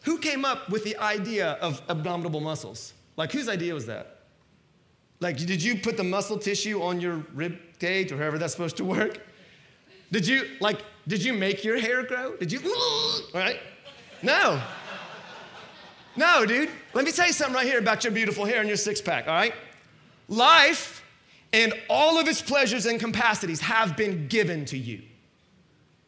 Who 0.02 0.18
came 0.18 0.44
up 0.44 0.70
with 0.70 0.84
the 0.84 0.96
idea 0.98 1.52
of 1.60 1.82
abdominal 1.88 2.40
muscles? 2.40 2.94
Like, 3.16 3.32
whose 3.32 3.48
idea 3.48 3.74
was 3.74 3.86
that? 3.86 4.20
Like, 5.20 5.36
did 5.36 5.62
you 5.62 5.76
put 5.76 5.96
the 5.96 6.04
muscle 6.04 6.38
tissue 6.38 6.80
on 6.80 7.00
your 7.00 7.24
rib 7.34 7.58
cage 7.78 8.10
or 8.12 8.16
however 8.16 8.38
that's 8.38 8.52
supposed 8.52 8.76
to 8.78 8.84
work? 8.84 9.20
Did 10.10 10.26
you, 10.26 10.46
like, 10.60 10.82
did 11.06 11.22
you 11.22 11.32
make 11.32 11.62
your 11.62 11.78
hair 11.78 12.02
grow? 12.02 12.36
Did 12.36 12.50
you, 12.50 12.60
right? 13.34 13.60
No. 14.22 14.60
No, 16.20 16.44
dude. 16.44 16.68
Let 16.92 17.06
me 17.06 17.12
tell 17.12 17.26
you 17.26 17.32
something 17.32 17.54
right 17.54 17.64
here 17.64 17.78
about 17.78 18.04
your 18.04 18.12
beautiful 18.12 18.44
hair 18.44 18.60
and 18.60 18.68
your 18.68 18.76
six 18.76 19.00
pack, 19.00 19.26
all 19.26 19.32
right? 19.32 19.54
Life 20.28 21.02
and 21.54 21.72
all 21.88 22.18
of 22.18 22.28
its 22.28 22.42
pleasures 22.42 22.84
and 22.84 23.00
capacities 23.00 23.58
have 23.62 23.96
been 23.96 24.28
given 24.28 24.66
to 24.66 24.76
you. 24.76 25.00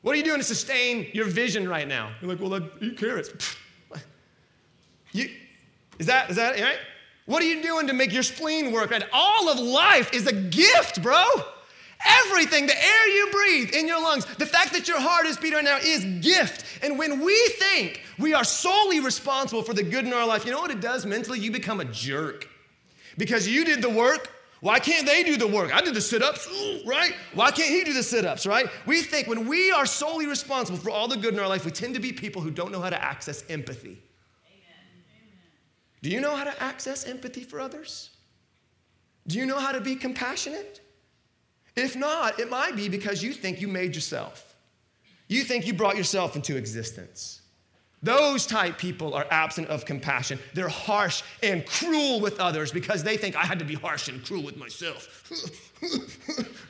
What 0.02 0.12
are 0.12 0.18
you 0.18 0.22
doing 0.22 0.36
to 0.36 0.44
sustain 0.44 1.06
your 1.14 1.24
vision 1.24 1.66
right 1.66 1.88
now? 1.88 2.12
You're 2.20 2.30
like, 2.30 2.40
well, 2.40 2.54
I 2.54 2.60
eat 2.84 2.98
carrots. 2.98 3.56
You, 5.14 5.28
is 5.98 6.06
that, 6.06 6.30
is 6.30 6.36
that 6.36 6.58
right? 6.58 6.78
What 7.26 7.42
are 7.42 7.46
you 7.46 7.62
doing 7.62 7.86
to 7.86 7.92
make 7.92 8.14
your 8.14 8.22
spleen 8.22 8.72
work 8.72 8.90
right? 8.90 9.04
All 9.12 9.50
of 9.50 9.58
life 9.58 10.10
is 10.14 10.26
a 10.26 10.32
gift, 10.32 11.02
bro. 11.02 11.22
Everything, 12.04 12.66
the 12.66 12.74
air 12.74 13.08
you 13.08 13.28
breathe 13.30 13.74
in 13.74 13.86
your 13.86 14.00
lungs, 14.00 14.24
the 14.24 14.46
fact 14.46 14.72
that 14.72 14.88
your 14.88 14.98
heart 14.98 15.26
is 15.26 15.36
beating 15.36 15.56
right 15.56 15.64
now 15.64 15.76
is 15.76 16.04
gift. 16.24 16.64
And 16.82 16.98
when 16.98 17.20
we 17.20 17.36
think 17.58 18.00
we 18.18 18.34
are 18.34 18.44
solely 18.44 19.00
responsible 19.00 19.62
for 19.62 19.74
the 19.74 19.82
good 19.82 20.04
in 20.04 20.12
our 20.12 20.26
life, 20.26 20.44
you 20.44 20.50
know 20.50 20.60
what 20.60 20.70
it 20.70 20.80
does 20.80 21.06
mentally? 21.06 21.38
You 21.38 21.50
become 21.50 21.80
a 21.80 21.84
jerk. 21.84 22.48
Because 23.18 23.46
you 23.46 23.64
did 23.64 23.82
the 23.82 23.90
work, 23.90 24.30
why 24.60 24.78
can't 24.78 25.06
they 25.06 25.24
do 25.24 25.36
the 25.36 25.46
work? 25.46 25.74
I 25.74 25.80
did 25.80 25.94
the 25.94 26.00
sit 26.00 26.22
ups, 26.22 26.48
right? 26.86 27.14
Why 27.34 27.50
can't 27.50 27.68
he 27.68 27.82
do 27.84 27.92
the 27.92 28.02
sit 28.02 28.24
ups, 28.24 28.46
right? 28.46 28.66
We 28.86 29.02
think 29.02 29.26
when 29.26 29.48
we 29.48 29.72
are 29.72 29.86
solely 29.86 30.26
responsible 30.26 30.78
for 30.78 30.90
all 30.90 31.08
the 31.08 31.16
good 31.16 31.34
in 31.34 31.40
our 31.40 31.48
life, 31.48 31.64
we 31.64 31.72
tend 31.72 31.94
to 31.94 32.00
be 32.00 32.12
people 32.12 32.40
who 32.40 32.50
don't 32.50 32.70
know 32.70 32.80
how 32.80 32.90
to 32.90 33.02
access 33.02 33.44
empathy. 33.48 34.00
Do 36.00 36.10
you 36.10 36.20
know 36.20 36.34
how 36.34 36.44
to 36.44 36.62
access 36.62 37.04
empathy 37.04 37.42
for 37.42 37.60
others? 37.60 38.10
Do 39.26 39.38
you 39.38 39.46
know 39.46 39.58
how 39.58 39.72
to 39.72 39.80
be 39.80 39.96
compassionate? 39.96 40.80
If 41.76 41.96
not, 41.96 42.38
it 42.38 42.50
might 42.50 42.76
be 42.76 42.88
because 42.88 43.22
you 43.22 43.32
think 43.32 43.60
you 43.60 43.68
made 43.68 43.94
yourself. 43.94 44.56
You 45.28 45.44
think 45.44 45.66
you 45.66 45.74
brought 45.74 45.96
yourself 45.96 46.36
into 46.36 46.56
existence. 46.56 47.41
Those 48.02 48.46
type 48.46 48.78
people 48.78 49.14
are 49.14 49.26
absent 49.30 49.68
of 49.68 49.84
compassion. 49.84 50.38
They're 50.54 50.68
harsh 50.68 51.22
and 51.42 51.64
cruel 51.64 52.20
with 52.20 52.40
others 52.40 52.72
because 52.72 53.04
they 53.04 53.16
think 53.16 53.36
I 53.36 53.44
had 53.44 53.58
to 53.60 53.64
be 53.64 53.74
harsh 53.74 54.08
and 54.08 54.24
cruel 54.24 54.42
with 54.42 54.56
myself. 54.56 55.30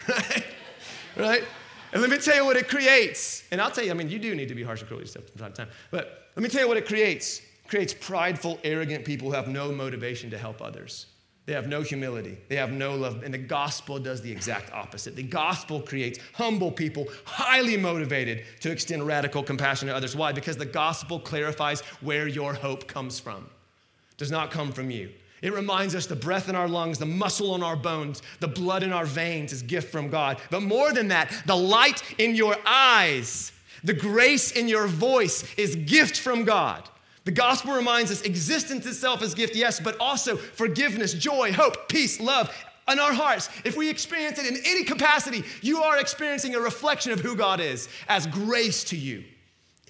right? 0.08 0.44
Right? 1.14 1.44
And 1.92 2.00
let 2.00 2.10
me 2.10 2.16
tell 2.16 2.34
you 2.34 2.46
what 2.46 2.56
it 2.56 2.70
creates. 2.70 3.44
And 3.52 3.60
I'll 3.60 3.70
tell 3.70 3.84
you, 3.84 3.90
I 3.90 3.94
mean, 3.94 4.08
you 4.08 4.18
do 4.18 4.34
need 4.34 4.48
to 4.48 4.54
be 4.54 4.62
harsh 4.62 4.80
and 4.80 4.88
cruel 4.88 5.00
with 5.00 5.08
yourself 5.08 5.28
from 5.28 5.40
time 5.42 5.52
to 5.52 5.56
time. 5.64 5.68
But 5.90 6.30
let 6.34 6.42
me 6.42 6.48
tell 6.48 6.62
you 6.62 6.68
what 6.68 6.78
it 6.78 6.86
creates 6.86 7.42
creates 7.68 7.94
prideful, 7.94 8.58
arrogant 8.64 9.04
people 9.04 9.28
who 9.28 9.34
have 9.34 9.48
no 9.48 9.72
motivation 9.72 10.30
to 10.30 10.38
help 10.38 10.60
others. 10.60 11.06
They 11.44 11.54
have 11.54 11.66
no 11.66 11.82
humility. 11.82 12.38
They 12.48 12.56
have 12.56 12.70
no 12.70 12.94
love. 12.94 13.24
And 13.24 13.34
the 13.34 13.38
gospel 13.38 13.98
does 13.98 14.22
the 14.22 14.30
exact 14.30 14.72
opposite. 14.72 15.16
The 15.16 15.24
gospel 15.24 15.80
creates 15.80 16.20
humble 16.34 16.70
people, 16.70 17.08
highly 17.24 17.76
motivated 17.76 18.44
to 18.60 18.70
extend 18.70 19.06
radical 19.06 19.42
compassion 19.42 19.88
to 19.88 19.94
others. 19.94 20.14
Why? 20.14 20.30
Because 20.30 20.56
the 20.56 20.64
gospel 20.64 21.18
clarifies 21.18 21.80
where 22.00 22.28
your 22.28 22.54
hope 22.54 22.86
comes 22.86 23.18
from. 23.18 23.48
It 24.12 24.18
does 24.18 24.30
not 24.30 24.52
come 24.52 24.70
from 24.70 24.90
you. 24.90 25.10
It 25.42 25.52
reminds 25.52 25.96
us 25.96 26.06
the 26.06 26.14
breath 26.14 26.48
in 26.48 26.54
our 26.54 26.68
lungs, 26.68 26.98
the 26.98 27.06
muscle 27.06 27.52
on 27.52 27.64
our 27.64 27.74
bones, 27.74 28.22
the 28.38 28.46
blood 28.46 28.84
in 28.84 28.92
our 28.92 29.04
veins 29.04 29.52
is 29.52 29.62
gift 29.62 29.90
from 29.90 30.08
God. 30.08 30.40
But 30.50 30.62
more 30.62 30.92
than 30.92 31.08
that, 31.08 31.34
the 31.46 31.56
light 31.56 32.00
in 32.18 32.36
your 32.36 32.56
eyes, 32.64 33.50
the 33.82 33.92
grace 33.92 34.52
in 34.52 34.68
your 34.68 34.86
voice 34.86 35.52
is 35.56 35.74
gift 35.74 36.20
from 36.20 36.44
God. 36.44 36.88
The 37.24 37.30
gospel 37.30 37.74
reminds 37.74 38.10
us 38.10 38.22
existence 38.22 38.84
itself 38.86 39.22
is 39.22 39.34
gift, 39.34 39.54
yes, 39.54 39.78
but 39.78 39.96
also 40.00 40.36
forgiveness, 40.36 41.14
joy, 41.14 41.52
hope, 41.52 41.88
peace, 41.88 42.20
love 42.20 42.52
in 42.90 42.98
our 42.98 43.12
hearts. 43.12 43.48
If 43.64 43.76
we 43.76 43.88
experience 43.88 44.38
it 44.38 44.46
in 44.46 44.56
any 44.66 44.82
capacity, 44.82 45.44
you 45.60 45.82
are 45.82 45.98
experiencing 45.98 46.56
a 46.56 46.60
reflection 46.60 47.12
of 47.12 47.20
who 47.20 47.36
God 47.36 47.60
is 47.60 47.88
as 48.08 48.26
grace 48.26 48.82
to 48.84 48.96
you. 48.96 49.24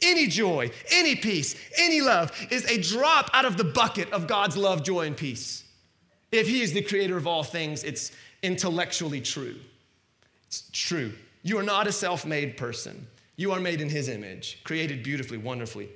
any 0.02 0.26
joy, 0.26 0.70
any 0.90 1.14
peace, 1.14 1.54
any 1.78 2.00
love 2.00 2.32
is 2.50 2.64
a 2.64 2.82
drop 2.82 3.30
out 3.32 3.44
of 3.44 3.56
the 3.56 3.64
bucket 3.64 4.12
of 4.12 4.26
God's 4.26 4.56
love, 4.56 4.82
joy, 4.82 5.06
and 5.06 5.16
peace. 5.16 5.64
If 6.32 6.48
He 6.48 6.60
is 6.60 6.72
the 6.72 6.82
creator 6.82 7.16
of 7.16 7.26
all 7.26 7.44
things, 7.44 7.84
it's 7.84 8.10
intellectually 8.42 9.20
true. 9.20 9.56
It's 10.48 10.68
true. 10.72 11.12
You 11.44 11.58
are 11.58 11.62
not 11.62 11.86
a 11.86 11.92
self 11.92 12.26
made 12.26 12.56
person. 12.56 13.06
You 13.36 13.52
are 13.52 13.60
made 13.60 13.80
in 13.80 13.88
His 13.88 14.08
image, 14.08 14.60
created 14.64 15.02
beautifully, 15.02 15.38
wonderfully. 15.38 15.88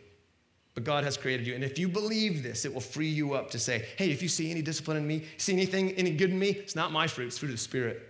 But 0.77 0.85
God 0.85 1.05
has 1.05 1.17
created 1.17 1.47
you. 1.47 1.55
And 1.55 1.65
if 1.65 1.79
you 1.79 1.89
believe 1.89 2.43
this, 2.43 2.67
it 2.67 2.73
will 2.73 2.83
free 2.83 3.09
you 3.09 3.33
up 3.33 3.51
to 3.53 3.59
say, 3.59 3.87
hey, 3.97 4.11
if 4.11 4.23
you 4.23 4.29
see 4.29 4.51
any 4.51 4.61
discipline 4.61 4.99
in 4.99 5.07
me, 5.07 5.25
see 5.39 5.55
anything, 5.55 5.93
any 5.93 6.11
good 6.11 6.31
in 6.31 6.39
me, 6.39 6.51
it's 6.51 6.77
not 6.77 6.93
my 6.93 7.07
fruit, 7.07 7.29
it's 7.29 7.39
fruit 7.39 7.49
of 7.49 7.55
the 7.55 7.59
Spirit. 7.59 8.07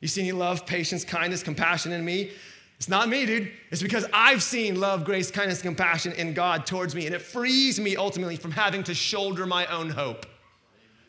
You 0.00 0.08
see 0.08 0.22
any 0.22 0.32
love, 0.32 0.66
patience, 0.66 1.04
kindness, 1.04 1.44
compassion 1.44 1.92
in 1.92 2.04
me, 2.04 2.32
it's 2.76 2.88
not 2.88 3.08
me, 3.08 3.24
dude. 3.24 3.52
It's 3.70 3.82
because 3.82 4.04
I've 4.12 4.42
seen 4.42 4.80
love, 4.80 5.04
grace, 5.04 5.30
kindness, 5.30 5.62
compassion 5.62 6.12
in 6.12 6.34
God 6.34 6.66
towards 6.66 6.92
me, 6.92 7.06
and 7.06 7.14
it 7.14 7.22
frees 7.22 7.78
me 7.78 7.94
ultimately 7.96 8.36
from 8.36 8.50
having 8.50 8.82
to 8.84 8.94
shoulder 8.94 9.46
my 9.46 9.66
own 9.66 9.88
hope. 9.88 10.26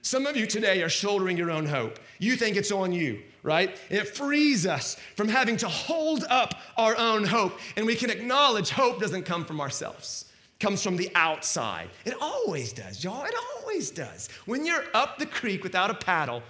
Some 0.04 0.28
of 0.28 0.38
you 0.38 0.46
today 0.46 0.84
are 0.84 0.90
shouldering 0.90 1.38
your 1.38 1.50
own 1.50 1.66
hope. 1.66 2.00
You 2.20 2.36
think 2.36 2.56
it's 2.56 2.72
on 2.72 2.92
you, 2.92 3.22
right? 3.42 3.76
It 3.90 4.10
frees 4.10 4.68
us 4.68 4.96
from 5.16 5.28
having 5.28 5.58
to 5.58 5.68
hold 5.68 6.24
up 6.30 6.54
our 6.78 6.96
own 6.96 7.24
hope, 7.24 7.60
and 7.76 7.88
we 7.88 7.96
can 7.96 8.12
acknowledge 8.12 8.70
hope 8.70 9.00
doesn't 9.00 9.24
come 9.24 9.44
from 9.44 9.60
ourselves. 9.60 10.26
Comes 10.60 10.84
from 10.84 10.98
the 10.98 11.10
outside. 11.16 11.90
It 12.04 12.16
always 12.20 12.74
does, 12.74 13.04
y'all. 13.04 13.24
It 13.24 13.34
always 13.56 13.92
does. 13.92 14.28
When 14.46 14.66
you're 14.66 14.84
up 14.94 15.18
the 15.18 15.26
creek 15.26 15.64
without 15.64 15.90
a 15.90 15.94
paddle, 15.94 16.44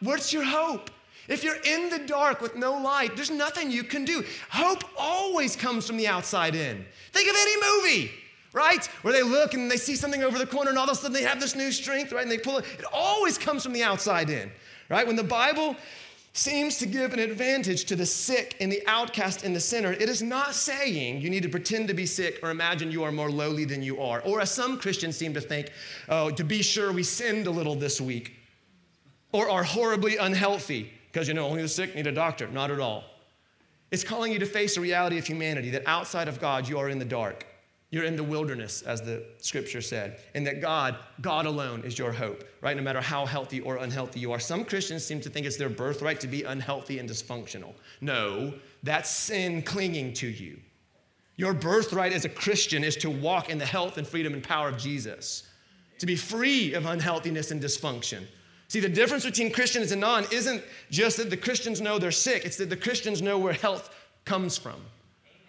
what's 0.00 0.32
your 0.32 0.44
hope? 0.44 0.90
If 1.28 1.42
you're 1.44 1.60
in 1.64 1.90
the 1.90 1.98
dark 1.98 2.40
with 2.40 2.54
no 2.54 2.78
light, 2.80 3.16
there's 3.16 3.30
nothing 3.30 3.70
you 3.70 3.82
can 3.82 4.04
do. 4.04 4.24
Hope 4.48 4.84
always 4.96 5.56
comes 5.56 5.86
from 5.86 5.96
the 5.96 6.06
outside 6.06 6.54
in. 6.54 6.86
Think 7.12 7.28
of 7.28 7.36
any 7.36 7.56
movie, 7.60 8.10
right? 8.52 8.86
Where 9.02 9.12
they 9.12 9.22
look 9.22 9.52
and 9.52 9.70
they 9.70 9.76
see 9.76 9.96
something 9.96 10.22
over 10.22 10.38
the 10.38 10.46
corner 10.46 10.70
and 10.70 10.78
all 10.78 10.84
of 10.84 10.90
a 10.90 10.94
sudden 10.94 11.12
they 11.12 11.24
have 11.24 11.40
this 11.40 11.56
new 11.56 11.72
strength, 11.72 12.12
right? 12.12 12.22
And 12.22 12.30
they 12.30 12.38
pull 12.38 12.58
it. 12.58 12.64
It 12.78 12.84
always 12.92 13.36
comes 13.36 13.62
from 13.62 13.72
the 13.72 13.82
outside 13.82 14.30
in, 14.30 14.50
right? 14.88 15.06
When 15.06 15.16
the 15.16 15.24
Bible 15.24 15.76
seems 16.36 16.76
to 16.78 16.86
give 16.86 17.12
an 17.12 17.18
advantage 17.18 17.84
to 17.86 17.96
the 17.96 18.04
sick 18.04 18.56
and 18.60 18.70
the 18.70 18.82
outcast 18.86 19.42
and 19.42 19.56
the 19.56 19.60
sinner, 19.60 19.92
it 19.92 20.08
is 20.08 20.22
not 20.22 20.54
saying 20.54 21.20
you 21.20 21.30
need 21.30 21.42
to 21.42 21.48
pretend 21.48 21.88
to 21.88 21.94
be 21.94 22.06
sick 22.06 22.38
or 22.42 22.50
imagine 22.50 22.90
you 22.90 23.02
are 23.02 23.12
more 23.12 23.30
lowly 23.30 23.64
than 23.64 23.82
you 23.82 24.00
are. 24.00 24.20
Or 24.20 24.40
as 24.40 24.50
some 24.50 24.78
Christians 24.78 25.16
seem 25.16 25.32
to 25.34 25.40
think, 25.40 25.70
oh, 26.08 26.30
to 26.30 26.44
be 26.44 26.62
sure 26.62 26.92
we 26.92 27.02
sinned 27.02 27.46
a 27.46 27.50
little 27.50 27.74
this 27.74 28.00
week 28.00 28.36
or 29.32 29.50
are 29.50 29.64
horribly 29.64 30.16
unhealthy 30.18 30.92
because 31.10 31.28
you 31.28 31.34
know 31.34 31.46
only 31.46 31.62
the 31.62 31.68
sick 31.68 31.94
need 31.94 32.06
a 32.06 32.12
doctor. 32.12 32.48
Not 32.48 32.70
at 32.70 32.80
all. 32.80 33.04
It's 33.90 34.04
calling 34.04 34.32
you 34.32 34.38
to 34.38 34.46
face 34.46 34.74
the 34.74 34.80
reality 34.80 35.16
of 35.18 35.26
humanity 35.26 35.70
that 35.70 35.84
outside 35.86 36.28
of 36.28 36.40
God, 36.40 36.68
you 36.68 36.78
are 36.78 36.88
in 36.88 36.98
the 36.98 37.04
dark. 37.04 37.46
You're 37.90 38.04
in 38.04 38.16
the 38.16 38.24
wilderness, 38.24 38.82
as 38.82 39.00
the 39.00 39.24
scripture 39.38 39.80
said, 39.80 40.18
and 40.34 40.46
that 40.46 40.60
God, 40.60 40.96
God 41.20 41.46
alone 41.46 41.82
is 41.84 41.98
your 41.98 42.12
hope, 42.12 42.44
right? 42.60 42.76
No 42.76 42.82
matter 42.82 43.00
how 43.00 43.24
healthy 43.24 43.60
or 43.60 43.76
unhealthy 43.76 44.18
you 44.18 44.32
are. 44.32 44.40
Some 44.40 44.64
Christians 44.64 45.04
seem 45.04 45.20
to 45.20 45.30
think 45.30 45.46
it's 45.46 45.56
their 45.56 45.68
birthright 45.68 46.20
to 46.20 46.26
be 46.26 46.42
unhealthy 46.42 46.98
and 46.98 47.08
dysfunctional. 47.08 47.74
No, 48.00 48.54
that's 48.82 49.08
sin 49.08 49.62
clinging 49.62 50.14
to 50.14 50.26
you. 50.26 50.58
Your 51.36 51.54
birthright 51.54 52.12
as 52.12 52.24
a 52.24 52.30
Christian 52.30 52.82
is 52.82 52.96
to 52.96 53.10
walk 53.10 53.50
in 53.50 53.58
the 53.58 53.66
health 53.66 53.98
and 53.98 54.06
freedom 54.06 54.32
and 54.34 54.42
power 54.42 54.68
of 54.68 54.78
Jesus, 54.78 55.44
to 55.98 56.06
be 56.06 56.16
free 56.16 56.74
of 56.74 56.86
unhealthiness 56.86 57.50
and 57.50 57.62
dysfunction, 57.62 58.24
See, 58.68 58.80
the 58.80 58.88
difference 58.88 59.24
between 59.24 59.52
Christians 59.52 59.92
and 59.92 60.00
non 60.00 60.24
isn't 60.32 60.62
just 60.90 61.18
that 61.18 61.30
the 61.30 61.36
Christians 61.36 61.80
know 61.80 61.98
they're 61.98 62.10
sick, 62.10 62.44
it's 62.44 62.56
that 62.56 62.70
the 62.70 62.76
Christians 62.76 63.22
know 63.22 63.38
where 63.38 63.52
health 63.52 63.94
comes 64.24 64.58
from, 64.58 64.80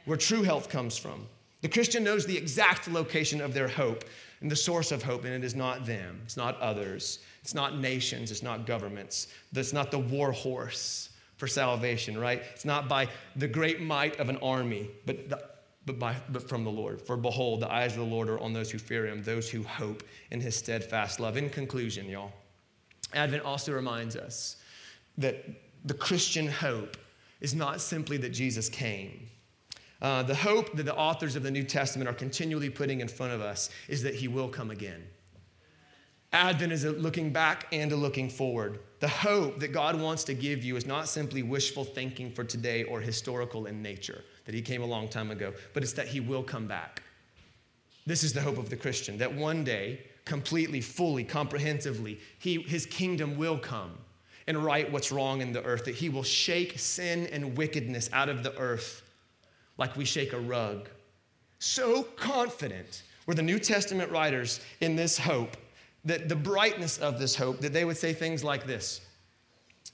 where 0.06 0.18
true 0.18 0.44
health 0.44 0.70
comes 0.70 0.98
from. 0.98 1.28
The 1.68 1.74
Christian 1.74 2.02
knows 2.02 2.26
the 2.26 2.38
exact 2.38 2.88
location 2.88 3.42
of 3.42 3.54
their 3.54 3.68
hope 3.68 4.06
and 4.40 4.50
the 4.50 4.56
source 4.56 4.94
of 4.94 5.04
hope, 5.04 5.26
and 5.26 5.34
it 5.34 5.44
is 5.44 5.54
not 5.54 5.86
them, 5.86 6.22
it's 6.24 6.38
not 6.38 6.58
others, 6.62 7.20
it's 7.42 7.54
not 7.54 7.78
nations, 7.78 8.32
it's 8.32 8.42
not 8.42 8.66
governments, 8.66 9.28
it's 9.54 9.74
not 9.74 9.92
the 9.92 10.00
war 10.00 10.32
horse 10.32 11.10
for 11.36 11.46
salvation, 11.46 12.18
right? 12.18 12.42
It's 12.54 12.64
not 12.64 12.88
by 12.88 13.10
the 13.36 13.50
great 13.50 13.82
might 13.82 14.18
of 14.18 14.30
an 14.30 14.38
army, 14.38 14.88
but 15.06 15.28
the, 15.28 15.44
but, 15.86 16.00
by, 16.00 16.16
but 16.30 16.48
from 16.48 16.64
the 16.64 16.72
Lord. 16.72 17.02
For 17.02 17.18
behold, 17.18 17.60
the 17.60 17.70
eyes 17.70 17.92
of 17.92 18.00
the 18.00 18.06
Lord 18.06 18.30
are 18.30 18.40
on 18.40 18.54
those 18.54 18.72
who 18.72 18.78
fear 18.78 19.06
him, 19.06 19.22
those 19.22 19.50
who 19.50 19.62
hope 19.64 20.04
in 20.32 20.40
his 20.40 20.56
steadfast 20.56 21.20
love. 21.20 21.36
In 21.36 21.50
conclusion, 21.50 22.08
y'all, 22.08 22.32
Advent 23.14 23.44
also 23.44 23.74
reminds 23.74 24.16
us 24.16 24.56
that 25.18 25.44
the 25.84 25.96
Christian 25.96 26.48
hope 26.48 26.96
is 27.42 27.54
not 27.54 27.82
simply 27.82 28.16
that 28.16 28.30
Jesus 28.30 28.70
came. 28.70 29.28
Uh, 30.02 30.24
the 30.24 30.36
hope 30.36 30.76
that 30.76 30.84
the 30.84 30.96
authors 30.96 31.36
of 31.36 31.44
the 31.44 31.52
New 31.52 31.64
Testament 31.64 32.10
are 32.10 32.14
continually 32.14 32.70
putting 32.70 33.02
in 33.02 33.08
front 33.08 33.34
of 33.34 33.42
us 33.42 33.70
is 33.88 34.04
that 34.04 34.16
he 34.16 34.28
will 34.28 34.48
come 34.48 34.70
again. 34.70 35.04
Advent 36.34 36.72
is 36.72 36.84
a 36.84 36.92
looking 36.92 37.32
back 37.32 37.68
and 37.72 37.92
a 37.92 37.96
looking 37.96 38.30
forward. 38.30 38.80
The 39.00 39.08
hope 39.08 39.60
that 39.60 39.70
God 39.70 40.00
wants 40.00 40.24
to 40.26 40.34
give 40.34 40.64
you 40.64 40.76
is 40.76 40.86
not 40.86 41.08
simply 41.08 41.42
wishful 41.42 41.84
thinking 41.84 42.32
for 42.32 42.44
today 42.44 42.84
or 42.84 43.00
historical 43.00 43.66
in 43.66 43.82
nature, 43.82 44.24
that 44.46 44.54
he 44.54 44.62
came 44.62 44.84
a 44.84 44.86
long 44.86 45.08
time 45.08 45.32
ago, 45.32 45.54
but 45.74 45.84
it's 45.84 45.94
that 45.94 46.08
he 46.08 46.20
will 46.20 46.44
come 46.44 46.68
back. 46.68 47.02
This 48.06 48.24
is 48.24 48.34
the 48.34 48.42
hope 48.42 48.58
of 48.58 48.70
the 48.70 48.76
Christian, 48.76 49.18
that 49.18 49.34
one 49.34 49.64
day 49.64 50.02
completely, 50.26 50.82
fully, 50.82 51.24
comprehensively. 51.24 52.20
He, 52.40 52.62
his 52.62 52.86
kingdom 52.86 53.38
will 53.38 53.58
come 53.58 53.98
and 54.46 54.58
right 54.58 54.92
what's 54.92 55.12
wrong 55.12 55.42
in 55.42 55.54
the 55.54 55.64
earth, 55.64 55.86
that 55.86 55.96
he 55.96 56.10
will 56.10 56.24
shake 56.24 56.78
sin 56.78 57.28
and 57.28 57.58
wickedness 57.58 58.10
out 58.14 58.30
of 58.30 58.44
the 58.44 58.56
earth 58.58 59.04
like 59.78 59.96
we 59.96 60.06
shake 60.06 60.34
a 60.34 60.40
rug. 60.40 60.90
So 61.60 62.04
confident 62.04 63.04
were 63.26 63.34
the 63.34 63.42
New 63.42 63.60
Testament 63.60 64.12
writers 64.12 64.62
in 64.80 64.96
this 64.96 65.18
hope, 65.18 65.58
that 66.06 66.30
the 66.30 66.36
brightness 66.36 66.98
of 66.98 67.20
this 67.20 67.36
hope, 67.36 67.60
that 67.60 67.74
they 67.74 67.86
would 67.86 67.98
say 67.98 68.14
things 68.14 68.44
like 68.44 68.66
this 68.66 69.02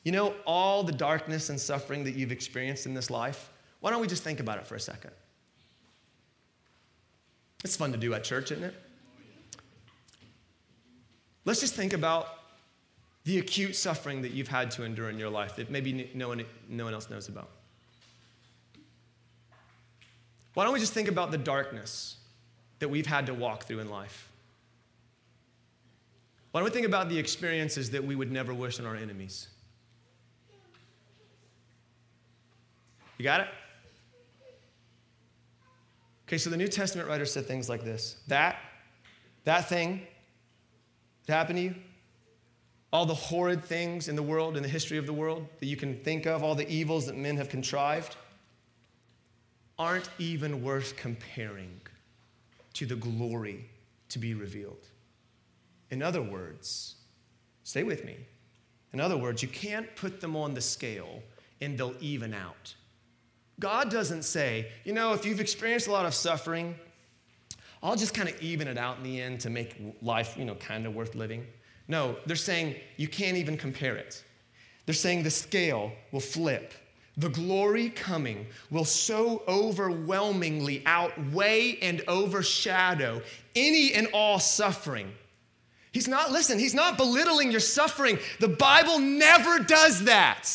You 0.04 0.12
know, 0.12 0.36
all 0.46 0.84
the 0.84 0.92
darkness 0.92 1.50
and 1.50 1.60
suffering 1.60 2.04
that 2.04 2.16
you've 2.16 2.32
experienced 2.32 2.86
in 2.86 2.94
this 2.94 3.10
life, 3.10 3.50
why 3.80 3.92
don't 3.92 4.02
we 4.02 4.08
just 4.08 4.24
think 4.24 4.40
about 4.40 4.58
it 4.58 4.68
for 4.68 4.76
a 4.76 4.80
second? 4.80 5.12
It's 7.64 7.78
fun 7.78 7.92
to 7.94 7.98
do 7.98 8.14
at 8.14 8.24
church, 8.24 8.52
isn't 8.52 8.64
it? 8.64 8.76
Let's 11.46 11.60
just 11.60 11.76
think 11.76 11.94
about 11.94 12.28
the 13.24 13.40
acute 13.40 13.76
suffering 13.76 14.22
that 14.22 14.32
you've 14.32 14.48
had 14.50 14.72
to 14.72 14.84
endure 14.84 15.10
in 15.10 15.18
your 15.18 15.30
life 15.30 15.56
that 15.56 15.70
maybe 15.70 16.10
no 16.14 16.28
one, 16.28 16.46
no 16.68 16.86
one 16.86 16.94
else 16.94 17.10
knows 17.10 17.30
about. 17.30 17.50
Why 20.54 20.64
don't 20.64 20.74
we 20.74 20.80
just 20.80 20.94
think 20.94 21.08
about 21.08 21.32
the 21.32 21.38
darkness 21.38 22.18
that 22.80 22.90
we've 22.90 23.06
had 23.06 23.26
to 23.28 23.34
walk 23.34 23.64
through 23.64 23.80
in 23.80 23.90
life? 23.90 24.30
Why 26.52 26.60
don't 26.60 26.66
we 26.66 26.72
think 26.72 26.86
about 26.86 27.10
the 27.10 27.18
experiences 27.18 27.90
that 27.92 28.04
we 28.04 28.16
would 28.16 28.32
never 28.32 28.54
wish 28.54 28.80
on 28.80 28.86
our 28.86 28.96
enemies? 28.96 29.48
You 33.18 33.24
got 33.24 33.42
it? 33.42 33.48
Okay, 36.28 36.38
so 36.38 36.50
the 36.50 36.58
New 36.58 36.68
Testament 36.68 37.08
writer 37.08 37.26
said 37.26 37.46
things 37.46 37.70
like 37.70 37.84
this 37.84 38.18
that, 38.28 38.58
that 39.46 39.68
thing 39.70 40.02
it 41.28 41.32
happened 41.32 41.58
to 41.58 41.64
you? 41.64 41.76
All 42.92 43.06
the 43.06 43.14
horrid 43.14 43.64
things 43.64 44.08
in 44.08 44.16
the 44.16 44.22
world, 44.22 44.56
in 44.58 44.64
the 44.64 44.70
history 44.70 44.98
of 44.98 45.06
the 45.06 45.14
world 45.14 45.48
that 45.60 45.66
you 45.66 45.76
can 45.76 45.98
think 46.04 46.26
of, 46.26 46.44
all 46.44 46.54
the 46.54 46.70
evils 46.70 47.08
that 47.08 47.18
men 47.18 47.38
have 47.38 47.50
contrived, 47.50 48.16
aren't 49.78 50.10
even 50.20 50.64
worth 50.64 50.96
comparing 50.96 51.82
to 52.74 52.86
the 52.86 52.96
glory 52.96 53.70
to 54.10 54.20
be 54.20 54.34
revealed. 54.34 54.88
In 55.90 56.02
other 56.02 56.22
words, 56.22 56.96
stay 57.64 57.84
with 57.84 58.06
me. 58.06 58.18
In 58.94 59.00
other 59.00 59.18
words, 59.18 59.42
you 59.42 59.48
can't 59.48 59.94
put 59.96 60.22
them 60.22 60.36
on 60.36 60.54
the 60.54 60.62
scale 60.62 61.22
and 61.62 61.78
they'll 61.78 61.96
even 62.00 62.34
out. 62.34 62.76
God 63.60 63.90
doesn't 63.90 64.24
say, 64.24 64.72
you 64.84 64.94
know, 64.94 65.14
if 65.14 65.26
you've 65.26 65.40
experienced 65.40 65.88
a 65.88 65.92
lot 65.92 66.06
of 66.06 66.14
suffering, 66.14 66.76
I'll 67.82 67.96
just 67.96 68.14
kind 68.14 68.30
of 68.30 68.42
even 68.42 68.68
it 68.68 68.78
out 68.78 68.98
in 68.98 69.04
the 69.04 69.22
end 69.22 69.40
to 69.42 69.50
make 69.50 69.76
life, 70.02 70.36
you 70.38 70.46
know, 70.46 70.56
kind 70.56 70.86
of 70.86 70.96
worth 70.96 71.16
living. 71.16 71.46
No, 71.88 72.16
they're 72.26 72.36
saying 72.36 72.76
you 72.98 73.08
can't 73.08 73.38
even 73.38 73.58
compare 73.58 73.96
it. 73.96 74.24
They're 74.86 74.96
saying 74.96 75.24
the 75.24 75.32
scale 75.32 75.92
will 76.12 76.20
flip. 76.20 76.74
The 77.18 77.30
glory 77.30 77.90
coming 77.90 78.48
will 78.72 78.86
so 78.86 79.44
overwhelmingly 79.48 80.82
outweigh 80.86 81.78
and 81.82 82.02
overshadow 82.08 83.22
any 83.56 83.94
and 83.94 84.08
all 84.14 84.40
suffering. 84.40 85.12
He's 85.92 86.08
not, 86.08 86.32
listen, 86.32 86.58
he's 86.58 86.74
not 86.74 86.98
belittling 86.98 87.52
your 87.52 87.60
suffering. 87.60 88.18
The 88.40 88.48
Bible 88.48 88.98
never 88.98 89.60
does 89.60 90.06
that. 90.06 90.50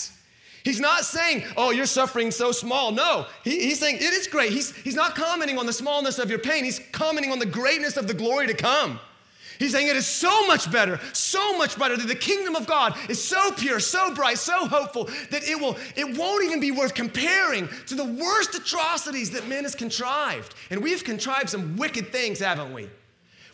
He's 0.65 0.81
not 0.81 1.05
saying, 1.05 1.45
oh, 1.57 1.71
you're 1.71 1.87
suffering 1.87 2.33
so 2.33 2.51
small. 2.51 2.91
No, 2.91 3.27
he, 3.45 3.61
he's 3.61 3.79
saying 3.79 3.97
it 3.97 4.03
is 4.03 4.27
great. 4.27 4.51
He's, 4.51 4.75
he's 4.75 4.97
not 4.97 5.15
commenting 5.15 5.57
on 5.59 5.65
the 5.65 5.73
smallness 5.73 6.19
of 6.19 6.29
your 6.29 6.41
pain, 6.41 6.65
he's 6.65 6.81
commenting 6.91 7.31
on 7.31 7.39
the 7.39 7.47
greatness 7.47 7.97
of 7.97 8.09
the 8.09 8.15
glory 8.15 8.49
to 8.49 8.55
come. 8.55 8.99
He's 9.59 9.73
saying 9.73 9.89
it 9.89 9.97
is 9.97 10.07
so 10.07 10.47
much 10.47 10.71
better, 10.71 11.01
so 11.13 11.59
much 11.59 11.79
better 11.79 11.97
that 11.97 12.07
the 12.07 12.15
kingdom 12.15 12.55
of 12.55 12.67
God 12.67 12.97
is 13.11 13.23
so 13.23 13.51
pure, 13.53 13.81
so 13.81 14.15
bright, 14.15 14.39
so 14.39 14.67
hopeful 14.67 15.05
that 15.31 15.43
it 15.43 15.59
will 15.61 15.77
it 15.97 16.17
won't 16.17 16.45
even 16.45 16.61
be 16.61 16.71
worth 16.71 16.95
comparing 16.95 17.69
to 17.87 17.95
the 17.95 18.05
worst 18.05 18.55
atrocities 18.55 19.31
that 19.33 19.49
man 19.49 19.65
has 19.65 19.75
contrived. 19.75 20.55
And 20.71 20.83
we've 20.83 21.03
contrived 21.03 21.51
some 21.51 21.77
wicked 21.77 22.13
things, 22.13 22.39
haven't 22.39 22.73
we? 22.73 22.89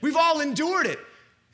We've 0.03 0.17
all 0.17 0.41
endured 0.41 0.87
it. 0.87 0.99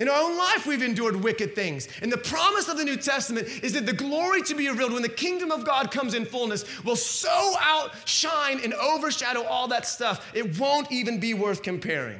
In 0.01 0.09
our 0.09 0.19
own 0.19 0.37
life, 0.37 0.67
we've 0.67 0.83
endured 0.83 1.15
wicked 1.15 1.55
things. 1.55 1.87
And 2.01 2.11
the 2.11 2.17
promise 2.17 2.69
of 2.69 2.79
the 2.79 2.85
New 2.85 2.97
Testament 2.97 3.47
is 3.63 3.75
that 3.75 3.85
the 3.85 3.93
glory 3.93 4.41
to 4.43 4.55
be 4.55 4.67
revealed 4.69 4.95
when 4.95 5.03
the 5.03 5.11
kingdom 5.11 5.51
of 5.51 5.65
God 5.67 5.91
comes 5.91 6.15
in 6.15 6.25
fullness 6.25 6.65
will 6.85 6.97
so 6.97 7.55
outshine 7.61 8.61
and 8.65 8.73
overshadow 8.73 9.45
all 9.45 9.69
that 9.69 9.87
stuff, 9.87 10.27
it 10.35 10.59
won't 10.59 10.91
even 10.91 11.21
be 11.21 11.35
worth 11.35 11.63
comparing. 11.63 12.19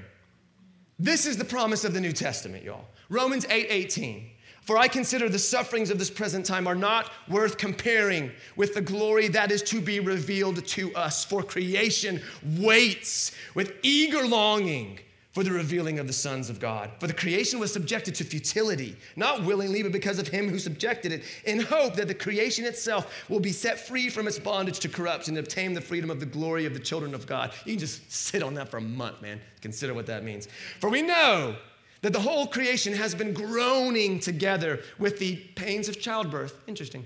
This 1.01 1.25
is 1.25 1.39
the 1.39 1.47
promise 1.47 1.87
of 1.87 1.95
the 1.95 2.01
New 2.01 2.13
Testament, 2.13 2.63
y'all. 2.63 2.85
Romans 3.09 3.47
8 3.49 3.69
18. 3.71 4.31
For 4.61 4.77
I 4.77 4.87
consider 4.87 5.31
the 5.31 5.39
sufferings 5.39 5.89
of 5.89 5.99
this 5.99 6.11
present 6.11 6.45
time 6.45 6.67
are 6.67 6.75
not 6.75 7.11
worth 7.27 7.57
comparing 7.57 8.31
with 8.55 8.75
the 8.75 8.83
glory 8.83 9.27
that 9.29 9.51
is 9.51 9.63
to 9.63 9.81
be 9.81 9.99
revealed 9.99 10.65
to 10.67 10.95
us. 10.95 11.25
For 11.25 11.43
creation 11.43 12.21
waits 12.59 13.33
with 13.55 13.73
eager 13.83 14.27
longing 14.27 14.99
for 15.33 15.45
the 15.45 15.51
revealing 15.51 16.01
of 16.01 16.09
the 16.09 16.13
sons 16.13 16.51
of 16.51 16.59
God. 16.59 16.91
For 16.99 17.07
the 17.07 17.13
creation 17.13 17.61
was 17.61 17.73
subjected 17.73 18.17
to 18.17 18.25
futility, 18.25 18.97
not 19.15 19.45
willingly, 19.45 19.83
but 19.83 19.93
because 19.93 20.19
of 20.19 20.27
him 20.27 20.49
who 20.49 20.59
subjected 20.59 21.13
it, 21.13 21.23
in 21.45 21.61
hope 21.61 21.95
that 21.95 22.09
the 22.09 22.15
creation 22.15 22.65
itself 22.65 23.29
will 23.29 23.39
be 23.39 23.53
set 23.53 23.79
free 23.79 24.11
from 24.11 24.27
its 24.27 24.41
bondage 24.41 24.81
to 24.81 24.89
corruption 24.89 25.37
and 25.37 25.47
obtain 25.47 25.73
the 25.73 25.81
freedom 25.81 26.11
of 26.11 26.19
the 26.19 26.27
glory 26.27 26.67
of 26.67 26.75
the 26.75 26.81
children 26.81 27.15
of 27.15 27.27
God. 27.27 27.53
You 27.65 27.75
can 27.75 27.81
just 27.81 28.11
sit 28.11 28.43
on 28.43 28.55
that 28.55 28.69
for 28.69 28.79
a 28.79 28.83
month, 28.83 29.23
man. 29.23 29.41
Consider 29.61 29.95
what 29.95 30.07
that 30.07 30.25
means. 30.25 30.49
For 30.81 30.91
we 30.91 31.03
know 31.03 31.55
that 32.03 32.13
the 32.13 32.21
whole 32.21 32.47
creation 32.47 32.93
has 32.95 33.15
been 33.15 33.33
groaning 33.33 34.19
together 34.19 34.81
with 34.99 35.19
the 35.19 35.37
pains 35.55 35.89
of 35.89 36.01
childbirth. 36.01 36.61
Interesting. 36.67 37.05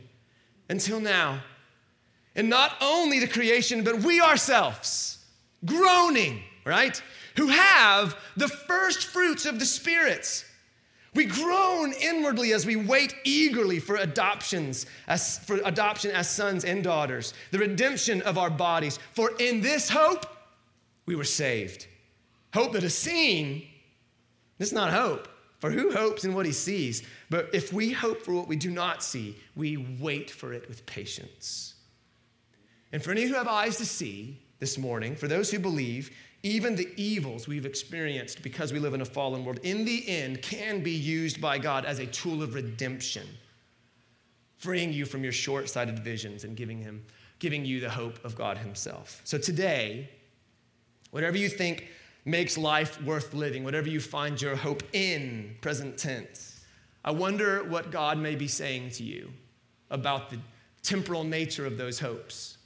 Until 0.70 0.98
now. 0.98 1.40
And 2.36 2.48
not 2.48 2.72
only 2.80 3.20
the 3.20 3.28
creation, 3.28 3.84
but 3.84 4.00
we 4.00 4.20
ourselves, 4.20 5.24
groaning, 5.64 6.42
right? 6.64 7.00
Who 7.36 7.48
have 7.48 8.16
the 8.36 8.48
first 8.48 9.06
fruits 9.06 9.46
of 9.46 9.58
the 9.58 9.66
spirits. 9.66 10.44
We 11.14 11.26
groan 11.26 11.92
inwardly 11.92 12.52
as 12.52 12.66
we 12.66 12.76
wait 12.76 13.14
eagerly 13.24 13.78
for 13.78 13.96
adoptions, 13.96 14.86
as, 15.06 15.38
for 15.38 15.60
adoption 15.64 16.10
as 16.10 16.28
sons 16.28 16.64
and 16.64 16.82
daughters, 16.82 17.34
the 17.52 17.58
redemption 17.58 18.20
of 18.22 18.36
our 18.36 18.50
bodies. 18.50 18.98
For 19.12 19.32
in 19.38 19.60
this 19.60 19.88
hope 19.88 20.26
we 21.06 21.14
were 21.14 21.24
saved. 21.24 21.86
Hope 22.52 22.72
that 22.72 22.82
is 22.82 22.94
seen, 22.96 23.66
this 24.58 24.68
is 24.68 24.74
not 24.74 24.92
hope. 24.92 25.28
For 25.60 25.70
who 25.70 25.92
hopes 25.92 26.24
in 26.24 26.34
what 26.34 26.46
he 26.46 26.52
sees? 26.52 27.04
But 27.30 27.48
if 27.54 27.72
we 27.72 27.90
hope 27.90 28.22
for 28.22 28.34
what 28.34 28.48
we 28.48 28.56
do 28.56 28.70
not 28.70 29.02
see, 29.02 29.36
we 29.56 29.78
wait 29.98 30.30
for 30.30 30.52
it 30.52 30.68
with 30.68 30.84
patience. 30.84 31.74
And 32.92 33.02
for 33.02 33.12
any 33.12 33.22
who 33.22 33.34
have 33.34 33.48
eyes 33.48 33.78
to 33.78 33.86
see 33.86 34.38
this 34.58 34.78
morning, 34.78 35.16
for 35.16 35.26
those 35.26 35.50
who 35.50 35.58
believe, 35.58 36.10
even 36.44 36.76
the 36.76 36.92
evils 36.96 37.48
we've 37.48 37.64
experienced 37.64 38.42
because 38.42 38.70
we 38.70 38.78
live 38.78 38.92
in 38.92 39.00
a 39.00 39.06
fallen 39.06 39.46
world, 39.46 39.58
in 39.62 39.82
the 39.86 40.06
end, 40.06 40.42
can 40.42 40.82
be 40.82 40.90
used 40.90 41.40
by 41.40 41.56
God 41.58 41.86
as 41.86 41.98
a 42.00 42.06
tool 42.06 42.42
of 42.42 42.54
redemption, 42.54 43.26
freeing 44.58 44.92
you 44.92 45.06
from 45.06 45.24
your 45.24 45.32
short 45.32 45.70
sighted 45.70 45.98
visions 46.00 46.44
and 46.44 46.54
giving, 46.54 46.78
him, 46.78 47.02
giving 47.38 47.64
you 47.64 47.80
the 47.80 47.88
hope 47.88 48.22
of 48.26 48.36
God 48.36 48.58
Himself. 48.58 49.22
So 49.24 49.38
today, 49.38 50.10
whatever 51.12 51.38
you 51.38 51.48
think 51.48 51.88
makes 52.26 52.58
life 52.58 53.02
worth 53.02 53.32
living, 53.32 53.64
whatever 53.64 53.88
you 53.88 53.98
find 53.98 54.40
your 54.40 54.54
hope 54.54 54.82
in, 54.92 55.56
present 55.62 55.96
tense, 55.96 56.60
I 57.06 57.12
wonder 57.12 57.64
what 57.64 57.90
God 57.90 58.18
may 58.18 58.34
be 58.34 58.48
saying 58.48 58.90
to 58.90 59.02
you 59.02 59.32
about 59.90 60.28
the 60.28 60.38
temporal 60.82 61.24
nature 61.24 61.64
of 61.64 61.78
those 61.78 61.98
hopes, 61.98 62.58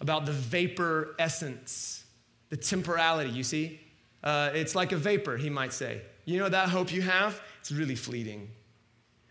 about 0.00 0.26
the 0.26 0.32
vapor 0.32 1.14
essence 1.20 2.04
the 2.50 2.56
temporality, 2.56 3.30
you 3.30 3.42
see? 3.42 3.80
Uh, 4.22 4.50
it's 4.54 4.74
like 4.74 4.92
a 4.92 4.96
vapor, 4.96 5.36
he 5.36 5.50
might 5.50 5.72
say. 5.72 6.02
You 6.24 6.38
know 6.38 6.48
that 6.48 6.68
hope 6.68 6.92
you 6.92 7.02
have? 7.02 7.40
It's 7.60 7.72
really 7.72 7.94
fleeting. 7.94 8.50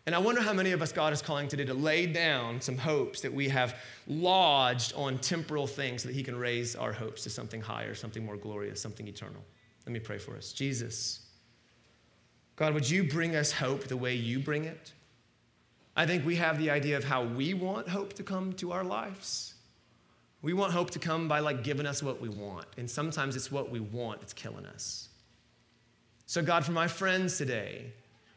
And 0.06 0.16
I 0.16 0.20
wonder 0.20 0.40
how 0.40 0.54
many 0.54 0.72
of 0.72 0.82
us 0.82 0.94
God 0.94 1.12
is 1.12 1.22
calling 1.22 1.50
today 1.50 1.66
to 1.66 1.74
lay 1.74 2.06
down 2.06 2.62
some 2.62 2.78
hopes 2.78 3.20
that 3.22 3.34
we 3.34 3.50
have 3.50 3.76
lodged 4.08 4.94
on 4.96 5.18
temporal 5.18 5.68
things 5.68 6.04
so 6.04 6.08
that 6.08 6.16
He 6.16 6.24
can 6.24 6.38
raise 6.38 6.78
our 6.78 6.94
hopes 6.94 7.24
to 7.24 7.30
something 7.30 7.60
higher, 7.60 7.94
something 7.94 8.26
more 8.26 8.38
glorious, 8.38 8.80
something 8.80 9.06
eternal. 9.08 9.44
Let 9.86 9.92
me 9.92 10.00
pray 10.00 10.18
for 10.18 10.38
us. 10.38 10.54
Jesus, 10.54 11.26
God, 12.56 12.74
would 12.74 12.90
you 12.90 13.04
bring 13.04 13.36
us 13.36 13.52
hope 13.52 13.84
the 13.84 13.98
way 13.98 14.16
you 14.16 14.40
bring 14.40 14.64
it? 14.64 14.94
I 15.98 16.06
think 16.06 16.26
we 16.26 16.38
have 16.38 16.58
the 16.58 16.70
idea 16.70 16.96
of 16.96 17.04
how 17.04 17.24
we 17.24 17.54
want 17.54 17.90
hope 17.90 18.14
to 18.14 18.24
come 18.24 18.54
to 18.54 18.72
our 18.72 18.86
lives. 18.86 19.56
We 20.42 20.54
want 20.54 20.72
hope 20.72 20.92
to 20.92 21.00
come 21.00 21.28
by 21.28 21.40
like 21.40 21.64
giving 21.64 21.86
us 21.86 22.04
what 22.04 22.22
we 22.22 22.30
want. 22.30 22.66
And 22.78 22.90
sometimes 22.90 23.36
it's 23.36 23.52
what 23.52 23.72
we 23.72 23.80
want 23.80 24.22
that's 24.22 24.34
killing 24.34 24.66
us. 24.66 25.10
So, 26.26 26.44
God, 26.44 26.66
for 26.66 26.74
my 26.74 26.88
friends 26.88 27.38
today, 27.38 27.94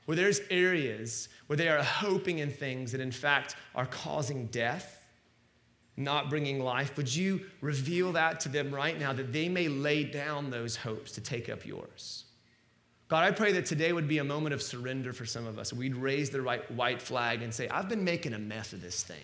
where 0.07 0.16
there's 0.16 0.40
areas 0.51 1.28
where 1.46 1.57
they 1.57 1.68
are 1.68 1.82
hoping 1.82 2.38
in 2.38 2.51
things 2.51 2.92
that 2.92 3.01
in 3.01 3.12
fact 3.12 3.57
are 3.74 3.86
causing 3.86 4.46
death, 4.46 5.07
not 5.96 6.30
bringing 6.30 6.61
life, 6.61 6.96
would 6.96 7.14
you 7.14 7.40
reveal 7.61 8.12
that 8.12 8.40
to 8.40 8.48
them 8.48 8.74
right 8.74 8.98
now 8.98 9.12
that 9.12 9.32
they 9.32 9.48
may 9.48 9.68
lay 9.68 10.05
down 10.05 10.51
those 10.51 10.76
hopes 10.76 11.12
to 11.12 11.20
take 11.20 11.48
up 11.48 11.66
yours? 11.66 12.24
God, 13.09 13.24
I 13.24 13.32
pray 13.32 13.53
that 13.53 13.66
today 13.66 13.92
would 13.92 14.07
be 14.07 14.18
a 14.18 14.24
moment 14.24 14.55
of 14.55 14.62
surrender 14.62 15.12
for 15.12 15.26
some 15.26 15.46
of 15.46 15.59
us. 15.59 15.72
We'd 15.72 15.96
raise 15.96 16.30
the 16.30 16.40
right 16.40 16.68
white 16.70 17.03
flag 17.03 17.42
and 17.42 17.53
say, 17.53 17.68
I've 17.68 17.88
been 17.88 18.05
making 18.05 18.34
a 18.34 18.38
mess 18.38 18.72
of 18.72 18.80
this 18.80 19.03
thing. 19.03 19.16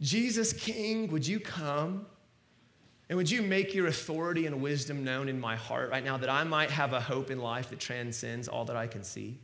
Jesus 0.00 0.52
King, 0.52 1.08
would 1.08 1.26
you 1.26 1.40
come? 1.40 2.06
And 3.08 3.16
would 3.16 3.30
you 3.30 3.42
make 3.42 3.74
your 3.74 3.88
authority 3.88 4.46
and 4.46 4.62
wisdom 4.62 5.02
known 5.02 5.28
in 5.28 5.40
my 5.40 5.56
heart 5.56 5.90
right 5.90 6.04
now 6.04 6.16
that 6.16 6.30
I 6.30 6.44
might 6.44 6.70
have 6.70 6.92
a 6.92 7.00
hope 7.00 7.30
in 7.30 7.40
life 7.40 7.68
that 7.70 7.80
transcends 7.80 8.46
all 8.46 8.64
that 8.66 8.76
I 8.76 8.86
can 8.86 9.02
see? 9.02 9.38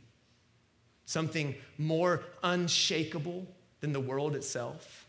Something 1.05 1.53
more 1.77 2.23
unshakable 2.43 3.45
than 3.81 3.91
the 3.91 3.99
world 3.99 4.35
itself? 4.35 5.05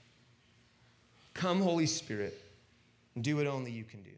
Come, 1.35 1.61
Holy 1.61 1.87
Spirit, 1.87 2.37
and 3.15 3.23
do 3.23 3.37
what 3.37 3.47
only 3.47 3.71
you 3.71 3.85
can 3.85 4.03
do. 4.03 4.11